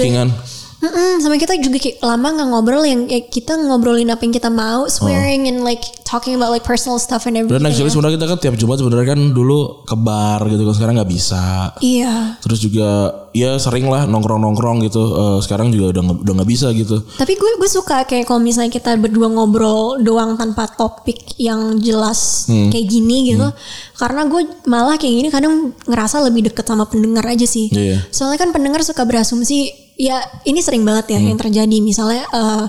blockingan. 0.78 0.92
Mm-mm, 0.96 1.12
sama 1.24 1.36
kita 1.36 1.56
juga 1.56 1.78
kayak 1.80 1.98
lama 2.04 2.28
nggak 2.36 2.48
ngobrol 2.52 2.84
yang 2.84 3.00
kayak 3.08 3.32
kita 3.32 3.56
ngobrolin 3.56 4.12
apa 4.12 4.22
yang 4.22 4.34
kita 4.34 4.50
mau, 4.52 4.86
swearing 4.86 5.48
and 5.48 5.64
like 5.64 5.80
talking 6.04 6.36
about 6.36 6.52
like 6.52 6.62
personal 6.62 7.00
stuff 7.00 7.24
and 7.26 7.36
everything. 7.36 7.58
Dan 7.58 7.66
actually 7.66 7.90
sebenarnya 7.90 8.20
kita 8.20 8.26
kan 8.28 8.38
tiap 8.38 8.54
Jumat 8.54 8.78
sebenarnya 8.78 9.16
kan 9.16 9.20
dulu 9.32 9.82
ke 9.82 9.96
bar 9.96 10.40
gitu 10.46 10.62
kan 10.68 10.74
sekarang 10.76 10.94
nggak 11.00 11.10
bisa. 11.10 11.72
Iya. 11.80 12.38
Terus 12.44 12.58
juga 12.60 12.88
ya 13.32 13.56
sering 13.56 13.88
lah 13.88 14.04
nongkrong-nongkrong 14.06 14.84
gitu. 14.86 15.02
Eh, 15.02 15.38
sekarang 15.42 15.72
juga 15.72 15.96
udah 15.96 16.22
udah 16.22 16.32
nggak 16.40 16.50
bisa 16.50 16.70
gitu. 16.76 17.02
Tapi 17.16 17.32
gue 17.34 17.50
gue 17.56 17.70
suka 17.70 18.04
kayak 18.04 18.28
kalau 18.28 18.40
misalnya 18.40 18.70
kita 18.70 18.94
berdua 19.00 19.32
ngobrol 19.32 19.98
doang 20.00 20.36
tanpa 20.36 20.68
topik 20.70 21.36
yang 21.40 21.80
jelas 21.80 22.46
Hmm. 22.46 22.70
kayak 22.70 22.86
gini 22.86 23.32
gitu. 23.34 23.48
Karena 23.96 24.28
gue 24.28 24.44
malah 24.68 25.00
kayak 25.00 25.14
gini 25.24 25.28
kadang 25.32 25.72
ngerasa 25.88 26.22
lebih 26.22 26.52
deket 26.52 26.68
sama 26.68 26.86
pendengar 26.86 27.24
aja 27.26 27.48
sih. 27.48 27.72
Iya. 27.72 28.06
Soalnya 28.12 28.38
kan 28.38 28.50
pendengar 28.54 28.84
suka 28.84 29.02
berasumsi 29.02 29.85
ya 29.96 30.16
ini 30.44 30.60
sering 30.60 30.82
banget 30.82 31.12
ya 31.12 31.18
Hmm. 31.18 31.28
yang 31.28 31.38
terjadi 31.38 31.76
misalnya 31.80 32.24
eh, 32.24 32.64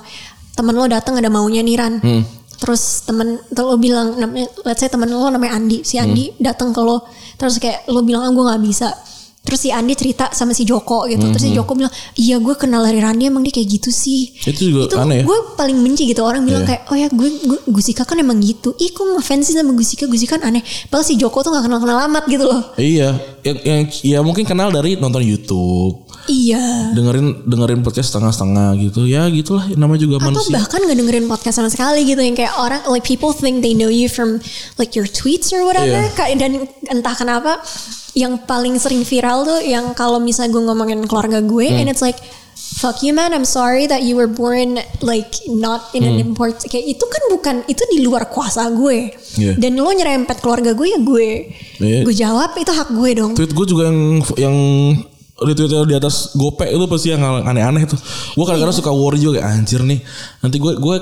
temen 0.53 0.73
lo 0.73 0.85
datang 0.85 1.15
ada 1.15 1.27
maunya 1.27 1.59
nih 1.59 1.75
Ran. 1.75 1.93
Hmm. 1.97 2.23
Terus 2.57 3.05
temen 3.05 3.37
lo 3.53 3.77
bilang 3.77 4.17
namanya 4.17 4.49
let's 4.63 4.79
say 4.79 4.87
temen 4.87 5.05
lo 5.05 5.27
namanya 5.27 5.53
Andi. 5.53 5.83
Si 5.83 5.95
Andi 5.95 6.31
Hmm. 6.31 6.41
datang 6.41 6.71
ke 6.71 6.79
lo 6.79 7.05
terus 7.35 7.57
kayak 7.57 7.85
lo 7.87 8.01
bilang 8.01 8.23
ah, 8.23 8.31
gue 8.31 8.43
nggak 8.43 8.63
bisa. 8.63 8.89
Terus 9.39 9.61
si 9.61 9.69
Andi 9.69 9.93
cerita 9.93 10.27
sama 10.29 10.51
si 10.51 10.65
Joko 10.65 11.05
gitu. 11.05 11.23
Terus 11.23 11.39
si 11.39 11.47
Hmm. 11.47 11.61
Joko 11.61 11.71
bilang, 11.73 11.87
"Iya, 12.15 12.35
gue 12.37 12.51
kenal 12.53 12.81
dari 12.81 12.99
Randi 12.99 13.23
emang 13.25 13.39
dia 13.41 13.53
kayak 13.53 13.69
gitu 13.69 13.89
sih." 13.89 14.35
Itu 14.43 14.59
juga 14.65 14.91
itu 14.91 14.97
aneh 14.97 15.21
ya. 15.21 15.23
gue 15.23 15.37
paling 15.55 15.77
benci 15.77 16.03
gitu 16.03 16.19
orang 16.21 16.43
bilang 16.43 16.65
Iya. 16.65 16.75
kayak 16.75 16.81
oh 16.85 16.97
ya 16.97 17.07
gue, 17.07 17.29
gue 17.45 17.59
Gusika 17.69 18.03
kan 18.03 18.17
emang 18.17 18.39
gitu 18.39 18.75
ih 18.75 18.89
kok 18.89 19.07
ngefans 19.07 19.47
sama 19.47 19.71
Gusika 19.71 20.03
Gusika 20.03 20.35
kan 20.35 20.51
aneh 20.51 20.59
padahal 20.87 21.05
si 21.05 21.15
Joko 21.15 21.39
tuh 21.39 21.49
gak 21.49 21.63
kenal 21.63 21.79
kenal 21.79 21.95
amat 22.03 22.23
gitu 22.25 22.43
loh 22.43 22.75
Iya, 22.75 23.15
yang, 23.41 23.57
yang 23.61 23.81
ya 24.03 24.19
mungkin 24.19 24.43
kenal 24.43 24.67
dari 24.67 24.95
nonton 24.95 25.23
YouTube, 25.23 26.06
iya 26.27 26.91
dengerin 26.91 27.43
dengerin 27.43 27.81
podcast 27.81 28.11
setengah-setengah 28.11 28.67
gitu. 28.79 29.03
Ya 29.03 29.25
gitulah 29.27 29.65
namanya 29.73 30.01
juga 30.03 30.15
atau 30.19 30.29
manusia. 30.29 30.53
bahkan 30.53 30.79
gak 30.81 30.95
dengerin 30.95 31.25
podcast 31.25 31.55
sama 31.55 31.67
sekali 31.67 32.03
gitu 32.03 32.19
yang 32.19 32.33
kayak 32.33 32.53
orang 32.53 32.83
like 32.87 33.01
people 33.01 33.31
think 33.31 33.59
they 33.59 33.71
know 33.71 33.87
you 33.87 34.05
from 34.05 34.37
like 34.75 34.93
your 34.93 35.07
tweets 35.07 35.49
or 35.49 35.63
whatever 35.63 35.97
Iya. 35.97 36.35
Dan 36.35 36.51
entah 36.85 37.15
kenapa 37.15 37.63
yang 38.13 38.37
paling 38.39 38.75
sering 38.75 39.01
viral 39.01 39.43
tuh 39.43 39.59
yang 39.59 39.93
kalau 39.93 40.17
misalnya 40.17 40.51
gue 40.51 40.63
ngomongin 40.63 40.99
keluarga 41.05 41.39
gue 41.39 41.67
Hmm. 41.67 41.79
and 41.79 41.87
it's 41.87 42.01
like 42.01 42.17
fuck 42.57 42.99
you 42.99 43.09
man 43.09 43.29
I'm 43.29 43.45
sorry 43.45 43.85
that 43.85 44.01
you 44.01 44.13
were 44.13 44.25
born 44.27 44.77
like 44.99 45.29
not 45.47 45.93
in 45.93 46.01
an 46.01 46.17
import 46.19 46.57
kayak 46.63 46.85
itu 46.87 47.01
kan 47.01 47.23
bukan 47.29 47.55
itu 47.65 47.81
di 47.87 48.01
luar 48.01 48.25
kuasa 48.27 48.69
gue 48.69 49.13
Iya. 49.35 49.53
dan 49.55 49.77
lo 49.77 49.89
nyerempet 49.89 50.41
keluarga 50.41 50.73
gue 50.73 50.87
ya 50.87 50.99
gue 50.99 51.29
Iya. 51.77 52.01
gue 52.01 52.15
jawab 52.15 52.53
itu 52.53 52.69
hak 52.69 52.89
gue 52.91 53.09
dong 53.13 53.31
Tweet 53.33 53.53
gue 53.53 53.65
juga 53.65 53.89
yang 53.89 53.99
yang 54.35 54.55
retweetnya 55.37 55.85
di 55.85 55.95
atas 55.95 56.33
gope 56.33 56.65
itu 56.65 56.85
pasti 56.85 57.13
yang 57.13 57.21
aneh-aneh 57.21 57.85
tuh. 57.85 57.99
Gue 58.33 58.45
kadang-kadang 58.45 58.73
suka 58.75 58.89
worry 58.89 59.17
juga 59.17 59.45
anjir 59.45 59.81
nih. 59.81 60.01
Nanti 60.41 60.57
gue 60.57 60.73
gue 60.75 60.97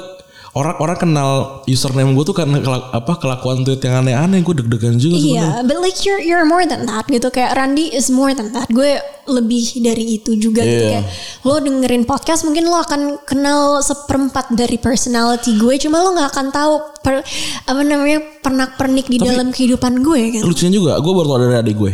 orang-orang 0.56 0.96
kenal 0.96 1.30
username 1.68 2.16
gue 2.16 2.24
tuh 2.24 2.32
karena 2.32 2.64
kelak- 2.64 2.88
apa 2.96 3.20
kelakuan 3.20 3.68
tweet 3.68 3.84
yang 3.84 4.00
aneh-aneh 4.00 4.40
gue 4.40 4.56
deg-degan 4.56 4.96
juga. 4.96 5.20
Iya, 5.20 5.48
but 5.68 5.84
like 5.84 6.00
you're 6.08 6.24
you're 6.24 6.48
more 6.48 6.64
than 6.64 6.88
that 6.88 7.04
gitu 7.08 7.28
kayak 7.28 7.60
Randy 7.60 7.92
is 7.92 8.08
more 8.08 8.32
than 8.32 8.56
that. 8.56 8.72
Gue 8.72 8.96
lebih 9.28 9.84
dari 9.84 10.16
itu 10.16 10.32
juga 10.40 10.64
gitu 10.64 10.86
Iya. 10.86 11.02
kayak 11.02 11.06
lo 11.44 11.60
dengerin 11.60 12.08
podcast 12.08 12.48
mungkin 12.48 12.72
lo 12.72 12.80
akan 12.80 13.20
kenal 13.28 13.84
seperempat 13.84 14.56
dari 14.56 14.80
personality 14.80 15.60
gue, 15.60 15.76
cuma 15.76 16.00
lo 16.00 16.16
nggak 16.16 16.30
akan 16.32 16.48
tahu 16.52 16.74
per, 17.04 17.20
apa 17.66 17.82
namanya 17.84 18.24
pernak-pernik 18.40 19.12
di 19.12 19.20
dalam 19.20 19.52
kehidupan 19.52 20.00
gue 20.00 20.40
kan. 20.40 20.42
Lucunya 20.44 20.72
juga 20.72 20.96
gue 21.00 21.12
baru 21.12 21.28
tau 21.28 21.40
dari 21.42 21.56
adik 21.60 21.76
gue. 21.76 21.92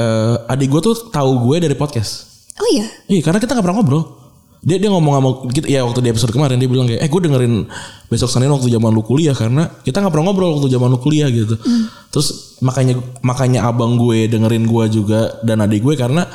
Eh 0.00 0.34
adik 0.48 0.68
gue 0.72 0.80
tuh 0.80 0.94
tahu 1.12 1.30
gue 1.50 1.56
dari 1.68 1.76
podcast. 1.76 2.24
Oh 2.56 2.68
iya. 2.72 2.88
Iya 3.08 3.20
karena 3.20 3.38
kita 3.40 3.52
nggak 3.52 3.64
pernah 3.64 3.78
ngobrol. 3.80 4.04
Dia 4.60 4.76
dia 4.76 4.92
ngomong 4.92 5.14
sama 5.16 5.30
kita 5.48 5.72
ya 5.72 5.80
waktu 5.88 6.04
di 6.04 6.12
episode 6.12 6.36
kemarin 6.36 6.60
dia 6.60 6.68
bilang 6.68 6.84
kayak 6.84 7.00
eh 7.00 7.08
gue 7.08 7.20
dengerin 7.24 7.64
besok 8.12 8.28
Senin 8.28 8.52
waktu 8.52 8.68
zaman 8.68 8.92
lu 8.92 9.00
kuliah 9.00 9.32
karena 9.32 9.72
kita 9.80 10.04
nggak 10.04 10.12
pernah 10.12 10.26
ngobrol 10.28 10.60
waktu 10.60 10.68
zaman 10.68 10.88
lu 10.92 11.00
kuliah 11.00 11.32
gitu. 11.32 11.56
Terus 12.12 12.60
makanya 12.60 13.00
makanya 13.24 13.64
abang 13.68 13.96
gue 13.96 14.28
dengerin 14.28 14.68
gue 14.68 14.84
juga 14.92 15.40
dan 15.40 15.64
adik 15.64 15.80
gue 15.80 15.96
karena 15.96 16.28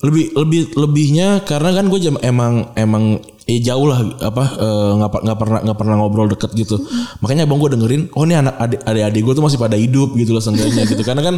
lebih 0.00 0.32
lebih 0.32 0.62
lebihnya 0.80 1.44
karena 1.44 1.76
kan 1.76 1.92
gue 1.92 2.00
emang 2.24 2.72
emang 2.72 3.20
eh 3.44 3.60
jauh 3.60 3.84
lah 3.84 4.00
apa 4.24 4.44
eh, 4.56 4.90
nggak 4.96 5.10
pa- 5.12 5.22
nggak 5.28 5.38
pernah 5.38 5.60
nggak 5.60 5.78
pernah 5.78 5.94
ngobrol 6.00 6.28
deket 6.32 6.56
gitu. 6.56 6.80
Makanya 7.20 7.44
abang 7.44 7.60
gue 7.60 7.76
dengerin 7.76 8.08
oh 8.16 8.24
ini 8.24 8.40
anak 8.40 8.56
adik 8.56 8.80
adik 8.88 9.04
adik 9.12 9.20
gue 9.28 9.34
tuh 9.36 9.44
masih 9.44 9.60
pada 9.60 9.76
hidup 9.76 10.16
gitu 10.16 10.32
loh 10.32 10.40
seenggaknya 10.40 10.88
gitu. 10.88 11.02
Karena 11.04 11.20
kan 11.20 11.36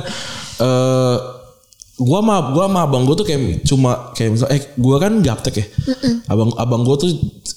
eh 0.63 1.17
gua 2.03 2.19
sama 2.23 2.37
gua 2.55 2.65
sama 2.71 2.81
abang 2.87 3.03
gue 3.03 3.15
tuh 3.19 3.27
kayak 3.27 3.67
cuma 3.67 4.15
kayak 4.15 4.31
misal 4.35 4.49
eh 4.55 4.63
gua 4.79 4.97
kan 5.03 5.13
gaptek 5.23 5.55
ya. 5.59 5.67
Abang 6.31 6.55
abang 6.55 6.87
gue 6.87 6.97
tuh 7.03 7.11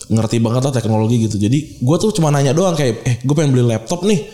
ngerti 0.10 0.42
banget 0.42 0.62
lah 0.66 0.74
teknologi 0.74 1.22
gitu. 1.30 1.38
Jadi 1.38 1.86
gua 1.86 2.02
tuh 2.02 2.10
cuma 2.18 2.34
nanya 2.34 2.54
doang 2.58 2.74
kayak 2.74 3.06
eh 3.06 3.16
gue 3.22 3.36
pengen 3.38 3.54
beli 3.54 3.66
laptop 3.70 4.02
nih. 4.02 4.26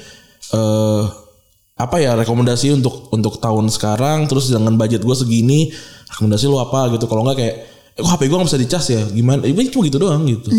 Eh 0.56 1.04
apa 1.82 1.98
ya 1.98 2.14
rekomendasi 2.16 2.74
untuk 2.74 3.10
untuk 3.10 3.38
tahun 3.38 3.68
sekarang 3.68 4.26
terus 4.26 4.48
dengan 4.48 4.74
budget 4.76 5.02
gue 5.02 5.16
segini 5.16 5.74
rekomendasi 6.14 6.46
lu 6.46 6.58
apa 6.58 6.92
gitu. 6.94 7.06
Kalau 7.06 7.26
nggak 7.26 7.38
kayak 7.38 7.56
eh, 7.98 8.02
kok 8.02 8.10
HP 8.10 8.22
gue 8.30 8.38
nggak 8.38 8.50
bisa 8.50 8.62
dicas 8.62 8.86
ya? 8.88 9.02
Gimana? 9.10 9.44
Ini 9.44 9.68
cuma 9.70 9.84
gitu 9.86 9.98
doang 9.98 10.24
gitu. 10.24 10.50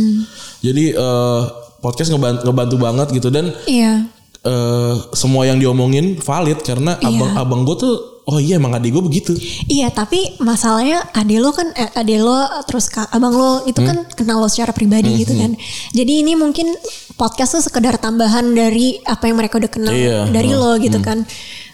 Jadi 0.60 0.92
eh 0.92 1.42
podcast 1.78 2.14
ngebantu, 2.14 2.40
ngebantu 2.46 2.76
banget 2.78 3.08
gitu. 3.14 3.28
Dan 3.30 3.50
Iya. 3.64 4.06
eh 4.42 4.94
semua 5.14 5.46
yang 5.46 5.56
diomongin 5.56 6.18
valid 6.18 6.60
karena 6.60 6.98
abang 6.98 7.32
abang 7.38 7.60
gue 7.62 7.76
tuh 7.78 7.94
oh 8.24 8.38
iya 8.38 8.54
emang 8.54 8.70
adik 8.72 8.90
gue 8.90 9.02
begitu 9.02 9.32
Iya, 9.64 9.90
tapi 9.90 10.38
masalahnya 10.38 11.02
ade 11.10 11.38
lo 11.38 11.50
kan 11.50 11.66
eh, 11.72 11.90
ade 11.92 12.16
lo 12.16 12.38
terus 12.64 12.86
kak 12.86 13.08
abang 13.08 13.32
lo 13.32 13.64
itu 13.64 13.80
kan 13.80 14.06
kenal 14.12 14.38
lo 14.38 14.46
secara 14.46 14.70
pribadi 14.70 15.10
gitu 15.18 15.34
kan. 15.34 15.56
Jadi 15.90 16.22
ini 16.22 16.32
mungkin 16.34 16.70
podcast 17.14 17.56
tuh 17.56 17.62
sekedar 17.62 17.96
tambahan 17.96 18.52
dari 18.52 19.00
apa 19.02 19.26
yang 19.26 19.36
mereka 19.36 19.58
udah 19.58 19.70
kenal 19.70 19.90
Iya. 19.90 20.28
dari 20.28 20.52
lo 20.52 20.76
gitu 20.76 20.98
kan. 20.98 21.24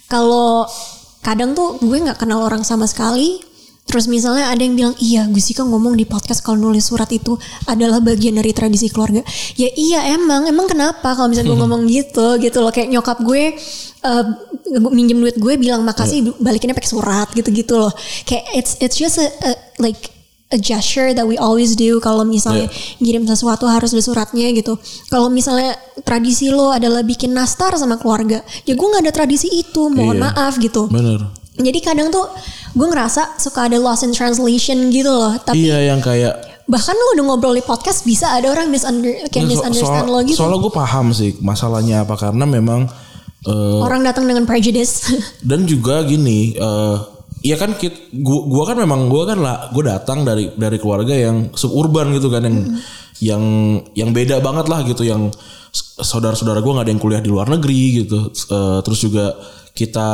Kalau 0.07 0.64
kadang 1.20 1.53
tuh 1.53 1.76
gue 1.78 1.99
nggak 1.99 2.16
kenal 2.16 2.40
orang 2.40 2.62
sama 2.62 2.86
sekali, 2.86 3.42
Terus 3.89 4.05
misalnya 4.05 4.53
ada 4.53 4.61
yang 4.61 4.76
bilang 4.76 4.95
iya 5.01 5.24
Gusika 5.24 5.64
ngomong 5.64 5.97
di 5.97 6.05
podcast 6.05 6.45
kalau 6.45 6.61
nulis 6.61 6.84
surat 6.84 7.09
itu 7.09 7.41
adalah 7.64 8.05
bagian 8.05 8.36
dari 8.36 8.53
tradisi 8.53 8.93
keluarga. 8.93 9.24
Ya 9.57 9.72
iya 9.72 10.12
emang 10.12 10.45
emang 10.45 10.68
kenapa 10.68 11.16
kalau 11.16 11.32
misalnya 11.32 11.49
gue 11.51 11.59
ngomong 11.64 11.82
gitu 11.89 12.36
gitu 12.36 12.61
loh 12.61 12.68
kayak 12.68 12.93
nyokap 12.93 13.18
gue 13.24 13.57
uh, 14.05 14.24
minjem 14.93 15.18
duit 15.18 15.41
gue 15.41 15.55
bilang 15.57 15.80
makasih 15.82 16.36
balikinnya 16.36 16.76
pakai 16.76 16.93
surat 16.93 17.28
gitu-gitu 17.32 17.80
loh. 17.80 17.93
Kayak 18.28 18.45
it's 18.53 18.76
it's 18.78 19.01
just 19.01 19.16
a, 19.16 19.26
a 19.43 19.51
like 19.80 20.12
a 20.49 20.57
gesture 20.57 21.12
that 21.12 21.28
we 21.28 21.36
always 21.36 21.76
do 21.76 22.01
kalau 22.01 22.24
misalnya 22.24 22.72
ngirim 23.01 23.24
sesuatu 23.24 23.68
harus 23.68 23.93
ada 23.93 24.01
suratnya 24.01 24.49
gitu. 24.53 24.76
Kalau 25.09 25.28
misalnya 25.28 25.76
tradisi 26.05 26.49
lo 26.49 26.72
adalah 26.72 27.05
bikin 27.05 27.36
nastar 27.36 27.76
sama 27.76 28.01
keluarga, 28.01 28.41
ya 28.64 28.72
gue 28.72 28.86
nggak 28.89 29.05
ada 29.05 29.12
tradisi 29.12 29.49
itu, 29.53 29.93
mohon 29.93 30.16
Iya. 30.16 30.24
maaf 30.32 30.57
gitu. 30.57 30.89
Bener. 30.89 31.20
Jadi 31.59 31.78
kadang 31.78 32.09
tuh 32.09 32.24
gue 32.72 32.86
ngerasa 32.86 33.36
suka 33.36 33.66
ada 33.66 33.76
lost 33.76 34.02
in 34.02 34.14
translation 34.14 34.88
gitu 34.88 35.11
loh. 35.11 35.34
Tapi 35.36 35.59
Iya 35.59 35.90
yang 35.90 35.98
kayak 35.98 36.38
bahkan 36.68 36.92
lo 36.92 37.16
udah 37.16 37.24
ngobrol 37.26 37.56
di 37.56 37.64
podcast 37.64 38.04
bisa 38.04 38.28
ada 38.30 38.52
orang 38.52 38.68
misunder 38.68 39.26
kayak 39.28 39.44
So- 39.44 39.52
misunderstand 39.52 40.06
soal- 40.06 40.14
lo 40.14 40.20
gitu. 40.22 40.38
Soalnya 40.38 40.59
gue 40.61 40.72
paham 40.72 41.06
sih 41.11 41.30
masalahnya 41.40 42.04
apa 42.04 42.14
karena 42.14 42.44
memang 42.44 42.86
eh, 43.40 43.80
orang 43.80 44.02
datang 44.02 44.26
dengan 44.26 44.44
prejudice. 44.44 45.09
dan 45.50 45.64
juga 45.64 46.02
gini, 46.02 46.52
eh 46.52 46.96
ya 47.40 47.54
kan 47.54 47.78
kit, 47.78 48.11
gua, 48.18 48.50
gua 48.50 48.64
kan 48.66 48.76
memang 48.76 49.06
gua 49.06 49.22
kan 49.24 49.38
lah, 49.38 49.70
gue 49.70 49.86
datang 49.86 50.26
dari 50.26 50.50
dari 50.59 50.74
keluarga 50.76 51.14
yang 51.14 51.54
suburban 51.54 52.11
gitu 52.11 52.28
kan 52.28 52.42
yang 52.42 52.59
yang 53.18 53.42
yang 53.94 54.11
beda 54.11 54.38
banget 54.38 54.66
lah 54.66 54.82
gitu 54.82 55.06
yang 55.06 55.30
saudara-saudara 55.96 56.59
gua 56.61 56.78
nggak 56.78 56.86
ada 56.86 56.92
yang 56.92 57.02
kuliah 57.02 57.22
di 57.22 57.30
luar 57.30 57.46
negeri 57.46 58.04
gitu, 58.04 58.28
Eh, 58.28 58.78
terus 58.82 58.98
juga 59.00 59.38
kita 59.79 60.09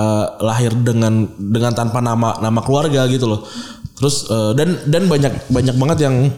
lahir 0.44 0.76
dengan 0.76 1.24
dengan 1.40 1.72
tanpa 1.72 2.04
nama 2.04 2.36
nama 2.44 2.60
keluarga 2.60 3.08
gitu 3.08 3.24
loh, 3.24 3.48
terus 3.96 4.28
eh, 4.28 4.52
dan 4.52 4.76
dan 4.84 5.08
banyak 5.08 5.32
banyak 5.48 5.76
banget 5.80 5.98
yang 6.04 6.28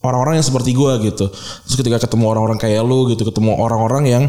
orang-orang 0.00 0.40
yang 0.40 0.46
seperti 0.48 0.72
gua 0.72 0.96
gitu, 1.04 1.28
terus 1.28 1.76
ketika 1.76 2.00
ketemu 2.00 2.32
orang-orang 2.32 2.56
kayak 2.56 2.80
lu 2.80 3.12
gitu, 3.12 3.28
ketemu 3.28 3.60
orang-orang 3.60 4.04
yang 4.08 4.24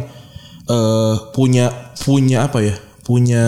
eh 0.67 1.15
punya 1.31 1.95
punya 2.03 2.51
apa 2.51 2.59
ya 2.59 2.75
punya 3.01 3.43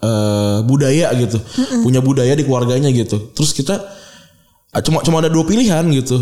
eh, 0.00 0.58
budaya 0.64 1.12
gitu. 1.14 1.38
Punya 1.84 2.00
budaya 2.00 2.32
di 2.32 2.42
keluarganya 2.42 2.88
gitu. 2.88 3.30
Terus 3.36 3.52
kita 3.52 3.76
cuma 4.88 5.04
cuma 5.04 5.20
ada 5.20 5.30
dua 5.30 5.44
pilihan 5.44 5.84
gitu. 5.92 6.18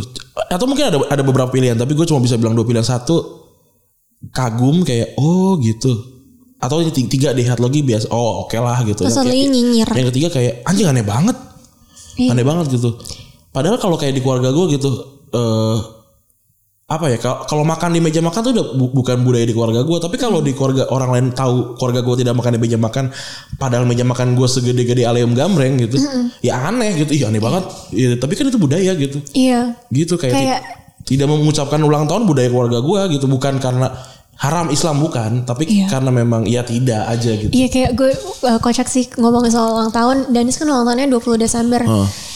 Atau 0.50 0.66
mungkin 0.66 0.90
ada 0.90 0.98
ada 1.08 1.22
beberapa 1.22 1.48
pilihan 1.48 1.78
tapi 1.78 1.94
gue 1.94 2.04
cuma 2.04 2.18
bisa 2.18 2.34
bilang 2.36 2.58
dua 2.58 2.66
pilihan. 2.66 2.84
Satu 2.84 3.46
kagum 4.34 4.82
kayak 4.82 5.14
oh 5.16 5.56
gitu 5.62 6.15
atau 6.56 6.80
ini 6.80 6.88
ti- 6.88 7.04
tiga 7.06 7.30
deh 7.30 7.44
logi 7.56 7.80
biasa 7.80 8.08
oh 8.10 8.44
oke 8.44 8.56
lah 8.56 8.80
gitu 8.82 9.04
Terus 9.04 9.12
Yang 9.12 9.16
satu 9.18 9.28
kayak- 9.28 9.36
lagi 9.36 9.46
nyinyir. 9.52 9.88
yang 9.92 10.06
ketiga 10.08 10.28
kayak 10.30 10.52
anjing 10.64 10.88
aneh 10.88 11.04
banget. 11.04 11.36
Iya. 12.16 12.32
aneh 12.32 12.44
banget 12.44 12.66
gitu. 12.72 12.96
Padahal 13.52 13.76
kalau 13.76 13.96
kayak 13.96 14.12
di 14.12 14.20
keluarga 14.20 14.48
gue 14.48 14.64
gitu 14.72 14.88
eh 15.30 15.78
apa 16.86 17.10
ya 17.10 17.18
kalau 17.18 17.66
makan 17.66 17.92
di 17.92 18.00
meja 18.00 18.22
makan 18.22 18.40
tuh 18.40 18.52
udah 18.54 18.66
bu- 18.78 18.94
bukan 18.94 19.26
budaya 19.26 19.42
di 19.42 19.50
keluarga 19.50 19.82
gue 19.82 19.98
tapi 19.98 20.14
kalau 20.16 20.38
di 20.38 20.54
keluarga 20.54 20.86
orang 20.86 21.10
lain 21.10 21.26
tahu 21.34 21.74
keluarga 21.74 21.98
gue 22.00 22.22
tidak 22.22 22.38
makan 22.38 22.54
di 22.54 22.60
meja 22.62 22.78
makan 22.78 23.10
padahal 23.58 23.82
meja 23.84 24.06
makan 24.06 24.32
gue 24.32 24.46
segede-gede 24.46 25.02
aleum 25.02 25.34
gambreng 25.34 25.82
gitu 25.82 25.98
ya 26.40 26.62
aneh 26.64 26.94
gitu. 26.96 27.10
Iya 27.12 27.26
aneh 27.28 27.42
banget. 27.42 27.64
Ya, 27.90 28.14
tapi 28.14 28.32
kan 28.32 28.46
itu 28.46 28.56
budaya 28.56 28.94
gitu. 28.94 29.18
Iya. 29.34 29.74
gitu 29.90 30.14
kayak, 30.14 30.32
Kayak- 30.32 30.62
tidak 31.02 31.26
mengucapkan 31.26 31.82
ulang 31.82 32.06
tahun 32.06 32.22
budaya 32.22 32.46
keluarga 32.46 32.78
gue 32.78 33.18
gitu. 33.18 33.26
Bukan 33.26 33.58
karena 33.58 33.90
haram 34.36 34.68
Islam 34.68 35.00
bukan 35.00 35.48
tapi 35.48 35.64
Iya. 35.64 35.88
karena 35.88 36.12
memang 36.12 36.44
ya 36.44 36.60
tidak 36.60 37.08
aja 37.08 37.30
gitu 37.32 37.48
Iya 37.48 37.68
kayak 37.72 37.90
gue 37.96 38.12
uh, 38.44 38.60
kocak 38.60 38.84
sih 38.84 39.08
ngomongin 39.16 39.48
soal 39.48 39.72
ulang 39.72 39.88
tahun. 39.88 40.28
Danis 40.28 40.60
kan 40.60 40.68
ulang 40.68 40.84
tahunnya 40.84 41.08
20 41.08 41.40
Desember. 41.40 41.80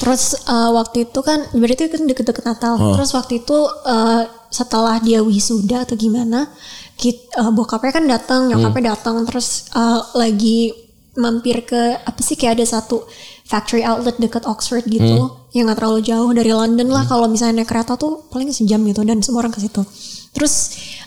Terus 0.01 0.23
uh, 0.49 0.73
waktu 0.73 1.05
itu 1.05 1.21
kan 1.21 1.45
berarti 1.53 1.93
kan 1.93 2.03
deket-deket 2.09 2.45
Natal. 2.45 2.75
Terus 2.97 3.11
waktu 3.13 3.45
itu 3.45 3.59
uh, 3.85 4.23
setelah 4.49 4.97
dia 4.99 5.21
wisuda 5.21 5.85
atau 5.85 5.95
gimana, 5.95 6.49
kit, 6.97 7.29
uh, 7.37 7.53
bokapnya 7.53 7.93
kan 7.93 8.05
datang, 8.09 8.41
nyokapnya 8.49 8.97
datang. 8.97 9.21
Terus 9.29 9.69
uh, 9.77 10.01
lagi 10.17 10.73
mampir 11.15 11.69
ke 11.69 12.01
apa 12.01 12.21
sih 12.23 12.35
kayak 12.35 12.57
ada 12.57 12.67
satu 12.67 13.05
factory 13.51 13.83
outlet 13.83 14.15
deket 14.17 14.47
Oxford 14.47 14.87
gitu, 14.87 15.27
yang 15.51 15.67
nggak 15.67 15.83
terlalu 15.83 16.07
jauh 16.07 16.31
dari 16.31 16.55
London 16.55 16.87
lah. 16.87 17.03
Kalau 17.03 17.27
misalnya 17.27 17.61
naik 17.61 17.69
kereta 17.75 17.99
tuh 17.99 18.31
paling 18.31 18.55
sejam 18.55 18.79
gitu 18.87 19.03
dan 19.03 19.19
semua 19.19 19.43
orang 19.43 19.51
ke 19.51 19.59
situ. 19.59 19.83
Terus 20.31 20.55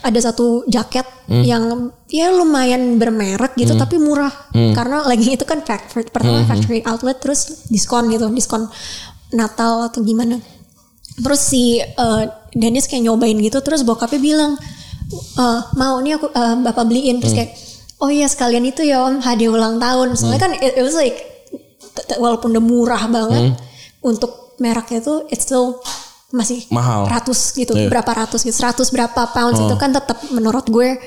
ada 0.03 0.19
satu 0.19 0.67
jaket 0.67 1.07
yang 1.47 1.63
ya 2.11 2.27
lumayan 2.35 2.99
bermerek 2.99 3.55
gitu 3.55 3.79
tapi 3.79 3.95
murah. 3.95 4.27
Karena 4.75 5.07
lagi 5.07 5.39
itu 5.39 5.47
kan 5.47 5.63
factory 5.63 6.03
pertama 6.11 6.43
factory 6.43 6.83
outlet 6.83 7.23
terus 7.23 7.63
diskon 7.71 8.11
gitu. 8.11 8.27
Diskon 8.27 8.67
Natal 9.31 9.87
atau 9.87 10.03
gimana. 10.03 10.43
Terus 11.23 11.39
si 11.39 11.79
eh, 11.79 12.23
Dennis 12.51 12.91
kayak 12.91 13.07
nyobain 13.07 13.39
gitu. 13.39 13.63
Terus 13.63 13.87
bokapnya 13.87 14.19
bilang 14.19 14.59
"Eh, 15.39 15.59
mau 15.79 15.95
nih 16.03 16.19
aku 16.19 16.27
eh, 16.27 16.55
bapak 16.59 16.83
beliin. 16.83 17.23
Terus 17.23 17.31
kayak 17.31 17.51
oh 18.03 18.11
iya 18.11 18.27
sekalian 18.27 18.67
itu 18.67 18.83
ya 18.83 19.07
om. 19.07 19.23
Hadiah 19.23 19.55
ulang 19.55 19.79
tahun. 19.79 20.19
Soalnya 20.19 20.41
kan 20.43 20.51
it, 20.59 20.75
it 20.75 20.83
was 20.83 20.99
like 20.99 21.32
walaupun 22.15 22.49
udah 22.49 22.63
murah 22.63 23.03
banget 23.05 23.53
untuk 23.99 24.31
mereknya 24.55 24.99
tuh 24.99 25.25
it's 25.27 25.43
still 25.43 25.79
masih 26.29 26.65
Mahal. 26.67 27.05
ratus 27.05 27.53
gitu 27.53 27.71
Iya. 27.71 27.87
berapa 27.87 28.11
ratus 28.17 28.41
gitu 28.41 28.55
seratus 28.55 28.89
berapa 28.89 29.29
pounds 29.29 29.59
itu 29.59 29.75
kan 29.75 29.91
tetap 29.91 30.17
menurut 30.29 30.65
gue 30.65 30.97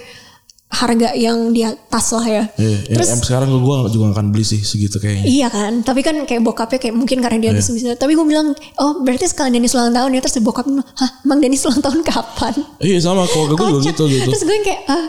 harga 0.68 1.14
yang 1.14 1.50
di 1.50 1.62
atas 1.62 2.10
lah 2.10 2.26
ya 2.26 2.44
Iya, 2.52 2.90
terus 2.90 3.06
ya, 3.06 3.14
em, 3.14 3.20
sekarang 3.20 3.48
gue 3.50 3.76
juga 3.88 4.12
akan 4.12 4.26
beli 4.28 4.42
sih 4.42 4.60
segitu 4.60 4.98
kayaknya 4.98 5.24
Iya 5.24 5.48
kan, 5.48 5.72
tapi 5.80 6.02
kan 6.02 6.18
kayak 6.20 6.42
bokapnya 6.42 6.78
kayak 6.80 6.92
mungkin 6.92 7.18
karena 7.18 7.38
dia 7.38 7.48
Iya. 7.48 7.54
habis 7.56 7.70
bisa. 7.70 7.94
Tapi 7.94 8.12
gue 8.12 8.22
bilang, 8.24 8.50
oh 8.76 8.92
berarti 8.98 9.24
sekalian 9.24 9.56
Denis 9.56 9.72
ulang 9.72 9.90
tahun 9.90 10.10
ya. 10.10 10.20
Terus 10.20 10.42
bokapnya 10.42 10.72
bilang, 10.74 10.88
hah 10.92 11.10
emang 11.22 11.38
Denis 11.38 11.62
ulang 11.64 11.80
tahun 11.80 12.00
kapan? 12.04 12.54
Iya 12.78 12.98
sama 13.00 13.24
keluarga 13.26 13.54
gue 13.56 13.66
juga 13.72 13.82
gitu 13.84 14.04
gitu. 14.06 14.26
Terus 14.28 14.42
gue 14.42 14.54
yang 14.54 14.66
kayak, 14.66 14.80
ah. 14.86 15.04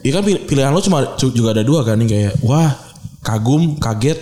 Iya 0.00 0.12
kan 0.12 0.22
pil- 0.22 0.44
pilihan 0.44 0.70
lo 0.70 0.80
cuma 0.80 0.98
cu- 1.14 1.32
juga 1.32 1.48
ada 1.52 1.62
dua 1.62 1.80
kan 1.82 1.96
yang 1.96 2.10
kayak 2.10 2.32
wah 2.40 2.70
kagum 3.20 3.78
kaget 3.78 4.18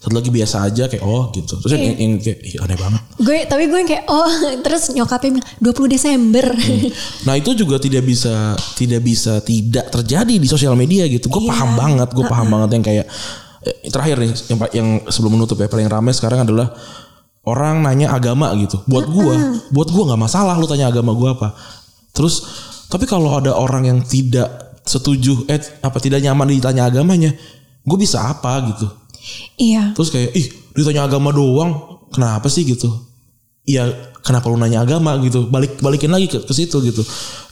satu 0.00 0.16
lagi 0.16 0.32
biasa 0.32 0.64
aja 0.64 0.88
kayak 0.88 1.04
oh 1.04 1.28
gitu. 1.28 1.60
Terus 1.60 1.76
yang, 1.76 1.92
yang 1.92 2.12
kayak 2.16 2.40
"Ih, 2.40 2.56
aneh 2.56 2.78
banget. 2.80 3.02
gue 3.20 3.38
tapi 3.44 3.68
gue 3.68 3.78
yang 3.84 3.90
kayak, 3.90 4.04
oh 4.08 4.32
terus 4.64 4.88
nyokapnya 4.90 5.30
bilang 5.36 5.48
20 5.60 5.92
Desember. 5.92 6.46
Nah 7.28 7.34
itu 7.36 7.52
juga 7.52 7.76
tidak 7.76 8.08
bisa 8.08 8.56
tidak 8.74 9.04
bisa 9.04 9.44
tidak 9.44 9.92
terjadi 9.92 10.34
di 10.40 10.48
sosial 10.48 10.72
media 10.72 11.04
gitu. 11.04 11.28
Gue 11.28 11.44
Iya. 11.44 11.52
paham 11.52 11.70
banget, 11.76 12.08
gue 12.16 12.24
paham 12.24 12.48
banget 12.48 12.80
yang 12.80 12.84
kayak 12.84 13.06
eh, 13.60 13.76
terakhir 13.92 14.16
nih 14.18 14.32
yang 14.48 14.58
yang 14.72 14.88
sebelum 15.12 15.36
menutup 15.36 15.60
ya 15.60 15.68
paling 15.68 15.84
ramai 15.84 16.16
sekarang 16.16 16.48
adalah 16.48 16.72
orang 17.44 17.84
nanya 17.84 18.16
agama 18.16 18.56
gitu. 18.56 18.80
Buat 18.88 19.04
gue, 19.04 19.34
buat 19.68 19.88
gue 19.92 20.02
nggak 20.08 20.20
masalah 20.20 20.56
lu 20.56 20.64
tanya 20.64 20.88
agama 20.88 21.12
gue 21.12 21.28
apa. 21.28 21.52
Terus 22.16 22.40
tapi 22.88 23.04
kalau 23.04 23.36
ada 23.36 23.52
orang 23.52 23.84
yang 23.84 24.00
tidak 24.00 24.48
setuju 24.80 25.44
eh 25.44 25.60
apa 25.84 26.00
tidak 26.00 26.24
nyaman 26.24 26.56
ditanya 26.56 26.88
agamanya, 26.88 27.36
gue 27.84 27.98
bisa 28.00 28.32
apa 28.32 28.64
gitu. 28.64 28.88
Iya. 29.56 29.92
Terus 29.96 30.08
kayak 30.12 30.30
ih 30.36 30.46
ditanya 30.74 31.06
agama 31.10 31.30
doang, 31.34 32.02
kenapa 32.14 32.46
sih 32.46 32.64
gitu? 32.66 32.88
Iya 33.68 34.10
kenapa 34.20 34.52
lu 34.52 34.56
nanya 34.56 34.84
agama 34.84 35.16
gitu? 35.20 35.48
Balik 35.48 35.80
balikin 35.80 36.12
lagi 36.12 36.28
ke, 36.28 36.38
ke 36.44 36.52
situ 36.52 36.80
gitu. 36.84 37.02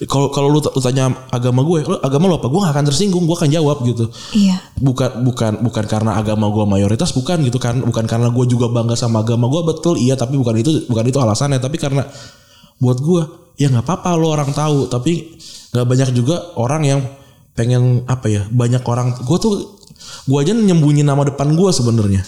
Kalau 0.09 0.29
kalau 0.33 0.49
lu, 0.53 0.61
lu 0.61 0.81
tanya 0.81 1.11
agama 1.33 1.65
gue, 1.65 1.85
lu 1.85 1.97
agama 2.01 2.25
lu 2.29 2.35
apa? 2.37 2.49
Gue 2.49 2.61
gak 2.65 2.75
akan 2.77 2.87
tersinggung, 2.89 3.25
gue 3.25 3.37
akan 3.37 3.51
jawab 3.51 3.83
gitu. 3.85 4.09
Iya. 4.37 4.57
Bukan 4.79 5.25
bukan 5.25 5.53
bukan 5.65 5.85
karena 5.89 6.17
agama 6.17 6.49
gue 6.53 6.65
mayoritas 6.69 7.13
bukan 7.17 7.45
gitu 7.45 7.59
kan? 7.61 7.81
Bukan 7.81 8.05
karena 8.05 8.29
gue 8.29 8.45
juga 8.49 8.69
bangga 8.69 8.97
sama 8.97 9.25
agama 9.25 9.49
gue 9.49 9.63
betul 9.69 9.95
iya 10.01 10.15
tapi 10.15 10.37
bukan 10.37 10.55
itu 10.61 10.71
bukan 10.87 11.05
itu 11.09 11.19
alasannya 11.19 11.61
tapi 11.61 11.77
karena 11.81 12.05
buat 12.79 12.99
gue 13.03 13.23
ya 13.59 13.67
nggak 13.69 13.85
apa-apa 13.85 14.11
lo 14.15 14.31
orang 14.31 14.55
tahu 14.55 14.87
tapi 14.87 15.35
nggak 15.75 15.87
banyak 15.87 16.09
juga 16.15 16.55
orang 16.55 16.83
yang 16.87 17.01
pengen 17.59 18.07
apa 18.07 18.31
ya 18.31 18.47
banyak 18.47 18.87
orang 18.87 19.19
gue 19.19 19.39
tuh 19.43 19.78
gue 19.99 20.39
aja 20.39 20.53
nyembunyi 20.55 21.03
nama 21.03 21.27
depan 21.27 21.53
gue 21.55 21.71
sebenarnya 21.71 22.23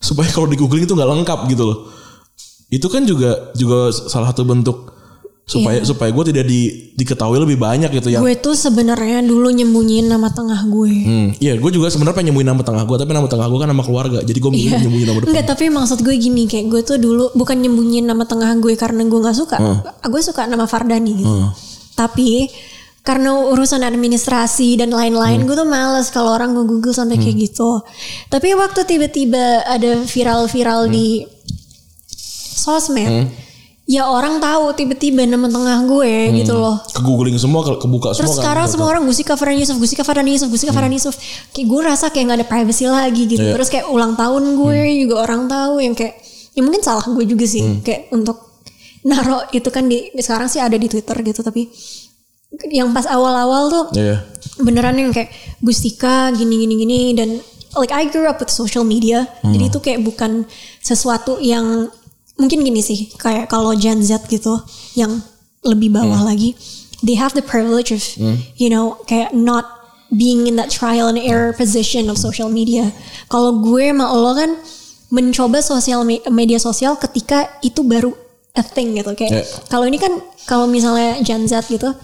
supaya 0.00 0.28
kalau 0.32 0.48
di 0.48 0.56
googling 0.56 0.84
itu 0.88 0.96
nggak 0.96 1.10
lengkap 1.10 1.40
gitu 1.52 1.64
loh 1.64 1.78
itu 2.70 2.86
kan 2.86 3.02
juga 3.02 3.50
juga 3.58 3.90
salah 3.90 4.30
satu 4.30 4.46
bentuk 4.46 4.90
supaya 5.50 5.82
supaya 5.82 6.14
gue 6.14 6.24
tidak 6.30 6.46
di, 6.46 6.94
diketahui 6.94 7.42
lebih 7.42 7.58
banyak 7.58 7.90
gitu 7.90 8.14
ya 8.14 8.22
Gue 8.22 8.38
tuh 8.38 8.54
sebenarnya 8.54 9.18
dulu 9.26 9.50
nyembunyiin 9.50 10.06
nama 10.06 10.30
tengah 10.30 10.62
gue. 10.70 10.94
Hmm, 11.02 11.28
iya, 11.42 11.58
gue 11.58 11.70
juga 11.74 11.90
sebenarnya 11.90 12.22
pengen 12.22 12.30
nyembunyiin 12.30 12.54
nama 12.54 12.62
tengah 12.62 12.86
gue, 12.86 12.96
tapi 13.02 13.10
nama 13.10 13.26
tengah 13.26 13.50
gue 13.50 13.58
kan 13.58 13.66
nama 13.66 13.82
keluarga, 13.82 14.18
jadi 14.22 14.38
gue 14.38 14.50
milih 14.54 14.70
nyembunyiin 14.78 15.08
nama 15.10 15.18
depan. 15.18 15.30
Enggak, 15.34 15.46
tapi 15.50 15.64
maksud 15.74 15.98
gue 16.06 16.14
gini 16.14 16.46
kayak 16.46 16.70
gue 16.70 16.80
tuh 16.86 16.98
dulu 17.02 17.34
bukan 17.34 17.58
nyembunyiin 17.66 18.06
nama 18.06 18.22
tengah 18.30 18.62
gue 18.62 18.78
karena 18.78 19.02
gue 19.02 19.18
nggak 19.18 19.36
suka. 19.42 19.58
Gue 20.06 20.22
suka 20.22 20.46
nama 20.46 20.70
Fardani 20.70 21.18
gitu. 21.18 21.34
Tapi 21.98 22.46
karena 23.00 23.32
urusan 23.46 23.80
administrasi 23.80 24.76
dan 24.76 24.90
lain-lain 24.90 25.42
gue 25.42 25.54
tuh 25.54 25.64
males 25.64 26.08
kalau 26.08 26.32
orang 26.32 26.52
nge-google 26.52 26.92
sampai 26.92 27.16
kayak 27.16 27.36
gitu. 27.42 27.80
Tapi 28.28 28.52
waktu 28.52 28.84
tiba-tiba 28.84 29.44
ada 29.64 30.04
viral-viral 30.04 30.86
di 30.86 31.24
sosmed, 32.54 33.32
ya 33.86 34.04
orang 34.04 34.38
tahu 34.38 34.70
tiba-tiba 34.74 35.24
nama 35.24 35.48
tengah 35.48 35.80
gue 35.82 36.12
gitu 36.36 36.54
loh. 36.54 36.76
Ke 36.86 37.00
googling 37.00 37.34
semua, 37.34 37.62
ke- 37.62 37.78
kebuka 37.78 38.12
Terus 38.12 38.20
semua 38.20 38.30
kan. 38.30 38.38
sekarang 38.38 38.66
semua 38.68 38.86
orang 38.88 39.02
Gusika 39.02 39.34
Farhan 39.34 39.56
Yusuf, 39.56 39.76
Gusika 39.76 40.02
Farhan 40.02 40.28
Yusuf, 40.28 40.48
Gusika 40.48 40.70
Farhan 40.70 40.92
Yusuf. 40.92 41.14
Kayak 41.50 41.66
gue 41.66 41.80
rasa 41.82 42.06
kayak 42.08 42.24
gak 42.26 42.38
ada 42.38 42.46
privacy 42.46 42.84
lagi 42.86 43.24
gitu. 43.26 43.42
Iya. 43.42 43.54
Terus 43.56 43.68
kayak 43.68 43.86
ulang 43.88 44.14
tahun 44.14 44.54
gue 44.54 44.76
juga 45.00 45.14
orang 45.20 45.46
tahu 45.46 45.80
yang 45.80 45.94
kayak 45.94 46.20
ya 46.50 46.60
mungkin 46.60 46.80
salah 46.80 47.02
gue 47.02 47.24
juga 47.24 47.46
sih 47.46 47.62
Hmm. 47.62 47.80
kayak 47.80 48.10
untuk 48.10 48.38
naro 49.08 49.40
itu 49.50 49.68
kan 49.70 49.88
di 49.88 50.12
sekarang 50.14 50.46
sih 50.46 50.60
ada 50.60 50.74
di 50.74 50.84
Twitter 50.84 51.16
gitu 51.24 51.40
tapi 51.40 51.70
yang 52.68 52.90
pas 52.90 53.06
awal-awal 53.06 53.68
tuh 53.68 53.84
Iya. 53.94 54.26
beneran 54.58 54.94
yang 54.94 55.10
kayak 55.10 55.30
Gustika 55.60 56.28
gini 56.30 56.60
gini 56.60 56.74
gini 56.76 56.98
dan 57.14 57.38
like 57.74 57.90
I 57.90 58.06
grew 58.06 58.26
up 58.26 58.38
with 58.38 58.50
social 58.50 58.82
media 58.82 59.30
Hmm. 59.40 59.54
jadi 59.54 59.64
itu 59.66 59.78
kayak 59.78 60.00
bukan 60.02 60.44
sesuatu 60.78 61.38
yang 61.38 61.88
mungkin 62.34 62.60
gini 62.60 62.80
sih 62.80 63.12
kayak 63.14 63.46
kalau 63.46 63.72
Gen 63.72 64.00
Z 64.00 64.26
gitu 64.26 64.58
yang 64.94 65.22
lebih 65.62 65.90
bawah 65.90 66.20
Hmm. 66.20 66.28
lagi 66.28 66.56
they 67.00 67.14
have 67.14 67.32
the 67.32 67.42
privilege 67.42 67.90
of 67.90 68.02
you 68.56 68.68
know 68.68 68.98
kayak 69.04 69.30
not 69.30 69.64
being 70.10 70.44
in 70.44 70.58
that 70.58 70.68
trial 70.68 71.06
and 71.06 71.16
error 71.16 71.54
position 71.54 72.10
of 72.10 72.18
social 72.18 72.50
media 72.50 72.90
kalau 73.26 73.62
gue 73.62 73.86
sama 73.86 74.10
lo 74.10 74.34
kan 74.34 74.50
mencoba 75.08 75.58
sosial 75.58 76.02
me- 76.02 76.22
media 76.28 76.58
sosial 76.58 76.94
ketika 76.94 77.46
itu 77.60 77.82
baru 77.82 78.10
a 78.52 78.62
thing 78.62 78.92
gitu 78.92 79.12
kayak 79.12 79.30
Yeah. 79.32 79.46
kalau 79.66 79.84
ini 79.84 79.96
kan 79.96 80.10
kalau 80.44 80.66
misalnya 80.66 81.18
Gen 81.20 81.44
Z 81.44 81.66
gitu 81.66 81.94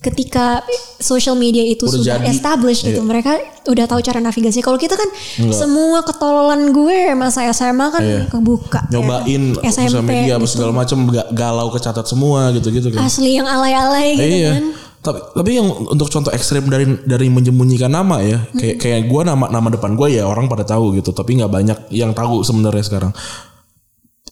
ketika 0.00 0.64
social 0.98 1.34
media 1.34 1.60
itu 1.62 1.84
Udah 1.84 1.92
sudah 1.94 2.16
jadi. 2.16 2.26
established 2.26 2.82
gitu 2.82 2.98
Iya. 2.98 3.04
mereka 3.06 3.36
udah 3.66 3.84
tahu 3.84 4.00
cara 4.00 4.16
navigasi 4.18 4.58
kalau 4.58 4.76
kita 4.76 4.92
kan 4.92 5.04
semua 5.50 6.00
ketololan 6.00 6.68
gue 6.70 7.12
masa 7.14 7.44
SMA 7.46 7.86
kan 7.90 8.00
Iya. 8.00 8.24
kebuka 8.26 8.80
ya. 8.82 8.96
Nyobain 8.96 9.42
sosial 9.62 10.00
media 10.02 10.34
apa 10.34 10.42
gitu. 10.42 10.56
segala 10.56 10.72
macam 10.74 10.98
ga- 11.06 11.28
galau 11.30 11.68
kecatat 11.70 12.06
semua 12.06 12.48
gitu-gitu 12.50 12.88
kan. 12.90 13.04
asli 13.04 13.36
yang 13.36 13.44
alay-alay 13.44 14.16
gitu 14.16 14.36
iya. 14.38 14.52
kan 14.54 14.66
Tapi 15.00 15.16
tapi 15.32 15.50
yang 15.54 15.64
untuk 15.86 16.08
contoh 16.08 16.28
ekstrim 16.28 16.64
dari 16.66 16.84
dari 17.02 17.28
menyembunyikan 17.28 17.88
nama 17.88 18.20
ya, 18.20 18.44
kayak 18.52 18.76
kayak 18.78 19.00
gue 19.06 19.22
nama 19.22 19.48
nama 19.48 19.68
depan 19.70 19.96
gue 19.96 20.12
ya 20.12 20.28
orang 20.28 20.44
pada 20.44 20.60
tahu 20.62 20.92
gitu, 20.92 21.08
tapi 21.10 21.40
nggak 21.40 21.48
banyak 21.48 21.78
yang 21.88 22.12
tahu 22.12 22.44
sebenarnya 22.44 22.84
sekarang. 22.84 23.12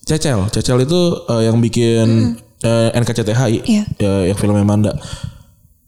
Cecel, 0.09 0.49
Cecel 0.49 0.79
itu 0.83 1.01
eh, 1.29 1.43
yang 1.45 1.61
bikin 1.61 2.35
eh, 2.65 2.89
NKCTHI, 2.97 3.55
Iya. 3.63 3.85
eh, 4.01 4.23
yang 4.33 4.39
filmnya 4.41 4.65
Manda. 4.65 4.97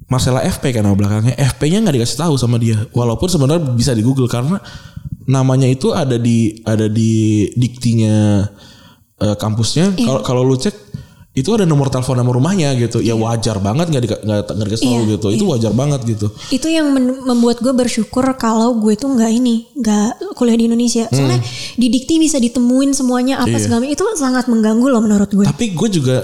Marcella 0.07 0.43
FP 0.43 0.75
kan 0.75 0.83
nama 0.83 0.93
belakangnya. 0.93 1.39
FP-nya 1.39 1.81
nggak 1.81 2.03
dikasih 2.03 2.19
tahu 2.19 2.35
sama 2.35 2.59
dia. 2.59 2.75
Walaupun 2.91 3.31
sebenarnya 3.31 3.63
bisa 3.73 3.95
di 3.95 4.03
Google 4.03 4.27
karena 4.27 4.59
namanya 5.25 5.71
itu 5.71 5.95
ada 5.95 6.19
di 6.19 6.59
ada 6.67 6.91
di 6.91 7.47
diktinya 7.55 8.43
eh, 9.17 9.37
kampusnya. 9.39 9.95
Kalau 9.95 10.21
kalau 10.21 10.43
lu 10.43 10.59
cek 10.59 10.90
itu 11.31 11.47
ada 11.51 11.63
nomor 11.63 11.87
telepon 11.87 12.17
nama 12.17 12.27
rumahnya 12.27 12.75
gitu. 12.75 12.99
Ya 12.99 13.15
wajar 13.15 13.57
banget 13.57 13.87
nggak 13.87 14.03
nggak 14.21 14.41
nggak 14.51 14.69
tahu 14.73 14.83
Iya, 14.83 15.01
gitu. 15.15 15.27
Itu 15.31 15.45
wajar 15.47 15.71
banget 15.71 16.01
gitu. 16.05 16.27
itu 16.51 16.67
yang 16.67 16.91
membuat 17.23 17.59
gue 17.59 17.71
bersyukur 17.71 18.27
kalau 18.35 18.75
gue 18.77 18.95
tuh 18.95 19.09
nggak 19.09 19.31
ini 19.31 19.71
nggak 19.75 20.35
kuliah 20.35 20.55
di 20.55 20.67
Indonesia 20.67 21.07
soalnya 21.07 21.39
di 21.75 21.87
dikti 21.87 22.19
bisa 22.19 22.37
ditemuin 22.37 22.91
semuanya 22.93 23.39
apa 23.39 23.47
Hmm. 23.47 23.55
Iya. 23.55 23.63
segala 23.63 23.85
itu 23.85 24.03
sangat 24.15 24.45
mengganggu 24.47 24.83
loh 24.85 24.99
menurut 24.99 25.29
gue 25.29 25.45
Tapi 25.45 25.71
gue 25.71 25.89
juga 25.93 26.17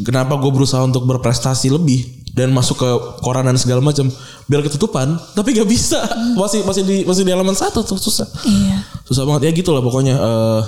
kenapa 0.00 0.36
gue 0.36 0.48
berusaha 0.48 0.78
untuk 0.80 1.04
berprestasi 1.04 1.66
lebih 1.68 2.00
dan 2.30 2.48
masuk 2.48 2.78
ke 2.78 2.88
koran 3.20 3.44
dan 3.44 3.56
segala 3.56 3.82
macam 3.82 4.08
biar 4.42 4.62
ketutupan 4.62 5.20
tapi 5.32 5.52
gak 5.52 5.66
bisa 5.66 6.00
masih 6.34 6.62
masih 6.62 6.80
di 6.80 6.96
masih 7.02 7.22
di 7.22 7.30
halaman 7.30 7.52
satu 7.52 7.82
tuh 7.82 7.98
susah 7.98 8.24
iya 8.42 8.80
susah 9.02 9.22
banget 9.22 9.42
ya 9.46 9.52
gitu 9.52 9.68
lah 9.68 9.80
pokoknya 9.80 10.16
eh 10.16 10.62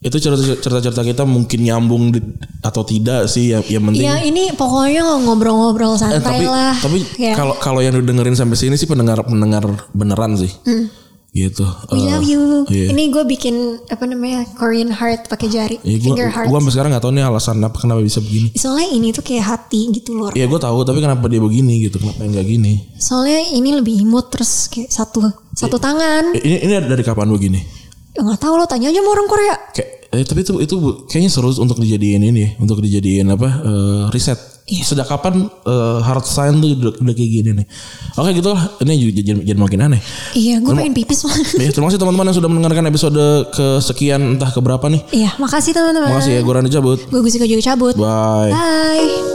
itu 0.00 0.14
cerita 0.16 0.38
cerita 0.56 0.78
cerita 0.80 1.02
kita 1.02 1.22
mungkin 1.24 1.58
nyambung 1.60 2.02
di- 2.10 2.22
atau 2.60 2.82
tidak 2.82 3.26
sih 3.26 3.50
ya 3.50 3.58
yang 3.64 3.82
penting 3.84 4.04
ya 4.04 4.22
ini 4.22 4.50
pokoknya 4.52 5.02
ngobrol-ngobrol 5.18 5.92
Eh, 5.92 5.98
santai 5.98 6.22
tapi 6.22 6.44
lah 6.44 6.74
tapi 6.76 7.02
Ya. 7.16 7.34
kalau 7.34 7.54
kalau 7.56 7.80
yang 7.80 7.96
dengerin 7.96 8.32
sampai 8.32 8.54
sini 8.54 8.74
sih 8.74 8.86
pendengar 8.86 9.18
pendengar 9.20 9.66
beneran 9.90 10.34
sih 10.34 10.54
gitu 11.28 11.60
Hmm. 11.60 11.92
We 11.92 11.98
Eh, 11.98 12.08
love 12.08 12.24
you. 12.24 12.42
iya. 12.68 12.88
Ini 12.88 13.02
gue 13.10 13.20
bikin 13.22 13.54
apa 13.86 14.04
namanya 14.04 14.48
Korean 14.54 14.88
heart 14.88 15.26
pakai 15.26 15.46
jari, 15.46 15.76
ya 15.78 15.94
gue 15.94 16.08
finger 16.08 16.30
heart. 16.30 16.46
gue 16.46 16.56
sampai 16.56 16.72
sekarang 16.72 16.90
nggak 16.90 17.04
tahu 17.04 17.12
nih 17.12 17.24
alasan 17.24 17.56
apa 17.60 17.76
kenapa 17.76 18.00
bisa 18.00 18.18
begini 18.18 18.48
Soalnya 18.54 18.88
ini 18.92 19.08
tuh 19.10 19.22
kayak 19.22 19.44
hati 19.46 19.92
gitu 19.92 20.14
loh. 20.14 20.30
ya 20.32 20.46
gue 20.46 20.56
tahu 20.58 20.78
tapi 20.82 20.98
kenapa 20.98 21.26
dia 21.26 21.38
begini 21.38 21.84
gitu 21.84 21.98
kenapa 21.98 22.22
nggak 22.22 22.46
gini 22.48 22.86
Soalnya 22.96 23.44
ini 23.50 23.70
lebih 23.72 23.98
imut 23.98 24.30
terus 24.30 24.66
kayak 24.68 24.88
satu 24.88 25.26
satu 25.52 25.76
tangan. 25.76 26.32
Eh, 26.32 26.40
ini 26.40 26.56
ini 26.60 26.72
dari 26.80 27.02
kapan 27.02 27.28
begini 27.28 27.60
Ya 27.60 27.77
nggak 28.20 28.40
tahu 28.40 28.54
lo 28.54 28.64
tanya 28.64 28.88
aja 28.88 28.98
sama 28.98 29.10
orang 29.10 29.26
Korea. 29.26 29.54
kayak 29.70 29.88
eh, 30.08 30.24
tapi 30.24 30.40
itu 30.40 30.52
itu 30.58 30.74
kayaknya 31.04 31.28
seru 31.28 31.52
untuk 31.54 31.76
dijadiin 31.76 32.22
ini 32.24 32.40
ya, 32.40 32.50
untuk 32.56 32.78
dijadiin 32.78 33.28
apa 33.28 33.48
eh, 33.60 34.02
riset 34.10 34.38
Iya. 34.68 34.84
sejak 34.84 35.08
kapan 35.08 35.48
eh, 35.48 35.98
hard 35.98 36.28
science 36.28 36.60
tuh 36.60 36.68
udah, 36.70 36.92
udah 37.00 37.14
kayak 37.14 37.30
gini 37.32 37.50
nih 37.56 37.66
oke 38.14 38.30
gitu 38.30 38.52
lah 38.52 38.68
ini 38.78 39.00
jadi, 39.16 39.40
jadi 39.42 39.56
makin 39.56 39.80
aneh 39.82 40.00
Iya, 40.34 40.60
gue 40.60 40.76
pengen 40.76 40.92
pipis 40.92 41.24
banget. 41.24 41.56
ya, 41.64 41.70
terima 41.72 41.88
kasih 41.88 41.96
teman-teman 41.96 42.28
yang 42.28 42.36
sudah 42.36 42.50
mendengarkan 42.52 42.84
episode 42.84 43.16
kesekian 43.48 44.36
entah 44.36 44.52
keberapa 44.52 44.84
nih 44.86 45.00
Iya, 45.10 45.32
makasih 45.36 45.72
teman-teman. 45.72 46.12
makasih 46.12 46.32
ya 46.36 46.40
gue 46.44 46.52
Randy 46.52 46.68
cabut 46.68 47.00
Gue 47.00 47.20
Gusika 47.22 47.48
juga 47.48 47.64
cabut. 47.64 47.96
bye 47.96 48.52
Bye. 48.52 49.27